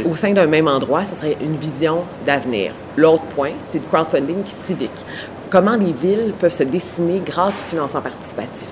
au 0.04 0.14
sein 0.14 0.32
d'un 0.32 0.46
même 0.46 0.68
endroit, 0.68 1.04
ce 1.04 1.14
serait 1.14 1.36
une 1.40 1.56
vision 1.56 2.04
d'avenir. 2.24 2.72
L'autre 2.96 3.24
point, 3.34 3.50
c'est 3.60 3.78
le 3.78 3.84
crowdfunding 3.84 4.44
civique 4.46 5.04
comment 5.54 5.76
les 5.76 5.92
villes 5.92 6.34
peuvent 6.36 6.50
se 6.50 6.64
dessiner 6.64 7.22
grâce 7.24 7.54
au 7.54 7.70
financement 7.70 8.00
participatif? 8.00 8.66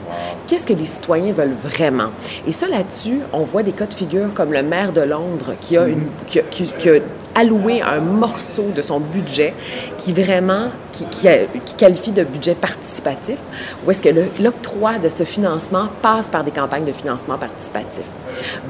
Qu'est-ce 0.48 0.66
que 0.66 0.72
les 0.72 0.84
citoyens 0.84 1.32
veulent 1.32 1.54
vraiment? 1.54 2.10
Et 2.44 2.50
ça, 2.50 2.66
là-dessus, 2.66 3.20
on 3.32 3.44
voit 3.44 3.62
des 3.62 3.70
cas 3.70 3.86
de 3.86 3.94
figure 3.94 4.34
comme 4.34 4.52
le 4.52 4.64
maire 4.64 4.92
de 4.92 5.02
Londres 5.02 5.54
qui 5.60 5.76
a, 5.76 5.86
une, 5.86 6.08
qui 6.26 6.40
a 6.40 6.94
allouer 7.34 7.82
un 7.82 8.00
morceau 8.00 8.66
de 8.74 8.82
son 8.82 9.00
budget 9.00 9.54
qui 9.98 10.12
vraiment, 10.12 10.68
qui, 10.92 11.06
qui, 11.06 11.28
qualifie 11.76 12.12
de 12.12 12.24
budget 12.24 12.54
participatif, 12.54 13.38
ou 13.84 13.90
est-ce 13.90 14.02
que 14.02 14.08
l'octroi 14.40 14.98
de 14.98 15.08
ce 15.08 15.24
financement 15.24 15.88
passe 16.02 16.26
par 16.26 16.44
des 16.44 16.50
campagnes 16.50 16.84
de 16.84 16.92
financement 16.92 17.38
participatif? 17.38 18.04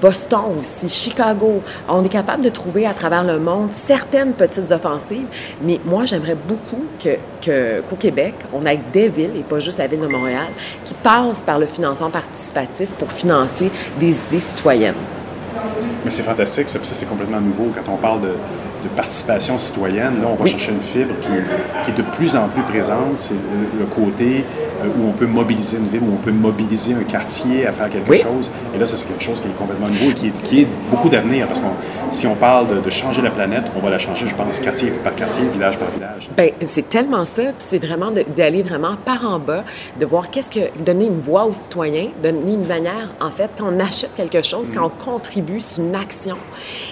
Boston 0.00 0.58
aussi, 0.60 0.88
Chicago, 0.88 1.62
on 1.88 2.04
est 2.04 2.08
capable 2.08 2.42
de 2.42 2.48
trouver 2.48 2.86
à 2.86 2.94
travers 2.94 3.24
le 3.24 3.38
monde 3.38 3.72
certaines 3.72 4.32
petites 4.32 4.70
offensives, 4.70 5.26
mais 5.62 5.80
moi, 5.84 6.04
j'aimerais 6.04 6.36
beaucoup 6.36 6.84
qu'au 7.42 7.96
Québec, 7.96 8.34
on 8.52 8.64
ait 8.66 8.80
des 8.92 9.08
villes, 9.08 9.36
et 9.36 9.42
pas 9.42 9.58
juste 9.58 9.78
la 9.78 9.86
ville 9.86 10.00
de 10.00 10.06
Montréal, 10.06 10.48
qui 10.84 10.94
passent 10.94 11.42
par 11.44 11.58
le 11.58 11.66
financement 11.66 12.10
participatif 12.10 12.90
pour 12.90 13.10
financer 13.10 13.70
des 13.98 14.24
idées 14.24 14.40
citoyennes. 14.40 14.94
Mais 16.04 16.10
c'est 16.10 16.22
fantastique, 16.22 16.68
ça, 16.68 16.78
ça 16.82 16.94
c'est 16.94 17.08
complètement 17.08 17.40
nouveau. 17.40 17.72
Quand 17.74 17.92
on 17.92 17.96
parle 17.96 18.20
de, 18.22 18.34
de 18.82 18.88
participation 18.88 19.58
citoyenne, 19.58 20.20
là, 20.20 20.28
on 20.28 20.34
va 20.34 20.44
chercher 20.44 20.72
une 20.72 20.80
fibre 20.80 21.14
qui, 21.20 21.28
qui, 21.84 21.90
est 21.90 21.94
de 21.94 22.02
plus 22.02 22.36
en 22.36 22.48
plus 22.48 22.62
présente. 22.62 23.18
C'est 23.18 23.34
le, 23.34 23.86
côté 23.86 24.44
où 24.88 25.08
on 25.08 25.12
peut 25.12 25.26
mobiliser 25.26 25.78
une 25.78 25.88
ville, 25.88 26.02
où 26.02 26.14
on 26.14 26.22
peut 26.22 26.32
mobiliser 26.32 26.94
un 26.94 27.04
quartier 27.04 27.66
à 27.66 27.72
faire 27.72 27.90
quelque 27.90 28.10
oui. 28.10 28.18
chose. 28.18 28.50
Et 28.74 28.78
là, 28.78 28.86
c'est 28.86 29.06
quelque 29.06 29.22
chose 29.22 29.40
qui 29.40 29.48
est 29.48 29.56
complètement 29.56 29.88
nouveau 29.88 30.10
et 30.10 30.14
qui 30.14 30.26
est, 30.28 30.42
qui 30.42 30.60
est 30.62 30.68
beaucoup 30.90 31.08
d'avenir. 31.08 31.46
Parce 31.46 31.60
que 31.60 31.66
si 32.10 32.26
on 32.26 32.34
parle 32.34 32.68
de, 32.68 32.80
de, 32.80 32.90
changer 32.90 33.22
la 33.22 33.30
planète, 33.30 33.64
on 33.76 33.80
va 33.80 33.90
la 33.90 33.98
changer, 33.98 34.26
je 34.26 34.34
pense, 34.34 34.58
quartier 34.58 34.90
par 34.90 35.14
quartier, 35.14 35.44
village 35.44 35.78
par 35.78 35.90
village. 35.90 36.30
Bien, 36.36 36.50
c'est 36.62 36.88
tellement 36.88 37.24
ça. 37.24 37.42
C'est 37.58 37.78
vraiment 37.78 38.10
d'y 38.10 38.42
aller 38.42 38.62
vraiment 38.62 38.96
par 39.04 39.24
en 39.26 39.38
bas, 39.38 39.64
de 39.98 40.06
voir 40.06 40.30
qu'est-ce 40.30 40.50
que... 40.50 40.78
donner 40.82 41.06
une 41.06 41.20
voix 41.20 41.44
aux 41.44 41.52
citoyens, 41.52 42.08
donner 42.22 42.52
une 42.52 42.66
manière, 42.66 43.08
en 43.20 43.30
fait, 43.30 43.50
quand 43.58 43.66
on 43.72 43.80
achète 43.80 44.14
quelque 44.14 44.42
chose, 44.42 44.68
mm. 44.68 44.74
quand 44.74 44.86
on 44.86 45.12
contribue, 45.12 45.60
c'est 45.60 45.82
une 45.82 45.94
action. 45.94 46.36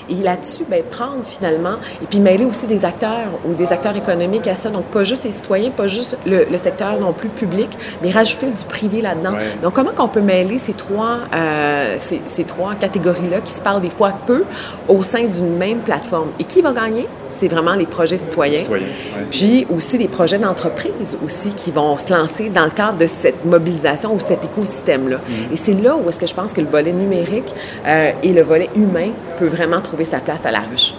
Et 0.09 0.15
là-dessus, 0.15 0.65
bien, 0.69 0.81
prendre 0.89 1.25
finalement 1.25 1.77
et 2.03 2.07
puis 2.07 2.21
mêler 2.21 2.45
aussi 2.45 2.67
des 2.67 2.85
acteurs 2.85 3.29
ou 3.45 3.55
des 3.55 3.73
acteurs 3.73 3.97
économiques 3.97 4.47
à 4.47 4.55
ça. 4.55 4.71
Donc, 4.71 4.85
pas 4.87 5.05
juste 5.05 5.25
les 5.25 5.31
citoyens, 5.31 5.71
pas 5.71 5.87
juste 5.87 6.19
le, 6.27 6.47
le 6.51 6.59
secteur 6.59 6.99
non 7.01 7.13
plus 7.13 7.29
public, 7.29 7.71
mais 8.03 8.11
rajouter 8.11 8.47
du 8.47 8.65
privé 8.65 9.01
là-dedans. 9.01 9.33
Ouais. 9.33 9.57
Donc, 9.63 9.75
comment 9.75 9.93
qu'on 9.93 10.09
peut 10.09 10.21
mêler 10.21 10.59
ces 10.59 10.73
trois, 10.73 11.21
euh, 11.35 11.97
ces, 11.99 12.21
ces, 12.27 12.45
trois 12.45 12.75
catégories-là 12.75 13.41
qui 13.41 13.53
se 13.53 13.61
parlent 13.61 13.81
des 13.81 13.91
fois 13.91 14.13
peu 14.27 14.45
au 14.89 15.03
sein 15.03 15.25
d'une 15.25 15.57
même 15.57 15.79
plateforme? 15.79 16.29
Et 16.39 16.45
qui 16.45 16.63
va 16.63 16.73
gagner? 16.73 17.07
C'est 17.29 17.49
vraiment 17.49 17.75
les 17.75 17.87
projets 17.87 18.17
citoyens. 18.17 18.63
ouais. 18.71 18.83
Puis 19.31 19.67
aussi 19.75 19.99
les 19.99 20.09
projets 20.09 20.39
d'entreprise 20.39 21.17
aussi 21.25 21.51
qui 21.51 21.71
vont 21.71 21.97
se 21.99 22.13
lancer 22.13 22.49
dans 22.49 22.65
le 22.65 22.71
cadre 22.71 22.99
de 22.99 23.07
cette 23.07 23.45
mobilisation 23.45 24.15
ou 24.15 24.21
cet 24.21 24.45
écosystème-là. 24.45 25.17
Mm. 25.19 25.53
Et 25.53 25.57
c'est 25.57 25.73
là 25.73 25.97
où 25.97 26.09
est-ce 26.09 26.21
que 26.21 26.27
je 26.27 26.35
pense 26.35 26.53
que 26.53 26.61
le 26.61 26.69
volet 26.69 26.93
numérique 26.93 27.53
euh, 27.87 28.13
et 28.23 28.33
le 28.33 28.43
volet 28.43 28.71
humain 28.75 29.11
peut 29.39 29.47
vraiment 29.47 29.81
trouver 29.81 30.05
sa 30.05 30.19
place 30.21 30.45
à 30.45 30.51
la 30.51 30.61
ruche. 30.61 30.95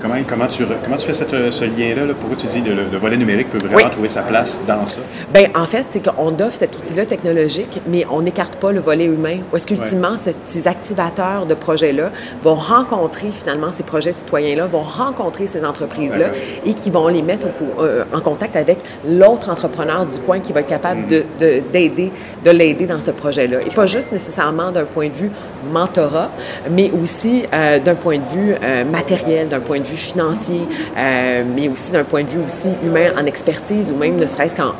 Comment, 0.00 0.16
comment, 0.26 0.46
tu, 0.46 0.64
comment 0.84 0.96
tu 0.96 1.06
fais 1.06 1.14
cette, 1.14 1.50
ce 1.50 1.64
lien-là? 1.64 2.04
Là? 2.04 2.14
Pourquoi 2.18 2.36
tu 2.36 2.46
dis 2.46 2.62
que 2.62 2.68
le, 2.68 2.84
le, 2.90 2.98
volet 2.98 3.16
numérique 3.16 3.50
peut 3.50 3.58
vraiment 3.58 3.76
oui. 3.76 3.90
trouver 3.90 4.08
sa 4.08 4.22
place 4.22 4.62
dans 4.66 4.84
ça? 4.86 5.00
Bien, 5.32 5.48
en 5.54 5.66
fait, 5.66 5.86
c'est 5.88 6.04
qu'on 6.04 6.38
offre 6.38 6.54
cet 6.56 6.76
outil-là 6.76 7.06
technologique, 7.06 7.80
mais 7.88 8.06
on 8.10 8.22
n'écarte 8.22 8.56
pas 8.56 8.72
le 8.72 8.80
volet 8.80 9.06
humain. 9.06 9.38
Où 9.52 9.56
est-ce 9.56 9.66
qu'ultimement, 9.66 10.14
ces 10.44 10.68
activateurs 10.68 11.46
de 11.46 11.54
projets-là 11.54 12.10
vont 12.42 12.54
rencontrer 12.54 13.30
finalement 13.30 13.72
ces 13.72 13.82
projets 13.82 14.12
citoyens-là, 14.12 14.66
vont 14.66 14.82
rencontrer 14.82 15.46
ces 15.46 15.64
entreprises-là 15.64 16.28
et 16.64 16.74
qui 16.74 16.90
vont 16.90 17.08
les 17.08 17.22
mettre 17.22 17.46
au, 17.46 17.82
euh, 17.82 18.04
en 18.12 18.20
contact 18.20 18.56
avec 18.56 18.78
l'autre 19.06 19.48
entrepreneur 19.50 20.06
du 20.06 20.18
coin 20.20 20.40
qui 20.40 20.52
va 20.52 20.60
être 20.60 20.66
capable 20.66 21.02
mm. 21.02 21.08
de, 21.08 21.62
d'aider, 21.72 22.12
de, 22.44 22.50
de 22.50 22.56
l'aider 22.56 22.86
dans 22.86 23.00
ce 23.00 23.10
projet-là. 23.10 23.60
Et 23.62 23.70
pas 23.70 23.86
juste 23.86 24.12
nécessairement 24.12 24.70
d'un 24.72 24.84
point 24.84 25.08
de 25.08 25.14
vue 25.14 25.30
mentorat, 25.72 26.30
mais 26.70 26.90
aussi 26.90 27.44
euh, 27.52 27.78
d'un 27.78 27.94
point 27.94 28.18
de 28.18 28.26
vue 28.26 28.54
euh, 28.62 28.84
matériel, 28.84 29.48
d'un 29.48 29.60
point 29.60 29.78
de 29.80 29.84
vue 29.84 29.95
financier, 29.96 30.62
euh, 30.96 31.42
mais 31.54 31.68
aussi 31.68 31.92
d'un 31.92 32.04
point 32.04 32.22
de 32.22 32.28
vue 32.28 32.44
aussi 32.44 32.68
humain 32.84 33.10
en 33.18 33.26
expertise 33.26 33.90
ou 33.90 33.96
même 33.96 34.16
ne 34.16 34.26
serait-ce 34.26 34.54
qu'en 34.54 34.74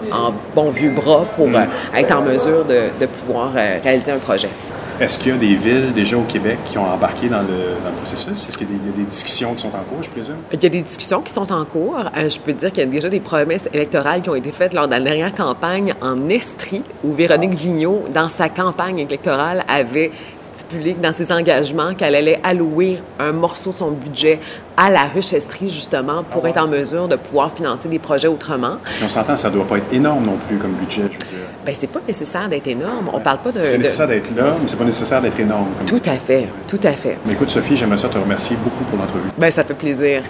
bon 0.54 0.70
vieux 0.70 0.90
bras 0.90 1.26
pour 1.36 1.48
mm. 1.48 1.66
être 1.96 2.16
en 2.16 2.22
mesure 2.22 2.64
de, 2.64 2.90
de 3.00 3.06
pouvoir 3.06 3.52
réaliser 3.52 4.12
un 4.12 4.18
projet. 4.18 4.48
Est-ce 4.98 5.18
qu'il 5.18 5.32
y 5.32 5.34
a 5.34 5.38
des 5.38 5.56
villes 5.56 5.92
déjà 5.92 6.16
au 6.16 6.22
Québec 6.22 6.56
qui 6.64 6.78
ont 6.78 6.86
embarqué 6.86 7.28
dans 7.28 7.42
le, 7.42 7.76
dans 7.84 7.90
le 7.90 7.96
processus? 7.96 8.48
Est-ce 8.48 8.56
qu'il 8.56 8.66
y, 8.66 8.72
y, 8.72 8.76
a 8.76 8.96
des 8.96 9.04
discussions 9.04 9.52
qui 9.52 9.60
sont 9.60 9.68
en 9.68 9.84
cours, 9.84 10.02
je 10.02 10.08
présume? 10.08 10.36
Il 10.50 10.62
y 10.62 10.66
a 10.66 10.68
des 10.70 10.80
discussions 10.80 11.20
qui 11.20 11.34
sont 11.34 11.52
en 11.52 11.66
cours. 11.66 11.98
Euh, 12.16 12.30
je 12.30 12.40
peux 12.40 12.54
dire 12.54 12.72
qu'il 12.72 12.82
y 12.82 12.86
a 12.86 12.90
déjà 12.90 13.10
des 13.10 13.20
promesses 13.20 13.68
électorales 13.74 14.22
qui 14.22 14.30
ont 14.30 14.34
été 14.34 14.50
faites 14.50 14.72
lors 14.72 14.86
de 14.86 14.92
la 14.92 15.00
dernière 15.00 15.34
campagne 15.34 15.92
en 16.00 16.30
Estrie, 16.30 16.82
où 17.04 17.12
Véronique 17.12 17.52
Vigneault, 17.52 18.04
dans 18.14 18.30
sa 18.30 18.48
campagne 18.48 19.00
électorale, 19.00 19.64
avait 19.68 20.12
stipulé 20.38 20.94
dans 20.94 21.12
ses 21.12 21.30
engagements 21.30 21.92
qu'elle 21.92 22.14
allait 22.14 22.40
allouer 22.42 22.98
un 23.18 23.32
morceau 23.32 23.72
de 23.72 23.76
son 23.76 23.90
budget 23.90 24.40
à 24.76 24.90
la 24.90 25.04
ruche 25.04 25.32
Estrie, 25.32 25.68
justement, 25.68 26.22
pour 26.22 26.44
oh. 26.44 26.46
être 26.46 26.58
en 26.58 26.68
mesure 26.68 27.08
de 27.08 27.16
pouvoir 27.16 27.52
financer 27.52 27.88
des 27.88 27.98
projets 27.98 28.28
autrement. 28.28 28.76
Puis 28.84 29.04
on 29.04 29.08
s'entend, 29.08 29.36
ça 29.36 29.48
ne 29.48 29.54
doit 29.54 29.66
pas 29.66 29.78
être 29.78 29.92
énorme 29.92 30.24
non 30.26 30.38
plus 30.46 30.58
comme 30.58 30.72
budget, 30.72 31.02
je 31.02 31.12
veux 31.12 31.38
dire. 31.38 31.46
Bien, 31.64 31.74
c'est 31.78 31.86
pas 31.86 32.00
nécessaire 32.06 32.48
d'être 32.48 32.66
énorme. 32.66 33.10
On 33.12 33.20
parle 33.20 33.38
pas 33.38 33.52
de... 33.52 33.58
C'est 33.58 33.78
nécessaire 33.78 34.08
d'être 34.08 34.34
là, 34.36 34.56
mais 34.60 34.68
c'est 34.68 34.76
pas 34.76 34.84
nécessaire 34.84 35.20
d'être 35.22 35.40
énorme. 35.40 35.68
Tout 35.86 36.02
à 36.06 36.16
fait, 36.16 36.48
tout 36.68 36.80
à 36.82 36.92
fait. 36.92 37.18
Mais 37.26 37.32
écoute, 37.32 37.50
Sophie, 37.50 37.76
j'aimerais 37.76 37.96
ça 37.96 38.08
te 38.08 38.18
remercier 38.18 38.56
beaucoup 38.62 38.84
pour 38.84 38.98
l'entrevue. 38.98 39.30
Bien, 39.36 39.50
ça 39.50 39.64
fait 39.64 39.74
plaisir. 39.74 40.22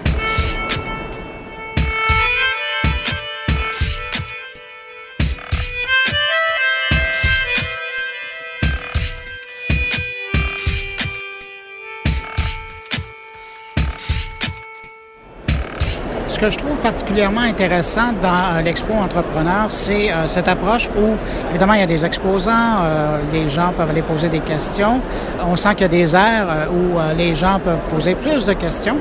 Que 16.46 16.52
je 16.52 16.58
trouve 16.58 16.78
particulièrement 16.78 17.40
intéressant 17.40 18.12
dans 18.22 18.28
euh, 18.28 18.62
l'Expo 18.62 18.92
Entrepreneur, 18.92 19.66
c'est 19.70 20.12
euh, 20.12 20.28
cette 20.28 20.46
approche 20.46 20.88
où, 20.96 21.16
évidemment, 21.50 21.72
il 21.72 21.80
y 21.80 21.82
a 21.82 21.86
des 21.86 22.04
exposants, 22.04 22.52
euh, 22.84 23.18
les 23.32 23.48
gens 23.48 23.72
peuvent 23.76 23.90
aller 23.90 24.02
poser 24.02 24.28
des 24.28 24.38
questions. 24.38 25.00
On 25.44 25.56
sent 25.56 25.74
qu'il 25.74 25.82
y 25.82 25.84
a 25.84 25.88
des 25.88 26.14
aires 26.14 26.68
où 26.70 26.98
les 27.16 27.34
gens 27.34 27.58
peuvent 27.58 27.80
poser 27.90 28.14
plus 28.14 28.44
de 28.44 28.52
questions. 28.52 28.96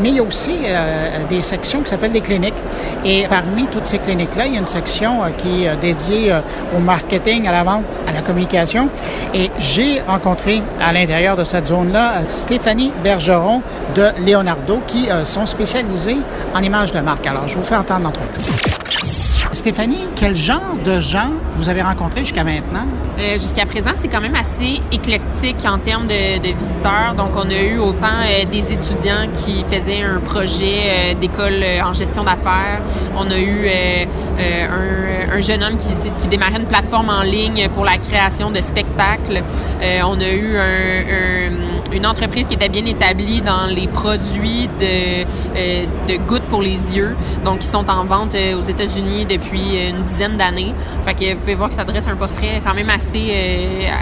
Mais 0.00 0.10
il 0.10 0.16
y 0.16 0.20
a 0.20 0.22
aussi 0.22 0.54
des 1.28 1.42
sections 1.42 1.82
qui 1.82 1.90
s'appellent 1.90 2.12
des 2.12 2.20
cliniques. 2.20 2.54
Et 3.04 3.26
parmi 3.28 3.66
toutes 3.66 3.84
ces 3.84 3.98
cliniques-là, 3.98 4.46
il 4.46 4.54
y 4.54 4.56
a 4.56 4.60
une 4.60 4.66
section 4.66 5.20
qui 5.36 5.64
est 5.64 5.76
dédiée 5.76 6.34
au 6.74 6.80
marketing, 6.80 7.46
à 7.46 7.52
la 7.52 7.62
vente, 7.62 7.82
à 8.08 8.12
la 8.12 8.22
communication. 8.22 8.88
Et 9.34 9.50
j'ai 9.58 10.00
rencontré 10.00 10.62
à 10.80 10.92
l'intérieur 10.92 11.36
de 11.36 11.44
cette 11.44 11.66
zone-là 11.66 12.26
Stéphanie 12.28 12.92
Bergeron 13.04 13.60
de 13.94 14.06
Leonardo 14.26 14.80
qui 14.86 15.08
sont 15.24 15.46
spécialisés 15.46 16.18
en 16.54 16.62
Alors, 16.82 17.46
je 17.46 17.54
vous 17.54 17.62
fais 17.62 17.76
entendre 17.76 18.06
l'entrevue. 18.06 18.28
Stéphanie, 19.52 20.08
quel 20.16 20.34
genre 20.34 20.74
de 20.84 20.98
gens 20.98 21.30
vous 21.54 21.68
avez 21.68 21.80
rencontrés 21.80 22.20
jusqu'à 22.20 22.42
maintenant? 22.42 22.86
Euh, 23.20 23.34
jusqu'à 23.34 23.66
présent, 23.66 23.92
c'est 23.94 24.08
quand 24.08 24.20
même 24.20 24.34
assez 24.34 24.80
éclectique 24.90 25.64
en 25.64 25.78
termes 25.78 26.08
de, 26.08 26.52
visiteurs. 26.52 27.14
Donc, 27.16 27.36
on 27.36 27.48
a 27.50 27.62
eu 27.62 27.78
autant 27.78 28.22
euh, 28.24 28.46
des 28.50 28.72
étudiants 28.72 29.28
qui 29.32 29.62
faisaient 29.62 30.02
un 30.02 30.18
projet 30.18 30.80
euh, 31.12 31.14
d'école 31.14 31.62
en 31.84 31.92
gestion 31.92 32.24
d'affaires. 32.24 32.82
On 33.16 33.30
a 33.30 33.38
eu 33.38 33.68
un, 33.68 35.36
un, 35.36 35.40
jeune 35.40 35.62
homme 35.62 35.76
qui, 35.76 36.26
démarrait 36.26 36.58
une 36.58 36.66
plateforme 36.66 37.10
en 37.10 37.22
ligne 37.22 37.68
pour 37.68 37.84
la 37.84 37.96
création 37.98 38.50
de 38.50 38.60
spectacles. 38.60 39.42
on 39.80 40.20
a 40.20 40.30
eu 40.30 40.56
un 40.56 41.71
une 41.92 42.06
entreprise 42.06 42.46
qui 42.46 42.54
était 42.54 42.68
bien 42.68 42.84
établie 42.84 43.40
dans 43.40 43.66
les 43.66 43.86
produits 43.86 44.68
de, 44.80 45.24
de 46.08 46.16
gouttes 46.26 46.46
pour 46.48 46.62
les 46.62 46.96
yeux. 46.96 47.16
Donc, 47.44 47.64
ils 47.64 47.68
sont 47.68 47.88
en 47.90 48.04
vente 48.04 48.34
aux 48.34 48.62
États-Unis 48.62 49.26
depuis 49.26 49.88
une 49.88 50.02
dizaine 50.02 50.36
d'années. 50.36 50.74
Fait 51.04 51.14
que 51.14 51.34
vous 51.34 51.40
pouvez 51.40 51.54
voir 51.54 51.68
que 51.68 51.74
ça 51.74 51.84
dresse 51.84 52.06
un 52.06 52.16
portrait 52.16 52.62
quand 52.64 52.74
même 52.74 52.90
assez, 52.90 53.34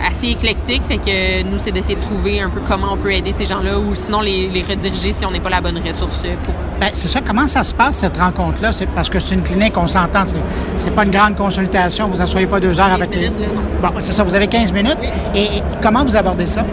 assez 0.08 0.28
éclectique. 0.28 0.82
Fait 0.86 0.98
que 0.98 1.42
nous, 1.42 1.58
c'est 1.58 1.72
d'essayer 1.72 1.96
de 1.96 2.02
trouver 2.02 2.40
un 2.40 2.50
peu 2.50 2.60
comment 2.66 2.92
on 2.92 2.96
peut 2.96 3.12
aider 3.12 3.32
ces 3.32 3.46
gens-là 3.46 3.78
ou 3.78 3.94
sinon 3.94 4.20
les, 4.20 4.48
les 4.48 4.62
rediriger 4.62 5.12
si 5.12 5.24
on 5.24 5.30
n'est 5.30 5.40
pas 5.40 5.50
la 5.50 5.60
bonne 5.60 5.78
ressource 5.78 6.22
pour. 6.44 6.54
Bien, 6.80 6.90
c'est 6.94 7.08
ça. 7.08 7.20
Comment 7.20 7.46
ça 7.46 7.64
se 7.64 7.74
passe, 7.74 7.98
cette 7.98 8.16
rencontre-là? 8.16 8.72
C'est 8.72 8.86
parce 8.86 9.08
que 9.08 9.20
c'est 9.20 9.34
une 9.34 9.42
clinique, 9.42 9.76
on 9.76 9.86
s'entend. 9.86 10.24
C'est, 10.24 10.36
c'est 10.78 10.94
pas 10.94 11.04
une 11.04 11.10
grande 11.10 11.36
consultation. 11.36 12.06
Vous 12.06 12.16
n'assoyez 12.18 12.46
pas 12.46 12.60
deux 12.60 12.78
heures 12.78 12.92
avec 12.92 13.14
les. 13.14 13.30
Bon, 13.30 13.90
c'est 13.98 14.12
ça. 14.12 14.24
Vous 14.24 14.34
avez 14.34 14.46
15 14.46 14.72
minutes. 14.72 14.98
Et, 15.34 15.62
comment 15.82 16.04
vous 16.04 16.16
abordez 16.16 16.46
ça? 16.46 16.64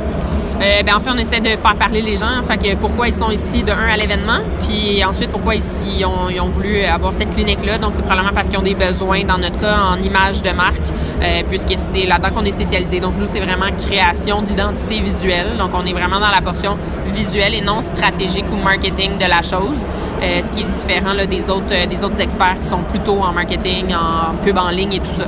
Euh, 0.59 0.81
ben, 0.83 0.95
en 0.95 0.99
fait, 0.99 1.11
on 1.11 1.17
essaie 1.17 1.39
de 1.39 1.49
faire 1.49 1.75
parler 1.77 2.01
les 2.01 2.17
gens. 2.17 2.41
Fait 2.43 2.57
que 2.57 2.75
pourquoi 2.75 3.07
ils 3.07 3.13
sont 3.13 3.29
ici 3.29 3.63
de 3.63 3.71
un 3.71 3.87
à 3.87 3.95
l'événement, 3.95 4.39
puis 4.59 5.03
ensuite 5.05 5.29
pourquoi 5.29 5.55
ils, 5.55 6.05
ont, 6.05 6.29
ils 6.29 6.41
ont, 6.41 6.47
voulu 6.47 6.83
avoir 6.83 7.13
cette 7.13 7.29
clinique-là. 7.29 7.77
Donc, 7.77 7.93
c'est 7.93 8.01
probablement 8.01 8.33
parce 8.33 8.49
qu'ils 8.49 8.57
ont 8.57 8.63
des 8.63 8.73
besoins, 8.73 9.23
dans 9.23 9.37
notre 9.37 9.57
cas, 9.57 9.77
en 9.77 10.01
image 10.01 10.41
de 10.41 10.49
marque, 10.51 10.87
euh, 11.21 11.43
puisque 11.47 11.75
c'est 11.77 12.05
là-dedans 12.05 12.31
qu'on 12.31 12.45
est 12.45 12.51
spécialisé. 12.51 12.99
Donc, 12.99 13.13
nous, 13.19 13.27
c'est 13.27 13.39
vraiment 13.39 13.67
création 13.77 14.41
d'identité 14.41 14.99
visuelle. 14.99 15.57
Donc, 15.57 15.71
on 15.73 15.85
est 15.85 15.93
vraiment 15.93 16.19
dans 16.19 16.31
la 16.31 16.41
portion 16.41 16.77
visuelle 17.07 17.53
et 17.53 17.61
non 17.61 17.81
stratégique 17.83 18.45
ou 18.51 18.55
marketing 18.55 19.17
de 19.19 19.25
la 19.25 19.43
chose. 19.43 19.87
Euh, 20.21 20.41
ce 20.41 20.51
qui 20.51 20.61
est 20.61 20.65
différent 20.65 21.13
là, 21.13 21.27
des 21.27 21.47
autres 21.49 21.71
euh, 21.71 21.85
des 21.85 22.03
autres 22.03 22.19
experts 22.19 22.57
qui 22.59 22.67
sont 22.67 22.81
plutôt 22.81 23.19
en 23.21 23.33
marketing, 23.33 23.93
en 23.93 24.35
pub 24.43 24.57
en 24.57 24.69
ligne 24.69 24.93
et 24.93 24.99
tout 24.99 25.15
ça. 25.15 25.25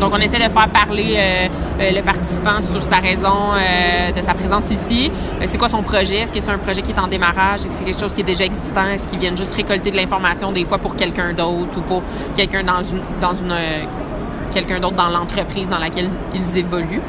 Donc 0.00 0.12
on 0.14 0.18
essaie 0.18 0.38
de 0.38 0.50
faire 0.50 0.68
parler 0.68 1.14
euh, 1.18 1.90
le 1.90 2.00
participant 2.00 2.62
sur 2.62 2.82
sa 2.82 2.96
raison 2.96 3.52
de 4.16 4.22
sa 4.22 4.34
présence 4.34 4.70
ici. 4.70 5.10
c'est 5.44 5.58
quoi 5.58 5.68
son 5.68 5.82
projet? 5.82 6.16
Est-ce 6.16 6.32
que 6.32 6.40
c'est 6.40 6.50
un 6.50 6.58
projet 6.58 6.82
qui 6.82 6.92
est 6.92 6.98
en 6.98 7.08
démarrage? 7.08 7.60
Est-ce 7.60 7.68
que 7.68 7.74
c'est 7.74 7.84
quelque 7.84 8.00
chose 8.00 8.14
qui 8.14 8.20
est 8.20 8.24
déjà 8.24 8.44
existant? 8.44 8.86
Est-ce 8.92 9.06
qu'ils 9.06 9.18
viennent 9.18 9.36
juste 9.36 9.54
récolter 9.54 9.90
de 9.90 9.96
l'information 9.96 10.52
des 10.52 10.64
fois 10.64 10.78
pour 10.78 10.96
quelqu'un 10.96 11.32
d'autre 11.32 11.78
ou 11.78 11.82
pour 11.82 12.02
quelqu'un 12.34 12.62
dans 12.62 12.82
une 12.82 13.02
dans 13.20 13.34
une 13.34 13.54
quelqu'un 14.52 14.80
d'autre 14.80 14.96
dans 14.96 15.08
l'entreprise 15.08 15.68
dans 15.68 15.78
laquelle 15.78 16.08
ils 16.34 16.58
évoluent? 16.58 17.02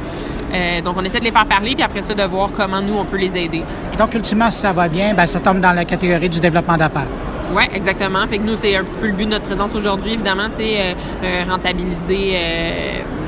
Euh, 0.54 0.82
donc, 0.82 0.96
on 0.98 1.04
essaie 1.04 1.20
de 1.20 1.26
les 1.26 1.32
faire 1.32 1.48
parler, 1.48 1.74
puis 1.76 1.84
après 1.84 2.02
ça, 2.02 2.14
de 2.14 2.24
voir 2.24 2.52
comment 2.52 2.82
nous, 2.82 2.96
on 2.96 3.06
peut 3.06 3.18
les 3.18 3.38
aider. 3.38 3.64
donc, 3.98 4.14
ultimement, 4.14 4.52
si 4.52 4.60
ça 4.60 4.74
va 4.74 4.88
bien, 4.88 5.14
ben, 5.14 5.26
ça 5.26 5.40
tombe 5.40 5.60
dans 5.60 5.74
la 5.74 5.86
catégorie 5.86 6.30
du 6.30 6.40
développement 6.40 6.78
d'affaires. 6.78 7.08
Oui, 7.54 7.64
exactement. 7.74 8.26
Fait 8.28 8.38
que 8.38 8.44
nous, 8.44 8.56
c'est 8.56 8.76
un 8.76 8.84
petit 8.84 9.00
peu 9.00 9.08
le 9.08 9.14
but 9.14 9.26
de 9.26 9.32
notre 9.32 9.46
présence 9.46 9.76
aujourd'hui, 9.76 10.14
évidemment, 10.14 10.50
tu 10.50 10.58
sais, 10.58 10.78
euh, 10.80 10.94
euh, 11.24 11.44
rentabiliser 11.50 12.38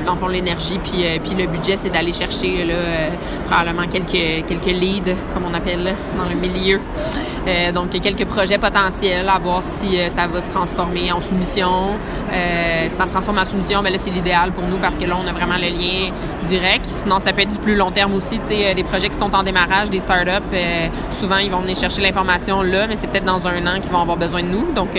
dans 0.04 0.16
fond 0.16 0.28
l'énergie 0.28 0.78
puis 0.78 1.04
puis 1.22 1.34
le 1.34 1.46
budget 1.46 1.76
c'est 1.76 1.90
d'aller 1.90 2.12
chercher 2.12 2.64
là 2.64 2.74
probablement 3.46 3.86
quelques 3.88 4.46
quelques 4.46 4.66
leads 4.66 5.14
comme 5.32 5.44
on 5.46 5.54
appelle 5.54 5.94
dans 6.16 6.28
le 6.28 6.34
milieu. 6.34 6.80
Donc 7.74 7.90
quelques 8.00 8.24
projets 8.24 8.58
potentiels 8.58 9.28
à 9.28 9.38
voir 9.38 9.62
si 9.62 9.98
ça 10.08 10.26
va 10.26 10.40
se 10.40 10.50
transformer 10.50 11.12
en 11.12 11.20
soumission. 11.20 11.90
Ça 12.88 13.06
se 13.06 13.10
transforme 13.12 13.38
en 13.38 13.44
soumission 13.44 13.80
mais 13.82 13.90
ben 13.90 13.96
là 13.96 13.98
c'est 13.98 14.10
l'idéal 14.10 14.52
pour 14.52 14.64
nous 14.64 14.78
parce 14.78 14.96
que 14.96 15.04
là 15.04 15.16
on 15.22 15.26
a 15.26 15.32
vraiment 15.32 15.56
le 15.56 15.68
lien 15.68 16.10
direct. 16.44 16.86
Sinon 16.86 17.18
ça 17.20 17.32
peut 17.32 17.42
être 17.42 17.50
du 17.50 17.58
plus 17.58 17.76
long 17.76 17.90
terme 17.90 18.14
aussi 18.14 18.38
des 18.48 18.84
projets 18.84 19.08
qui 19.08 19.18
sont 19.18 19.34
en 19.34 19.42
démarrage 19.42 19.90
des 19.90 19.98
startups 20.00 20.56
souvent 21.10 21.38
ils 21.38 21.50
vont 21.50 21.60
venir 21.60 21.76
chercher 21.76 22.00
l'information 22.02 22.62
là 22.62 22.86
mais 22.86 22.96
c'est 22.96 23.08
peut-être 23.08 23.24
dans 23.24 23.46
un 23.46 23.66
an 23.66 23.80
qu'ils 23.80 23.92
vont 23.92 24.00
avoir 24.00 24.16
besoin 24.16 24.42
de 24.42 24.48
nous. 24.48 24.72
Donc 24.72 24.98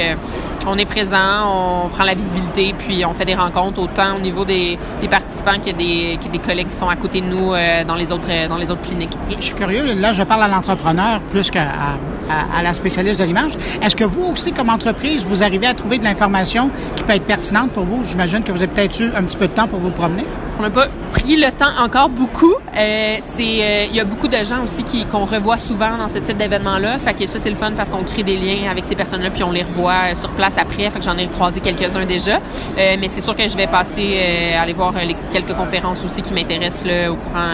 on 0.68 0.78
est 0.78 0.86
présent 0.86 1.86
on 1.86 1.90
prend 1.90 2.04
la 2.04 2.14
visibilité 2.14 2.74
puis 2.78 3.06
on 3.06 3.14
fait 3.14 3.26
des 3.26 3.36
rencontres 3.36 3.80
autant 3.82 4.16
au 4.18 4.20
niveau 4.20 4.46
des 4.46 4.78
des 5.02 5.08
participants 5.08 5.52
a 5.52 5.74
des, 5.74 6.18
des 6.18 6.40
collègues 6.40 6.70
qui 6.70 6.76
sont 6.76 6.90
à 6.90 6.96
côté 6.96 7.22
de 7.22 7.28
nous 7.28 7.54
euh, 7.54 7.84
dans, 7.84 7.96
les 7.96 8.12
autres, 8.12 8.30
euh, 8.30 8.48
dans 8.48 8.58
les 8.58 8.72
autres 8.72 8.82
cliniques. 8.82 9.14
je 9.30 9.44
suis 9.44 9.56
curieux, 9.56 9.94
là, 10.00 10.14
je 10.14 10.24
parle 10.24 10.44
à 10.44 10.48
l'entrepreneur 10.48 11.22
plus 11.22 11.50
qu'à 11.52 12.00
à, 12.30 12.64
la 12.64 12.74
spécialiste 12.74 13.20
de 13.20 13.26
l'image. 13.26 13.54
Est-ce 13.82 13.96
que 13.96 14.04
vous 14.04 14.26
aussi, 14.26 14.52
comme 14.52 14.70
entreprise, 14.70 15.26
vous 15.26 15.44
arrivez 15.44 15.68
à 15.68 15.74
trouver 15.74 15.98
de 15.98 16.04
l'information 16.04 16.70
qui 16.96 17.04
peut 17.04 17.14
être 17.14 17.26
pertinente 17.26 17.72
pour 17.72 17.84
vous? 17.84 18.04
J'imagine 18.04 18.44
que 18.44 18.52
vous 18.52 18.64
avez 18.64 18.72
peut-être 18.72 19.00
eu 19.00 19.12
un 19.16 19.24
petit 19.24 19.38
peu 19.38 19.48
de 19.48 19.54
temps 19.54 19.68
pour 19.68 19.80
vous 19.80 19.92
promener. 19.92 20.26
On 20.58 20.62
n'a 20.62 20.70
pas 20.70 20.88
pris 21.12 21.36
le 21.36 21.52
temps 21.52 21.72
encore 21.84 22.08
beaucoup. 22.08 22.54
Euh, 22.54 23.16
c'est, 23.20 23.42
euh, 23.62 23.86
il 23.90 23.96
y 23.96 24.00
a 24.00 24.06
beaucoup 24.06 24.30
de 24.30 24.38
gens 24.38 24.64
aussi 24.64 24.84
qui 24.84 25.06
qu'on 25.06 25.26
revoit 25.26 25.58
souvent 25.58 25.98
dans 25.98 26.08
ce 26.08 26.18
type 26.20 26.38
d'événement-là. 26.38 26.98
Fait 26.98 27.14
que 27.14 27.28
ça 27.28 27.40
c'est 27.40 27.50
le 27.50 27.58
fun 27.58 27.74
parce 27.76 27.90
qu'on 27.90 28.04
crée 28.04 28.24
des 28.24 28.38
liens 28.38 28.72
avec 28.72 28.86
ces 28.86 28.96
personnes-là 28.96 29.32
puis 29.32 29.44
on 29.44 29.52
les 29.52 29.64
revoit 29.64 30.12
euh, 30.12 30.16
sur 30.16 30.30
place 30.32 30.58
après. 30.58 30.90
Fait 30.90 31.00
que 31.00 31.04
j'en 31.04 31.18
ai 31.18 31.28
croisé 31.28 31.60
quelques-uns 31.60 32.06
déjà. 32.06 32.38
Euh, 32.38 32.96
mais 32.98 33.10
c'est 33.10 33.20
sûr 33.20 33.36
que 33.36 33.46
je 33.50 33.58
vais 33.58 33.68
passer 33.68 34.22
aller 34.58 34.72
voir 34.72 34.94
quelques 35.32 35.54
conférences 35.54 36.00
aussi 36.06 36.22
qui 36.22 36.34
m'intéressent 36.34 36.86
là 36.86 37.12
au 37.12 37.16
courant. 37.16 37.52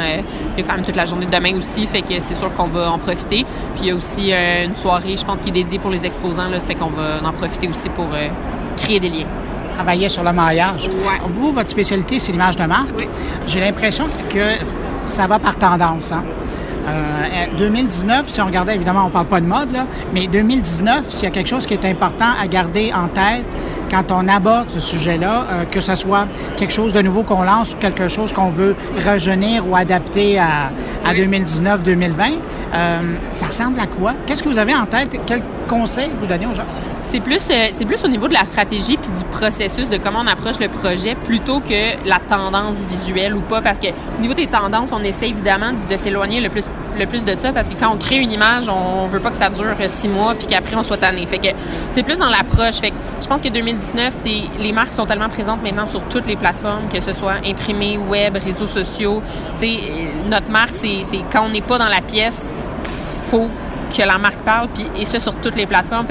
il 0.56 0.62
y 0.62 0.64
a 0.64 0.68
quand 0.68 0.76
même 0.76 0.86
toute 0.86 0.96
la 0.96 1.06
journée 1.06 1.26
de 1.26 1.32
demain 1.32 1.58
aussi. 1.58 1.88
Fait 1.88 2.04
que 2.04 2.22
c'est 2.22 2.36
sûr 2.36 2.54
qu'on 2.54 2.68
va 2.68 2.92
en 2.92 3.00
profiter. 3.00 3.46
Puis 3.76 3.84
il 3.84 3.88
y 3.88 3.92
a 3.92 3.96
aussi 3.96 4.32
une 4.32 4.76
soirée, 4.76 5.18
je 5.18 5.26
pense, 5.26 5.42
qui 5.42 5.50
est 5.50 5.54
dédiée 5.54 5.80
pour 5.80 5.90
les 5.90 6.06
exposants. 6.06 6.50
Là, 6.50 6.60
fait 6.60 6.76
qu'on 6.76 6.90
va 6.90 7.20
en 7.24 7.32
profiter 7.32 7.68
aussi 7.68 7.90
pour 7.90 8.08
créer 8.78 9.00
des 9.00 9.10
liens 9.10 9.28
travaillait 9.82 10.10
sur 10.10 10.24
le 10.24 10.32
maillage. 10.32 10.90
Vous, 11.26 11.52
votre 11.54 11.70
spécialité, 11.70 12.20
c'est 12.20 12.32
l'image 12.32 12.56
de 12.56 12.66
marque. 12.66 13.08
J'ai 13.48 13.60
l'impression 13.60 14.08
que 14.30 14.46
ça 15.06 15.26
va 15.26 15.40
par 15.40 15.56
tendance. 15.56 16.12
Hein? 16.12 16.24
2019, 17.58 18.20
euh, 18.20 18.24
si 18.28 18.42
on 18.42 18.46
regardait, 18.46 18.76
évidemment, 18.76 19.06
on 19.08 19.10
parle 19.10 19.26
pas 19.26 19.42
de 19.42 19.48
mode, 19.48 19.72
là, 19.72 19.88
mais 20.14 20.28
2019, 20.28 21.10
s'il 21.10 21.24
y 21.24 21.28
a 21.28 21.32
quelque 21.32 21.48
chose 21.48 21.66
qui 21.66 21.74
est 21.74 21.86
important 21.86 22.30
à 22.40 22.48
garder 22.48 22.94
en 22.94 23.08
tête 23.08 23.46
quand 23.92 24.12
on 24.12 24.28
aborde 24.28 24.70
ce 24.70 24.80
sujet-là, 24.80 25.46
euh, 25.52 25.66
que 25.66 25.82
ce 25.82 25.96
soit 25.96 26.28
quelque 26.56 26.72
chose 26.72 26.94
de 26.94 27.02
nouveau 27.02 27.24
qu'on 27.24 27.44
lance 27.44 27.74
ou 27.74 27.78
quelque 27.78 28.08
chose 28.08 28.32
qu'on 28.32 28.50
veut 28.50 28.76
rajeunir 29.06 29.68
ou 29.68 29.76
adapter 29.76 30.40
à, 30.40 30.72
à 31.06 31.14
2019-2020, 31.14 32.38
euh, 32.74 33.16
ça 33.32 33.48
ressemble 33.48 33.80
à 33.80 33.88
quoi? 33.88 34.14
Qu'est-ce 34.26 34.42
que 34.42 34.50
vous 34.50 34.58
avez 34.58 34.74
en 34.74 34.86
tête? 34.86 35.20
Quel 35.26 35.44
conseil 35.68 36.10
vous 36.20 36.26
donnez 36.26 36.48
aux 36.48 36.54
gens? 36.54 36.64
C'est 37.04 37.20
plus, 37.20 37.42
euh, 37.50 37.68
c'est 37.72 37.86
plus 37.86 38.04
au 38.06 38.08
niveau 38.08 38.28
de 38.30 38.34
la 38.34 38.46
stratégie 38.46 38.98
puis 38.98 39.12
du 39.12 39.26
processus 39.26 39.90
de 39.90 39.98
comment 39.98 40.20
on 40.24 40.28
approche 40.28 40.60
le 40.60 40.70
projet 40.70 41.16
plutôt 41.16 41.60
que 41.60 42.08
la 42.08 42.20
tendance 42.20 42.84
visuelle 42.86 43.36
ou 43.36 43.42
pas. 43.42 43.62
Parce 43.62 43.80
que 43.80 43.88
au 43.88 44.22
niveau 44.22 44.34
des 44.34 44.48
tendances, 44.48 44.92
on 44.94 45.04
essaie 45.04 45.30
évidemment 45.30 45.74
de 45.90 45.98
s'éloigner 45.98 46.40
le 46.40 46.50
plus 46.50 46.66
le 46.98 47.06
plus 47.06 47.24
de 47.24 47.38
ça 47.38 47.54
parce 47.54 47.68
que 47.68 47.76
quand 47.80 47.94
on 47.94 47.98
crée 47.98 48.18
une 48.18 48.32
image, 48.32 48.70
on 48.70 49.08
veut 49.08 49.20
pas 49.20 49.30
que 49.30 49.36
ça 49.36 49.50
dure 49.50 49.76
six 49.88 50.10
mois 50.10 50.36
puis 50.36 50.48
qu'après 50.48 50.76
on 50.76 50.84
soit 50.84 50.98
tanné. 50.98 51.26
Fait 51.26 51.40
que 51.40 51.48
c'est 51.92 52.04
plus 52.04 52.18
dans 52.18 52.30
l'approche. 52.30 52.76
Fait 52.76 52.92
que 52.92 52.96
je 53.22 53.28
pense 53.28 53.42
que 53.42 53.50
2019, 53.50 54.14
c'est 54.14 54.60
les 54.60 54.72
marques 54.72 54.94
sont 54.94 55.06
tellement 55.06 55.30
présentes 55.30 55.64
maintenant 55.64 55.86
sur 55.86 56.04
toutes 56.04 56.26
les 56.26 56.36
plateformes, 56.36 56.88
que 56.90 57.00
ce 57.00 57.14
soit 57.14 57.38
imprimé, 57.46 57.98
web, 57.98 58.38
réseaux 58.44 58.68
sociaux. 58.68 59.22
Tu 59.60 59.66
sais, 59.66 59.80
notre 60.30 60.50
marque, 60.50 60.76
c'est 60.76 61.02
quand 61.32 61.46
on 61.46 61.50
n'est 61.50 61.62
pas 61.62 61.78
dans 61.78 61.90
la 61.90 62.02
pièce, 62.02 62.64
faut 63.30 63.50
que 63.96 64.02
la 64.04 64.18
marque 64.18 64.42
parle, 64.44 64.70
et 64.96 65.06
ça 65.06 65.20
sur 65.20 65.36
toutes 65.36 65.56
les 65.56 65.66
plateformes. 65.66 66.08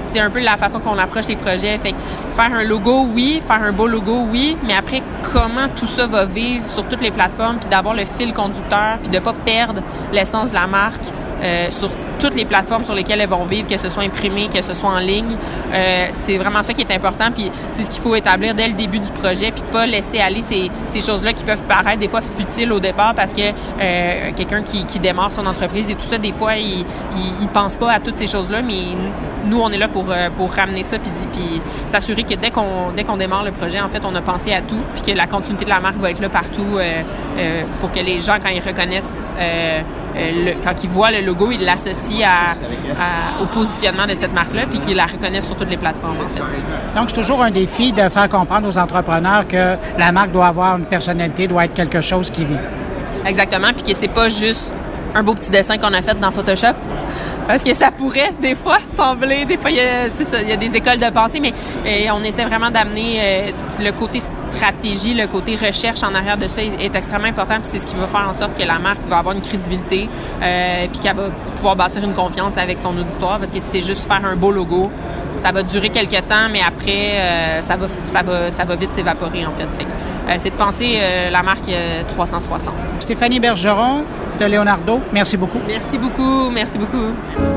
C'est 0.00 0.20
un 0.20 0.30
peu 0.30 0.40
la 0.40 0.56
façon 0.56 0.80
qu'on 0.80 0.98
approche 0.98 1.26
les 1.26 1.36
projets. 1.36 1.78
Faire 1.78 2.54
un 2.54 2.64
logo, 2.64 3.06
oui, 3.12 3.42
faire 3.46 3.62
un 3.62 3.72
beau 3.72 3.86
logo, 3.86 4.26
oui, 4.30 4.56
mais 4.64 4.74
après 4.74 5.02
comment 5.32 5.68
tout 5.74 5.86
ça 5.86 6.06
va 6.06 6.24
vivre 6.24 6.68
sur 6.68 6.86
toutes 6.86 7.00
les 7.00 7.10
plateformes, 7.10 7.58
puis 7.58 7.68
d'avoir 7.68 7.94
le 7.94 8.04
fil 8.04 8.32
conducteur, 8.32 8.98
puis 9.00 9.10
de 9.10 9.18
pas 9.18 9.34
perdre 9.44 9.82
l'essence 10.12 10.50
de 10.50 10.54
la 10.54 10.66
marque 10.66 11.06
euh, 11.42 11.70
sur 11.70 11.90
toutes 12.18 12.34
les 12.34 12.44
plateformes 12.44 12.84
sur 12.84 12.94
lesquelles 12.94 13.20
elles 13.20 13.28
vont 13.28 13.44
vivre, 13.44 13.66
que 13.68 13.76
ce 13.76 13.88
soit 13.88 14.02
imprimé, 14.02 14.48
que 14.48 14.62
ce 14.62 14.74
soit 14.74 14.90
en 14.90 14.98
ligne. 14.98 15.36
Euh, 15.72 16.06
c'est 16.10 16.38
vraiment 16.38 16.62
ça 16.62 16.72
qui 16.72 16.82
est 16.82 16.92
important, 16.92 17.30
puis 17.32 17.50
c'est 17.70 17.82
ce 17.82 17.90
qu'il 17.90 18.00
faut 18.02 18.14
établir 18.14 18.54
dès 18.54 18.68
le 18.68 18.74
début 18.74 19.00
du 19.00 19.10
projet, 19.10 19.50
puis 19.50 19.62
pas 19.72 19.86
laisser 19.86 20.20
aller 20.20 20.40
ces, 20.40 20.70
ces 20.86 21.00
choses-là 21.00 21.32
qui 21.32 21.44
peuvent 21.44 21.62
paraître 21.64 21.98
des 21.98 22.08
fois 22.08 22.20
futiles 22.20 22.72
au 22.72 22.80
départ 22.80 23.14
parce 23.14 23.32
que 23.32 23.42
euh, 23.42 24.30
quelqu'un 24.36 24.62
qui, 24.62 24.84
qui 24.86 24.98
démarre 25.00 25.32
son 25.32 25.46
entreprise 25.46 25.90
et 25.90 25.94
tout 25.94 26.06
ça, 26.06 26.18
des 26.18 26.32
fois, 26.32 26.56
il, 26.56 26.84
il, 27.40 27.48
pense 27.48 27.76
pas 27.76 27.92
à 27.92 28.00
toutes 28.00 28.16
ces 28.16 28.26
choses-là, 28.26 28.62
mais 28.62 28.96
nous, 29.46 29.60
on 29.60 29.70
est 29.70 29.78
là 29.78 29.88
pour, 29.88 30.06
euh, 30.10 30.30
pour 30.30 30.52
ramener 30.52 30.82
ça, 30.82 30.98
puis, 30.98 31.10
puis 31.32 31.60
s'assurer 31.86 32.24
que 32.24 32.34
dès 32.34 32.50
qu'on 32.50 32.92
dès 32.92 33.04
démarre 33.18 33.44
le 33.44 33.52
projet, 33.52 33.80
en 33.80 33.88
fait, 33.88 34.02
on 34.04 34.14
a 34.14 34.20
pensé 34.20 34.52
à 34.52 34.62
tout, 34.62 34.80
puis 34.94 35.12
que 35.12 35.16
la 35.16 35.26
continuité 35.26 35.64
de 35.64 35.70
la 35.70 35.80
marque 35.80 35.96
va 35.96 36.10
être 36.10 36.20
là 36.20 36.28
partout 36.28 36.78
euh, 36.78 37.02
euh, 37.38 37.62
pour 37.80 37.92
que 37.92 38.00
les 38.00 38.18
gens, 38.18 38.38
quand 38.42 38.48
ils 38.48 38.62
reconnaissent 38.62 39.32
euh, 40.16 40.54
quand 40.62 40.84
ils 40.84 40.90
voient 40.90 41.10
le 41.10 41.20
logo, 41.20 41.50
ils 41.50 41.64
l'associent 41.64 42.28
à, 42.28 43.42
au 43.42 43.46
positionnement 43.46 44.06
de 44.06 44.14
cette 44.14 44.32
marque-là, 44.32 44.62
puis 44.68 44.78
qu'ils 44.78 44.96
la 44.96 45.06
reconnaissent 45.06 45.46
sur 45.46 45.56
toutes 45.56 45.70
les 45.70 45.76
plateformes, 45.76 46.18
en 46.18 46.28
fait. 46.28 46.42
Donc, 46.98 47.10
c'est 47.10 47.16
toujours 47.16 47.42
un 47.42 47.50
défi 47.50 47.92
de 47.92 48.08
faire 48.08 48.28
comprendre 48.28 48.68
aux 48.68 48.78
entrepreneurs 48.78 49.46
que 49.46 49.76
la 49.98 50.12
marque 50.12 50.32
doit 50.32 50.46
avoir 50.46 50.78
une 50.78 50.84
personnalité, 50.86 51.46
doit 51.46 51.64
être 51.64 51.74
quelque 51.74 52.00
chose 52.00 52.30
qui 52.30 52.44
vit. 52.44 52.58
Exactement, 53.26 53.72
puis 53.72 53.82
que 53.82 53.98
c'est 53.98 54.12
pas 54.12 54.28
juste 54.28 54.72
un 55.14 55.22
beau 55.22 55.34
petit 55.34 55.50
dessin 55.50 55.78
qu'on 55.78 55.92
a 55.92 56.02
fait 56.02 56.18
dans 56.18 56.30
Photoshop. 56.30 56.74
Parce 57.46 57.62
que 57.62 57.74
ça 57.74 57.90
pourrait 57.90 58.32
des 58.40 58.54
fois 58.54 58.78
sembler, 58.86 59.44
des 59.44 59.56
fois 59.56 59.70
il 59.70 59.76
y 59.76 59.80
a, 59.80 60.56
des 60.56 60.76
écoles 60.76 60.96
de 60.96 61.10
pensée, 61.10 61.40
mais 61.40 61.52
on 62.10 62.22
essaie 62.22 62.44
vraiment 62.44 62.70
d'amener 62.70 63.18
euh, 63.20 63.50
le 63.80 63.92
côté 63.92 64.20
stratégie, 64.50 65.14
le 65.14 65.26
côté 65.26 65.56
recherche 65.56 66.02
en 66.02 66.14
arrière 66.14 66.38
de 66.38 66.46
ça 66.46 66.62
est, 66.62 66.94
extrêmement 66.94 67.28
important. 67.28 67.56
Puis 67.56 67.64
c'est 67.64 67.78
ce 67.80 67.86
qui 67.86 67.96
va 67.96 68.06
faire 68.06 68.26
en 68.28 68.32
sorte 68.32 68.58
que 68.58 68.66
la 68.66 68.78
marque 68.78 69.02
va 69.08 69.18
avoir 69.18 69.34
une 69.34 69.42
crédibilité, 69.42 70.08
euh, 70.42 70.86
puis 70.90 71.00
qu'elle 71.00 71.16
va 71.16 71.30
pouvoir 71.56 71.76
bâtir 71.76 72.02
une 72.02 72.14
confiance 72.14 72.56
avec 72.56 72.78
son 72.78 72.96
auditoire. 72.96 73.38
Parce 73.38 73.50
que 73.50 73.60
si 73.60 73.66
c'est 73.72 73.80
juste 73.82 74.06
faire 74.06 74.24
un 74.24 74.36
beau 74.36 74.50
logo, 74.50 74.90
ça 75.36 75.52
va 75.52 75.62
durer 75.62 75.90
quelques 75.90 76.26
temps, 76.26 76.48
mais 76.50 76.62
après 76.66 77.18
euh, 77.18 77.60
ça 77.60 77.76
va 78.64 78.76
vite 78.76 78.92
s'évaporer 78.92 79.44
en 79.44 79.52
fait 79.52 79.68
c'est 80.38 80.48
de 80.48 80.54
penser 80.54 81.02
la 81.30 81.42
marque 81.42 81.70
360. 82.08 82.72
Stéphanie 83.00 83.40
Bergeron, 83.40 83.98
de 84.38 84.46
Leonardo. 84.46 85.00
Merci 85.12 85.36
beaucoup. 85.36 85.60
Merci 85.66 85.98
beaucoup. 85.98 86.50
Merci 86.50 86.78
beaucoup. 86.78 87.53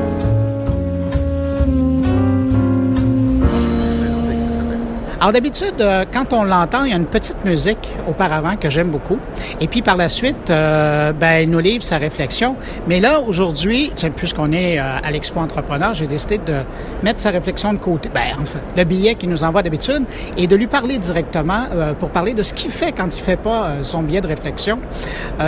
Alors 5.20 5.32
d'habitude, 5.32 5.80
euh, 5.80 6.04
quand 6.12 6.32
on 6.32 6.44
l'entend, 6.44 6.84
il 6.84 6.90
y 6.90 6.94
a 6.94 6.96
une 6.96 7.06
petite 7.06 7.44
musique 7.44 7.88
auparavant 8.06 8.54
que 8.54 8.70
j'aime 8.70 8.90
beaucoup. 8.90 9.18
Et 9.60 9.66
puis 9.66 9.82
par 9.82 9.96
la 9.96 10.08
suite, 10.08 10.48
euh, 10.48 11.12
ben, 11.12 11.42
il 11.42 11.50
nous 11.50 11.58
livre 11.58 11.82
sa 11.82 11.98
réflexion. 11.98 12.54
Mais 12.86 13.00
là, 13.00 13.20
aujourd'hui, 13.20 13.92
puisqu'on 14.14 14.52
est 14.52 14.78
euh, 14.78 14.98
à 15.02 15.10
l'Expo 15.10 15.40
Entrepreneur, 15.40 15.92
j'ai 15.92 16.06
décidé 16.06 16.38
de 16.38 16.60
mettre 17.02 17.18
sa 17.18 17.30
réflexion 17.30 17.72
de 17.72 17.78
côté, 17.78 18.08
ben, 18.14 18.36
enfin, 18.40 18.60
le 18.76 18.84
billet 18.84 19.16
qu'il 19.16 19.28
nous 19.28 19.42
envoie 19.42 19.64
d'habitude, 19.64 20.04
et 20.36 20.46
de 20.46 20.54
lui 20.54 20.68
parler 20.68 20.98
directement 20.98 21.66
pour 21.98 22.10
parler 22.10 22.34
de 22.34 22.44
ce 22.44 22.54
qu'il 22.54 22.70
fait 22.70 22.92
quand 22.92 23.16
il 23.16 23.20
fait 23.20 23.36
pas 23.36 23.82
son 23.82 24.02
billet 24.02 24.20
de 24.20 24.28
réflexion. 24.28 24.78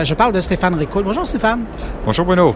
je 0.03 0.15
parle 0.15 0.33
de 0.33 0.41
Stéphane 0.41 0.75
Ricoul. 0.75 1.05
Bonjour 1.05 1.27
Stéphane. 1.27 1.61
Bonjour 2.05 2.25
Bruno. 2.25 2.55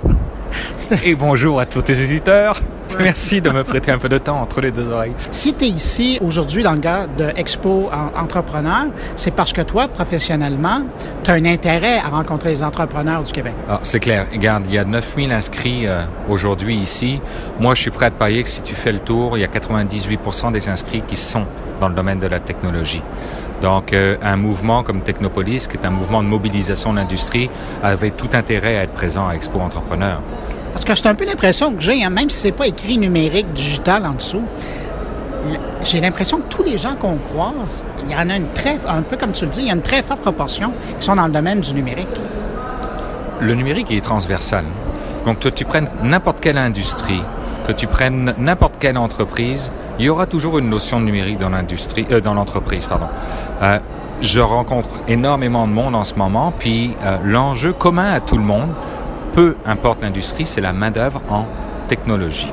Et 1.04 1.14
bonjour 1.14 1.60
à 1.60 1.66
tous 1.66 1.82
tes 1.82 2.00
éditeurs. 2.00 2.60
Merci 3.00 3.40
de 3.40 3.50
me 3.50 3.64
prêter 3.64 3.90
un 3.90 3.98
peu 3.98 4.08
de 4.08 4.18
temps 4.18 4.40
entre 4.40 4.60
les 4.60 4.70
deux 4.70 4.88
oreilles. 4.90 5.14
Si 5.30 5.54
tu 5.54 5.64
es 5.64 5.68
ici 5.68 6.18
aujourd'hui 6.22 6.62
dans 6.62 6.72
le 6.72 6.78
cadre 6.78 7.14
de 7.16 7.28
Expo 7.36 7.90
Entrepreneur, 8.16 8.86
c'est 9.16 9.32
parce 9.32 9.52
que 9.52 9.62
toi, 9.62 9.88
professionnellement, 9.88 10.82
tu 11.22 11.30
as 11.30 11.34
un 11.34 11.44
intérêt 11.44 11.98
à 11.98 12.08
rencontrer 12.08 12.50
les 12.50 12.62
entrepreneurs 12.62 13.22
du 13.22 13.32
Québec. 13.32 13.54
Ah, 13.68 13.80
c'est 13.82 14.00
clair. 14.00 14.26
Regarde, 14.32 14.64
il 14.66 14.74
y 14.74 14.78
a 14.78 14.84
9000 14.84 15.32
inscrits 15.32 15.86
euh, 15.86 16.02
aujourd'hui 16.28 16.76
ici. 16.76 17.20
Moi, 17.58 17.74
je 17.74 17.82
suis 17.82 17.90
prêt 17.90 18.06
à 18.06 18.10
te 18.10 18.18
parier 18.18 18.42
que 18.42 18.48
si 18.48 18.62
tu 18.62 18.74
fais 18.74 18.92
le 18.92 19.00
tour, 19.00 19.36
il 19.36 19.40
y 19.40 19.44
a 19.44 19.48
98 19.48 20.20
des 20.52 20.68
inscrits 20.68 21.02
qui 21.06 21.16
sont 21.16 21.46
dans 21.80 21.88
le 21.88 21.94
domaine 21.94 22.18
de 22.18 22.26
la 22.26 22.40
technologie. 22.40 23.02
Donc, 23.62 23.92
euh, 23.92 24.16
un 24.22 24.36
mouvement 24.36 24.82
comme 24.82 25.00
Technopolis, 25.00 25.68
qui 25.68 25.76
est 25.76 25.86
un 25.86 25.90
mouvement 25.90 26.22
de 26.22 26.28
mobilisation 26.28 26.92
de 26.92 26.98
l'industrie, 26.98 27.50
avait 27.82 28.10
tout 28.10 28.28
intérêt 28.32 28.76
à 28.76 28.82
être 28.82 28.92
présent 28.92 29.28
à 29.28 29.34
Expo 29.34 29.58
Entrepreneur. 29.60 30.20
Parce 30.74 30.84
que 30.84 30.94
c'est 30.96 31.06
un 31.06 31.14
peu 31.14 31.24
l'impression 31.24 31.72
que 31.72 31.80
j'ai, 31.80 32.04
hein, 32.04 32.10
même 32.10 32.28
si 32.28 32.38
c'est 32.38 32.52
pas 32.52 32.66
écrit 32.66 32.98
numérique, 32.98 33.52
digital 33.52 34.04
en 34.04 34.14
dessous, 34.14 34.42
j'ai 35.84 36.00
l'impression 36.00 36.38
que 36.38 36.48
tous 36.48 36.64
les 36.64 36.78
gens 36.78 36.96
qu'on 36.96 37.16
croise, 37.16 37.84
il 38.04 38.10
y 38.10 38.16
en 38.16 38.28
a 38.28 38.36
une 38.36 38.48
très, 38.54 38.78
un 38.88 39.02
peu 39.02 39.16
comme 39.16 39.32
tu 39.32 39.44
le 39.44 39.50
dis, 39.50 39.60
il 39.60 39.66
y 39.68 39.70
a 39.70 39.74
une 39.74 39.82
très 39.82 40.02
forte 40.02 40.20
proportion 40.20 40.72
qui 40.98 41.06
sont 41.06 41.14
dans 41.14 41.26
le 41.26 41.32
domaine 41.32 41.60
du 41.60 41.74
numérique. 41.74 42.20
Le 43.40 43.54
numérique 43.54 43.92
est 43.92 44.00
transversal. 44.00 44.64
Donc, 45.24 45.38
que 45.38 45.48
tu 45.48 45.64
prennes 45.64 45.88
n'importe 46.02 46.40
quelle 46.40 46.58
industrie, 46.58 47.22
que 47.68 47.72
tu 47.72 47.86
prennes 47.86 48.34
n'importe 48.36 48.74
quelle 48.80 48.98
entreprise, 48.98 49.72
il 50.00 50.06
y 50.06 50.08
aura 50.08 50.26
toujours 50.26 50.58
une 50.58 50.68
notion 50.68 50.98
de 50.98 51.04
numérique 51.04 51.38
dans 51.38 51.50
l'industrie, 51.50 52.04
euh, 52.10 52.20
dans 52.20 52.34
l'entreprise, 52.34 52.88
pardon. 52.88 53.06
Euh, 53.62 53.78
je 54.20 54.40
rencontre 54.40 54.88
énormément 55.06 55.68
de 55.68 55.72
monde 55.72 55.94
en 55.94 56.04
ce 56.04 56.14
moment, 56.14 56.52
puis 56.58 56.94
euh, 57.04 57.18
l'enjeu 57.22 57.72
commun 57.72 58.12
à 58.12 58.20
tout 58.20 58.36
le 58.36 58.42
monde, 58.42 58.70
peu 59.34 59.56
importe 59.66 60.02
l'industrie, 60.02 60.46
c'est 60.46 60.60
la 60.60 60.72
main-d'œuvre 60.72 61.20
en 61.28 61.46
technologie. 61.88 62.52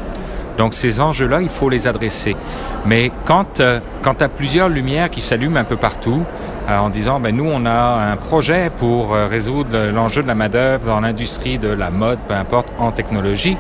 Donc 0.58 0.74
ces 0.74 1.00
enjeux-là, 1.00 1.42
il 1.42 1.50
faut 1.50 1.70
les 1.70 1.88
adresser. 1.88 2.36
Mais 2.86 3.12
quand, 3.26 3.60
euh, 3.60 3.80
quand 4.02 4.16
tu 4.16 4.24
as 4.24 4.30
plusieurs 4.30 4.70
lumières 4.70 5.10
qui 5.10 5.22
s'allument 5.22 5.58
un 5.58 5.64
peu 5.64 5.78
partout, 5.78 6.24
euh, 6.70 6.78
en 6.78 6.90
disant, 6.90 7.20
ben, 7.20 7.36
nous, 7.36 7.50
on 7.50 7.66
a 7.66 8.12
un 8.12 8.18
projet 8.18 8.70
pour 8.76 9.14
euh, 9.14 9.28
résoudre 9.28 9.92
l'enjeu 9.94 10.22
de 10.22 10.28
la 10.28 10.36
main-d'œuvre 10.36 10.86
dans 10.86 11.00
l'industrie 11.00 11.58
de 11.58 11.70
la 11.70 11.90
mode, 11.90 12.20
peu 12.28 12.34
importe, 12.34 12.68
en 12.78 12.92
technologie, 12.92 13.58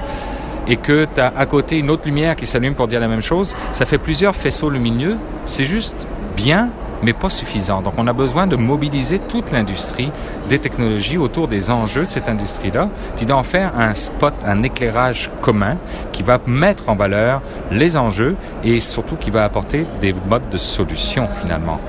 et 0.68 0.78
que 0.78 1.06
tu 1.06 1.22
as 1.22 1.34
à 1.36 1.46
côté 1.46 1.78
une 1.78 1.90
autre 1.90 2.08
lumière 2.08 2.36
qui 2.36 2.46
s'allume 2.46 2.76
pour 2.76 2.88
dire 2.88 3.00
la 3.00 3.08
même 3.08 3.22
chose, 3.22 3.56
ça 3.72 3.86
fait 3.86 3.98
plusieurs 3.98 4.36
faisceaux 4.36 4.70
lumineux. 4.70 5.18
C'est 5.46 5.66
juste 5.66 6.08
bien 6.36 6.70
mais 7.04 7.14
pas 7.14 7.30
suffisant. 7.30 7.82
Donc 7.82 7.94
on 7.98 8.08
a 8.08 8.14
besoin 8.14 8.48
de 8.48 8.56
mobiliser 8.56 9.20
toute 9.20 9.52
l'industrie 9.52 10.12
des 10.50 10.60
technologies 10.60 11.18
autour 11.18 11.48
des 11.48 11.72
enjeux 11.72 12.06
de 12.06 12.12
cette 12.12 12.30
industrie-là, 12.30 12.90
puis 13.16 13.26
d'en 13.26 13.44
faire 13.44 13.74
un 13.78 13.94
spot, 13.94 14.34
un 14.46 14.64
éclairage 14.64 15.32
commun 15.42 15.78
qui 16.12 16.24
va 16.24 16.40
mettre 16.46 16.90
en 16.90 16.96
valeur 16.96 17.42
les 17.72 17.98
enjeux 17.98 18.36
et 18.64 18.80
surtout 18.80 19.16
qui 19.16 19.30
va 19.30 19.44
apporter 19.44 19.86
des 20.00 20.14
modes 20.14 20.50
de 20.50 20.58
solution 20.58 21.28
finalement. 21.28 21.80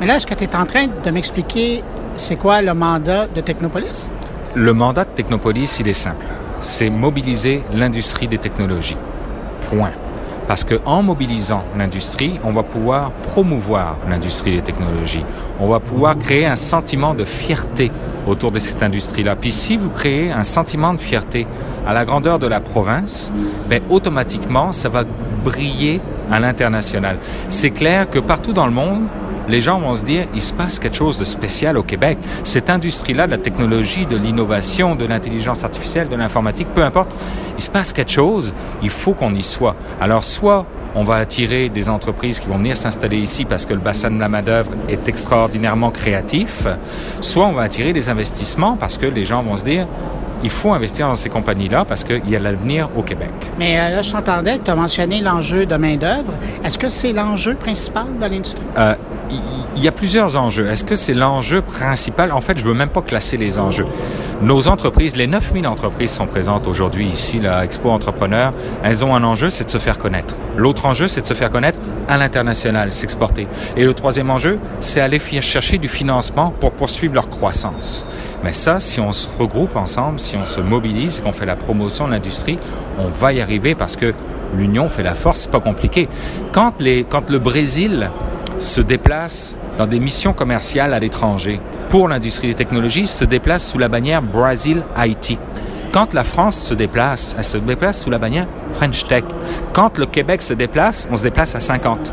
Mais 0.00 0.06
là, 0.06 0.16
est-ce 0.16 0.26
que 0.26 0.34
tu 0.34 0.44
es 0.44 0.56
en 0.56 0.66
train 0.66 0.86
de 0.86 1.10
m'expliquer 1.10 1.82
c'est 2.14 2.36
quoi 2.36 2.62
le 2.62 2.74
mandat 2.74 3.26
de 3.28 3.40
Technopolis? 3.40 4.10
Le 4.54 4.72
mandat 4.72 5.04
de 5.04 5.10
Technopolis, 5.10 5.80
il 5.80 5.88
est 5.88 5.92
simple. 5.92 6.26
C'est 6.60 6.90
mobiliser 6.90 7.62
l'industrie 7.72 8.28
des 8.28 8.38
technologies. 8.38 8.96
Point. 9.70 9.92
Parce 10.46 10.64
qu'en 10.64 11.02
mobilisant 11.02 11.64
l'industrie, 11.76 12.38
on 12.44 12.52
va 12.52 12.62
pouvoir 12.62 13.10
promouvoir 13.22 13.96
l'industrie 14.08 14.56
des 14.56 14.62
technologies. 14.62 15.24
On 15.60 15.66
va 15.66 15.80
pouvoir 15.80 16.18
créer 16.18 16.46
un 16.46 16.56
sentiment 16.56 17.14
de 17.14 17.24
fierté 17.24 17.90
autour 18.26 18.52
de 18.52 18.58
cette 18.58 18.82
industrie-là. 18.82 19.36
Puis 19.36 19.52
si 19.52 19.76
vous 19.76 19.90
créez 19.90 20.30
un 20.30 20.42
sentiment 20.42 20.92
de 20.92 20.98
fierté 20.98 21.46
à 21.86 21.92
la 21.92 22.04
grandeur 22.04 22.38
de 22.38 22.46
la 22.46 22.60
province, 22.60 23.32
ben 23.68 23.80
automatiquement, 23.90 24.72
ça 24.72 24.88
va 24.88 25.04
briller 25.44 26.00
à 26.30 26.40
l'international. 26.40 27.18
C'est 27.48 27.70
clair 27.70 28.10
que 28.10 28.18
partout 28.18 28.52
dans 28.52 28.66
le 28.66 28.72
monde, 28.72 29.02
les 29.48 29.60
gens 29.60 29.78
vont 29.78 29.94
se 29.94 30.02
dire, 30.02 30.26
il 30.34 30.42
se 30.42 30.52
passe 30.52 30.78
quelque 30.78 30.96
chose 30.96 31.18
de 31.18 31.24
spécial 31.24 31.76
au 31.76 31.82
Québec. 31.82 32.18
Cette 32.44 32.70
industrie-là, 32.70 33.26
de 33.26 33.32
la 33.32 33.38
technologie, 33.38 34.06
de 34.06 34.16
l'innovation, 34.16 34.94
de 34.94 35.04
l'intelligence 35.04 35.64
artificielle, 35.64 36.08
de 36.08 36.16
l'informatique, 36.16 36.68
peu 36.74 36.82
importe, 36.82 37.10
il 37.56 37.62
se 37.62 37.70
passe 37.70 37.92
quelque 37.92 38.12
chose, 38.12 38.52
il 38.82 38.90
faut 38.90 39.12
qu'on 39.12 39.34
y 39.34 39.42
soit. 39.42 39.76
Alors, 40.00 40.24
soit 40.24 40.66
on 40.94 41.02
va 41.02 41.16
attirer 41.16 41.68
des 41.68 41.88
entreprises 41.90 42.40
qui 42.40 42.48
vont 42.48 42.56
venir 42.56 42.76
s'installer 42.76 43.18
ici 43.18 43.44
parce 43.44 43.66
que 43.66 43.74
le 43.74 43.80
bassin 43.80 44.10
de 44.10 44.18
la 44.18 44.28
main-d'œuvre 44.28 44.72
est 44.88 45.08
extraordinairement 45.08 45.90
créatif, 45.90 46.66
soit 47.20 47.46
on 47.46 47.52
va 47.52 47.62
attirer 47.62 47.92
des 47.92 48.08
investissements 48.08 48.76
parce 48.76 48.96
que 48.96 49.06
les 49.06 49.24
gens 49.24 49.42
vont 49.42 49.56
se 49.56 49.64
dire, 49.64 49.86
il 50.42 50.50
faut 50.50 50.72
investir 50.72 51.06
dans 51.08 51.14
ces 51.14 51.28
compagnies-là 51.28 51.84
parce 51.84 52.04
qu'il 52.04 52.28
y 52.28 52.36
a 52.36 52.38
l'avenir 52.38 52.88
au 52.96 53.02
Québec. 53.02 53.30
Mais 53.58 53.78
euh, 53.78 53.96
là, 53.96 54.02
je 54.02 54.12
t'entendais, 54.12 54.58
tu 54.58 54.70
as 54.70 54.74
mentionné 54.74 55.20
l'enjeu 55.20 55.66
de 55.66 55.76
main-d'œuvre. 55.76 56.32
Est-ce 56.64 56.78
que 56.78 56.88
c'est 56.88 57.12
l'enjeu 57.12 57.54
principal 57.54 58.06
de 58.20 58.26
l'industrie? 58.26 58.64
Euh, 58.76 58.94
il 59.30 59.82
y 59.82 59.88
a 59.88 59.92
plusieurs 59.92 60.36
enjeux. 60.36 60.68
Est-ce 60.68 60.84
que 60.84 60.96
c'est 60.96 61.14
l'enjeu 61.14 61.60
principal? 61.60 62.32
En 62.32 62.40
fait, 62.40 62.58
je 62.58 62.64
veux 62.64 62.74
même 62.74 62.88
pas 62.88 63.02
classer 63.02 63.36
les 63.36 63.58
enjeux. 63.58 63.86
Nos 64.42 64.68
entreprises, 64.68 65.16
les 65.16 65.26
9000 65.26 65.66
entreprises 65.66 66.10
sont 66.10 66.26
présentes 66.26 66.66
aujourd'hui 66.66 67.08
ici, 67.08 67.40
la 67.40 67.64
Expo 67.64 67.90
Entrepreneur. 67.90 68.52
Elles 68.82 69.04
ont 69.04 69.14
un 69.14 69.24
enjeu, 69.24 69.50
c'est 69.50 69.64
de 69.64 69.70
se 69.70 69.78
faire 69.78 69.98
connaître. 69.98 70.36
L'autre 70.56 70.86
enjeu, 70.86 71.08
c'est 71.08 71.22
de 71.22 71.26
se 71.26 71.34
faire 71.34 71.50
connaître 71.50 71.78
à 72.08 72.18
l'international, 72.18 72.92
s'exporter. 72.92 73.48
Et 73.76 73.84
le 73.84 73.94
troisième 73.94 74.30
enjeu, 74.30 74.58
c'est 74.80 75.00
aller 75.00 75.18
chercher 75.18 75.78
du 75.78 75.88
financement 75.88 76.52
pour 76.60 76.72
poursuivre 76.72 77.14
leur 77.14 77.28
croissance. 77.28 78.06
Mais 78.44 78.52
ça, 78.52 78.78
si 78.78 79.00
on 79.00 79.12
se 79.12 79.26
regroupe 79.38 79.76
ensemble, 79.76 80.18
si 80.18 80.36
on 80.36 80.44
se 80.44 80.60
mobilise, 80.60 81.20
qu'on 81.20 81.32
fait 81.32 81.46
la 81.46 81.56
promotion 81.56 82.06
de 82.06 82.12
l'industrie, 82.12 82.58
on 82.98 83.08
va 83.08 83.32
y 83.32 83.40
arriver 83.40 83.74
parce 83.74 83.96
que 83.96 84.14
l'union 84.54 84.88
fait 84.88 85.02
la 85.02 85.14
force, 85.14 85.40
c'est 85.40 85.50
pas 85.50 85.60
compliqué. 85.60 86.08
Quand, 86.52 86.80
les, 86.80 87.04
quand 87.04 87.30
le 87.30 87.38
Brésil 87.38 88.10
se 88.58 88.80
déplace 88.80 89.56
dans 89.78 89.86
des 89.86 90.00
missions 90.00 90.32
commerciales 90.32 90.94
à 90.94 90.98
l'étranger 90.98 91.60
pour 91.88 92.08
l'industrie 92.08 92.48
des 92.48 92.54
technologies, 92.54 93.06
se 93.06 93.24
déplace 93.24 93.64
sous 93.64 93.78
la 93.78 93.88
bannière 93.88 94.22
Brazil 94.22 94.82
IT. 94.96 95.38
Quand 95.92 96.14
la 96.14 96.24
France 96.24 96.56
se 96.56 96.74
déplace, 96.74 97.34
elle 97.38 97.44
se 97.44 97.58
déplace 97.58 98.02
sous 98.02 98.10
la 98.10 98.18
bannière 98.18 98.46
French 98.72 99.04
Tech. 99.04 99.24
Quand 99.72 99.98
le 99.98 100.06
Québec 100.06 100.42
se 100.42 100.54
déplace, 100.54 101.08
on 101.10 101.16
se 101.16 101.22
déplace 101.22 101.54
à 101.54 101.60
50 101.60 102.12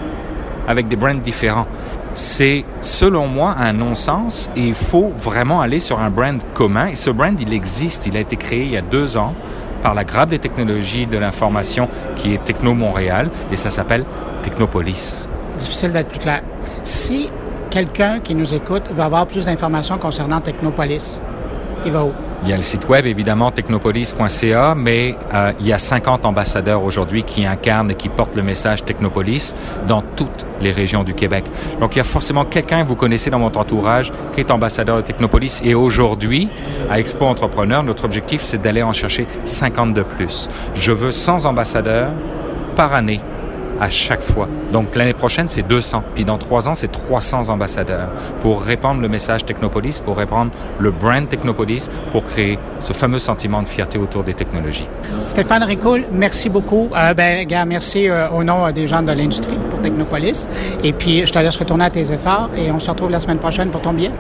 avec 0.67 0.87
des 0.87 0.95
brands 0.95 1.15
différents. 1.15 1.67
C'est, 2.15 2.63
selon 2.81 3.27
moi, 3.27 3.55
un 3.59 3.73
non-sens 3.73 4.49
et 4.55 4.61
il 4.61 4.75
faut 4.75 5.11
vraiment 5.17 5.61
aller 5.61 5.79
sur 5.79 5.99
un 5.99 6.11
brand 6.11 6.39
commun. 6.53 6.87
Et 6.87 6.95
ce 6.95 7.09
brand, 7.09 7.39
il 7.39 7.53
existe. 7.53 8.05
Il 8.05 8.15
a 8.15 8.19
été 8.19 8.35
créé 8.35 8.63
il 8.63 8.71
y 8.71 8.77
a 8.77 8.81
deux 8.81 9.17
ans 9.17 9.33
par 9.81 9.95
la 9.95 10.03
Grappe 10.03 10.29
des 10.29 10.39
technologies 10.39 11.07
de 11.07 11.17
l'information 11.17 11.89
qui 12.15 12.33
est 12.33 12.43
Techno 12.43 12.73
Montréal 12.73 13.29
et 13.51 13.55
ça 13.55 13.69
s'appelle 13.69 14.05
Technopolis. 14.43 15.27
Difficile 15.57 15.91
d'être 15.91 16.07
plus 16.07 16.19
clair. 16.19 16.41
Si 16.83 17.29
quelqu'un 17.69 18.19
qui 18.19 18.35
nous 18.35 18.53
écoute 18.53 18.83
veut 18.91 19.01
avoir 19.01 19.27
plus 19.27 19.45
d'informations 19.45 19.97
concernant 19.97 20.41
Technopolis, 20.41 21.19
il 21.85 21.91
va 21.91 22.05
où? 22.05 22.11
Il 22.43 22.49
y 22.49 22.53
a 22.53 22.57
le 22.57 22.63
site 22.63 22.89
web, 22.89 23.05
évidemment, 23.05 23.51
technopolis.ca, 23.51 24.75
mais 24.75 25.15
euh, 25.33 25.53
il 25.61 25.67
y 25.67 25.71
a 25.71 25.77
50 25.77 26.25
ambassadeurs 26.25 26.83
aujourd'hui 26.83 27.23
qui 27.23 27.45
incarnent 27.45 27.91
et 27.91 27.95
qui 27.95 28.09
portent 28.09 28.35
le 28.35 28.43
message 28.43 28.83
Technopolis 28.83 29.55
dans 29.87 30.01
toutes 30.01 30.45
les 30.59 30.73
régions 30.73 31.05
du 31.05 31.13
Québec. 31.13 31.45
Donc, 31.79 31.95
il 31.95 31.99
y 31.99 32.01
a 32.01 32.03
forcément 32.03 32.43
quelqu'un 32.43 32.83
que 32.83 32.87
vous 32.89 32.97
connaissez 32.97 33.29
dans 33.29 33.39
votre 33.39 33.59
entourage 33.59 34.11
qui 34.33 34.41
est 34.41 34.51
ambassadeur 34.51 34.97
de 34.97 35.01
Technopolis. 35.03 35.61
Et 35.63 35.73
aujourd'hui, 35.73 36.49
à 36.89 36.99
Expo 36.99 37.25
Entrepreneur, 37.25 37.81
notre 37.81 38.03
objectif, 38.03 38.41
c'est 38.41 38.61
d'aller 38.61 38.83
en 38.83 38.91
chercher 38.91 39.25
50 39.45 39.93
de 39.93 40.03
plus. 40.03 40.49
Je 40.75 40.91
veux 40.91 41.11
100 41.11 41.45
ambassadeurs 41.45 42.11
par 42.75 42.93
année 42.93 43.21
à 43.83 43.89
chaque 43.89 44.21
fois. 44.21 44.47
Donc 44.71 44.95
l'année 44.95 45.13
prochaine, 45.13 45.49
c'est 45.49 45.61
200. 45.61 46.03
Puis 46.15 46.23
dans 46.23 46.37
trois 46.37 46.69
ans, 46.69 46.75
c'est 46.75 46.91
300 46.91 47.49
ambassadeurs 47.49 48.09
pour 48.39 48.61
répandre 48.61 49.01
le 49.01 49.09
message 49.09 49.45
Technopolis, 49.45 49.99
pour 49.99 50.17
répandre 50.17 50.51
le 50.79 50.91
brand 50.91 51.27
Technopolis, 51.27 51.89
pour 52.11 52.23
créer 52.23 52.57
ce 52.79 52.93
fameux 52.93 53.19
sentiment 53.19 53.61
de 53.61 53.67
fierté 53.67 53.97
autour 53.97 54.23
des 54.23 54.33
technologies. 54.33 54.87
Stéphane 55.25 55.63
Ricoul, 55.63 56.05
merci 56.13 56.49
beaucoup. 56.49 56.89
Euh, 56.95 57.13
ben, 57.13 57.45
gars, 57.45 57.65
merci 57.65 58.09
euh, 58.09 58.29
au 58.29 58.43
nom 58.45 58.65
euh, 58.65 58.71
des 58.71 58.87
gens 58.87 59.01
de 59.01 59.11
l'industrie 59.11 59.57
pour 59.69 59.81
Technopolis. 59.81 60.47
Et 60.81 60.93
puis, 60.93 61.27
je 61.27 61.33
te 61.33 61.39
laisse 61.39 61.57
retourner 61.57 61.85
à 61.85 61.89
tes 61.89 62.13
efforts 62.13 62.51
et 62.55 62.71
on 62.71 62.79
se 62.79 62.89
retrouve 62.89 63.09
la 63.09 63.19
semaine 63.19 63.39
prochaine 63.39 63.69
pour 63.69 63.81
ton 63.81 63.91
billet. 63.91 64.11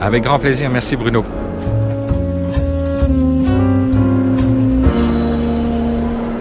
Avec 0.00 0.24
grand 0.24 0.40
plaisir. 0.40 0.68
Merci 0.70 0.96
Bruno. 0.96 1.24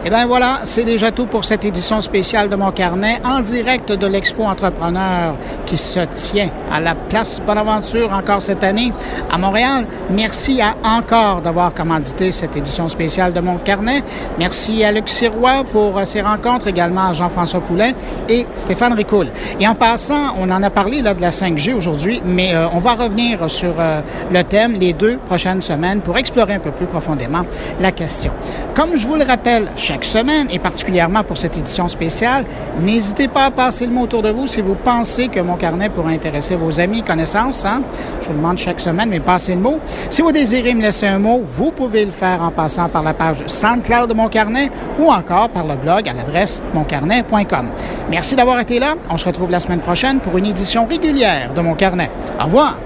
Et 0.05 0.09
bien 0.09 0.25
voilà, 0.25 0.59
c'est 0.63 0.83
déjà 0.83 1.11
tout 1.11 1.27
pour 1.27 1.45
cette 1.45 1.63
édition 1.63 2.01
spéciale 2.01 2.49
de 2.49 2.57
mon 2.57 2.71
carnet 2.71 3.21
en 3.23 3.39
direct 3.39 3.89
de 3.93 4.05
l'Expo 4.05 4.43
Entrepreneur 4.43 5.37
qui 5.65 5.77
se 5.77 6.01
tient 6.01 6.49
à 6.69 6.81
la 6.81 6.93
Place 6.93 7.41
Bonaventure 7.47 8.11
encore 8.11 8.41
cette 8.41 8.65
année 8.65 8.91
à 9.31 9.37
Montréal. 9.37 9.85
Merci 10.09 10.61
à 10.61 10.75
encore 10.83 11.41
d'avoir 11.41 11.73
commandité 11.73 12.33
cette 12.33 12.57
édition 12.57 12.89
spéciale 12.89 13.31
de 13.31 13.39
mon 13.39 13.57
carnet. 13.59 14.03
Merci 14.37 14.83
à 14.83 14.91
Luc 14.91 15.07
Sirois 15.07 15.63
pour 15.71 16.05
ses 16.05 16.19
rencontres, 16.19 16.67
également 16.67 17.07
à 17.07 17.13
Jean-François 17.13 17.61
Poulain 17.61 17.93
et 18.27 18.45
Stéphane 18.57 18.91
Ricoul. 18.91 19.27
Et 19.61 19.67
en 19.69 19.75
passant, 19.75 20.35
on 20.37 20.51
en 20.51 20.61
a 20.63 20.69
parlé 20.69 21.01
là 21.01 21.13
de 21.13 21.21
la 21.21 21.29
5G 21.29 21.73
aujourd'hui, 21.73 22.21
mais 22.25 22.53
euh, 22.53 22.67
on 22.73 22.79
va 22.79 22.95
revenir 22.95 23.49
sur 23.49 23.75
euh, 23.79 24.01
le 24.29 24.43
thème 24.43 24.73
les 24.73 24.91
deux 24.91 25.15
prochaines 25.15 25.61
semaines 25.61 26.01
pour 26.01 26.17
explorer 26.17 26.55
un 26.55 26.59
peu 26.59 26.71
plus 26.71 26.87
profondément 26.87 27.43
la 27.79 27.93
question. 27.93 28.33
Comme 28.75 28.97
je 28.97 29.07
vous 29.07 29.15
le 29.15 29.23
rappelle 29.23 29.71
chaque 30.03 30.25
semaine, 30.25 30.47
et 30.51 30.59
particulièrement 30.59 31.23
pour 31.23 31.37
cette 31.37 31.57
édition 31.57 31.87
spéciale, 31.87 32.45
n'hésitez 32.81 33.27
pas 33.27 33.45
à 33.45 33.51
passer 33.51 33.85
le 33.85 33.93
mot 33.93 34.01
autour 34.01 34.21
de 34.21 34.29
vous 34.29 34.47
si 34.47 34.61
vous 34.61 34.75
pensez 34.75 35.29
que 35.29 35.39
mon 35.39 35.55
carnet 35.55 35.89
pourrait 35.89 36.15
intéresser 36.15 36.55
vos 36.55 36.79
amis, 36.79 37.03
connaissances. 37.03 37.63
Hein? 37.65 37.83
Je 38.21 38.27
vous 38.27 38.33
demande 38.33 38.57
chaque 38.57 38.81
semaine, 38.81 39.09
mais 39.09 39.21
passez 39.21 39.55
le 39.55 39.61
mot. 39.61 39.79
Si 40.09 40.21
vous 40.21 40.31
désirez 40.31 40.73
me 40.73 40.81
laisser 40.81 41.07
un 41.07 41.19
mot, 41.19 41.39
vous 41.41 41.71
pouvez 41.71 42.05
le 42.05 42.11
faire 42.11 42.41
en 42.41 42.51
passant 42.51 42.89
par 42.89 43.03
la 43.03 43.13
page 43.13 43.37
SoundCloud 43.47 44.09
de 44.09 44.13
Mon 44.13 44.27
Carnet 44.27 44.69
ou 44.99 45.09
encore 45.09 45.49
par 45.49 45.65
le 45.65 45.75
blog 45.75 46.09
à 46.09 46.13
l'adresse 46.13 46.61
moncarnet.com. 46.73 47.69
Merci 48.09 48.35
d'avoir 48.35 48.59
été 48.59 48.79
là. 48.79 48.95
On 49.09 49.17
se 49.17 49.25
retrouve 49.25 49.51
la 49.51 49.61
semaine 49.61 49.81
prochaine 49.81 50.19
pour 50.19 50.37
une 50.37 50.47
édition 50.47 50.85
régulière 50.85 51.53
de 51.53 51.61
Mon 51.61 51.75
Carnet. 51.75 52.11
Au 52.41 52.45
revoir. 52.45 52.77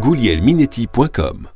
goulielminetti.com 0.00 1.55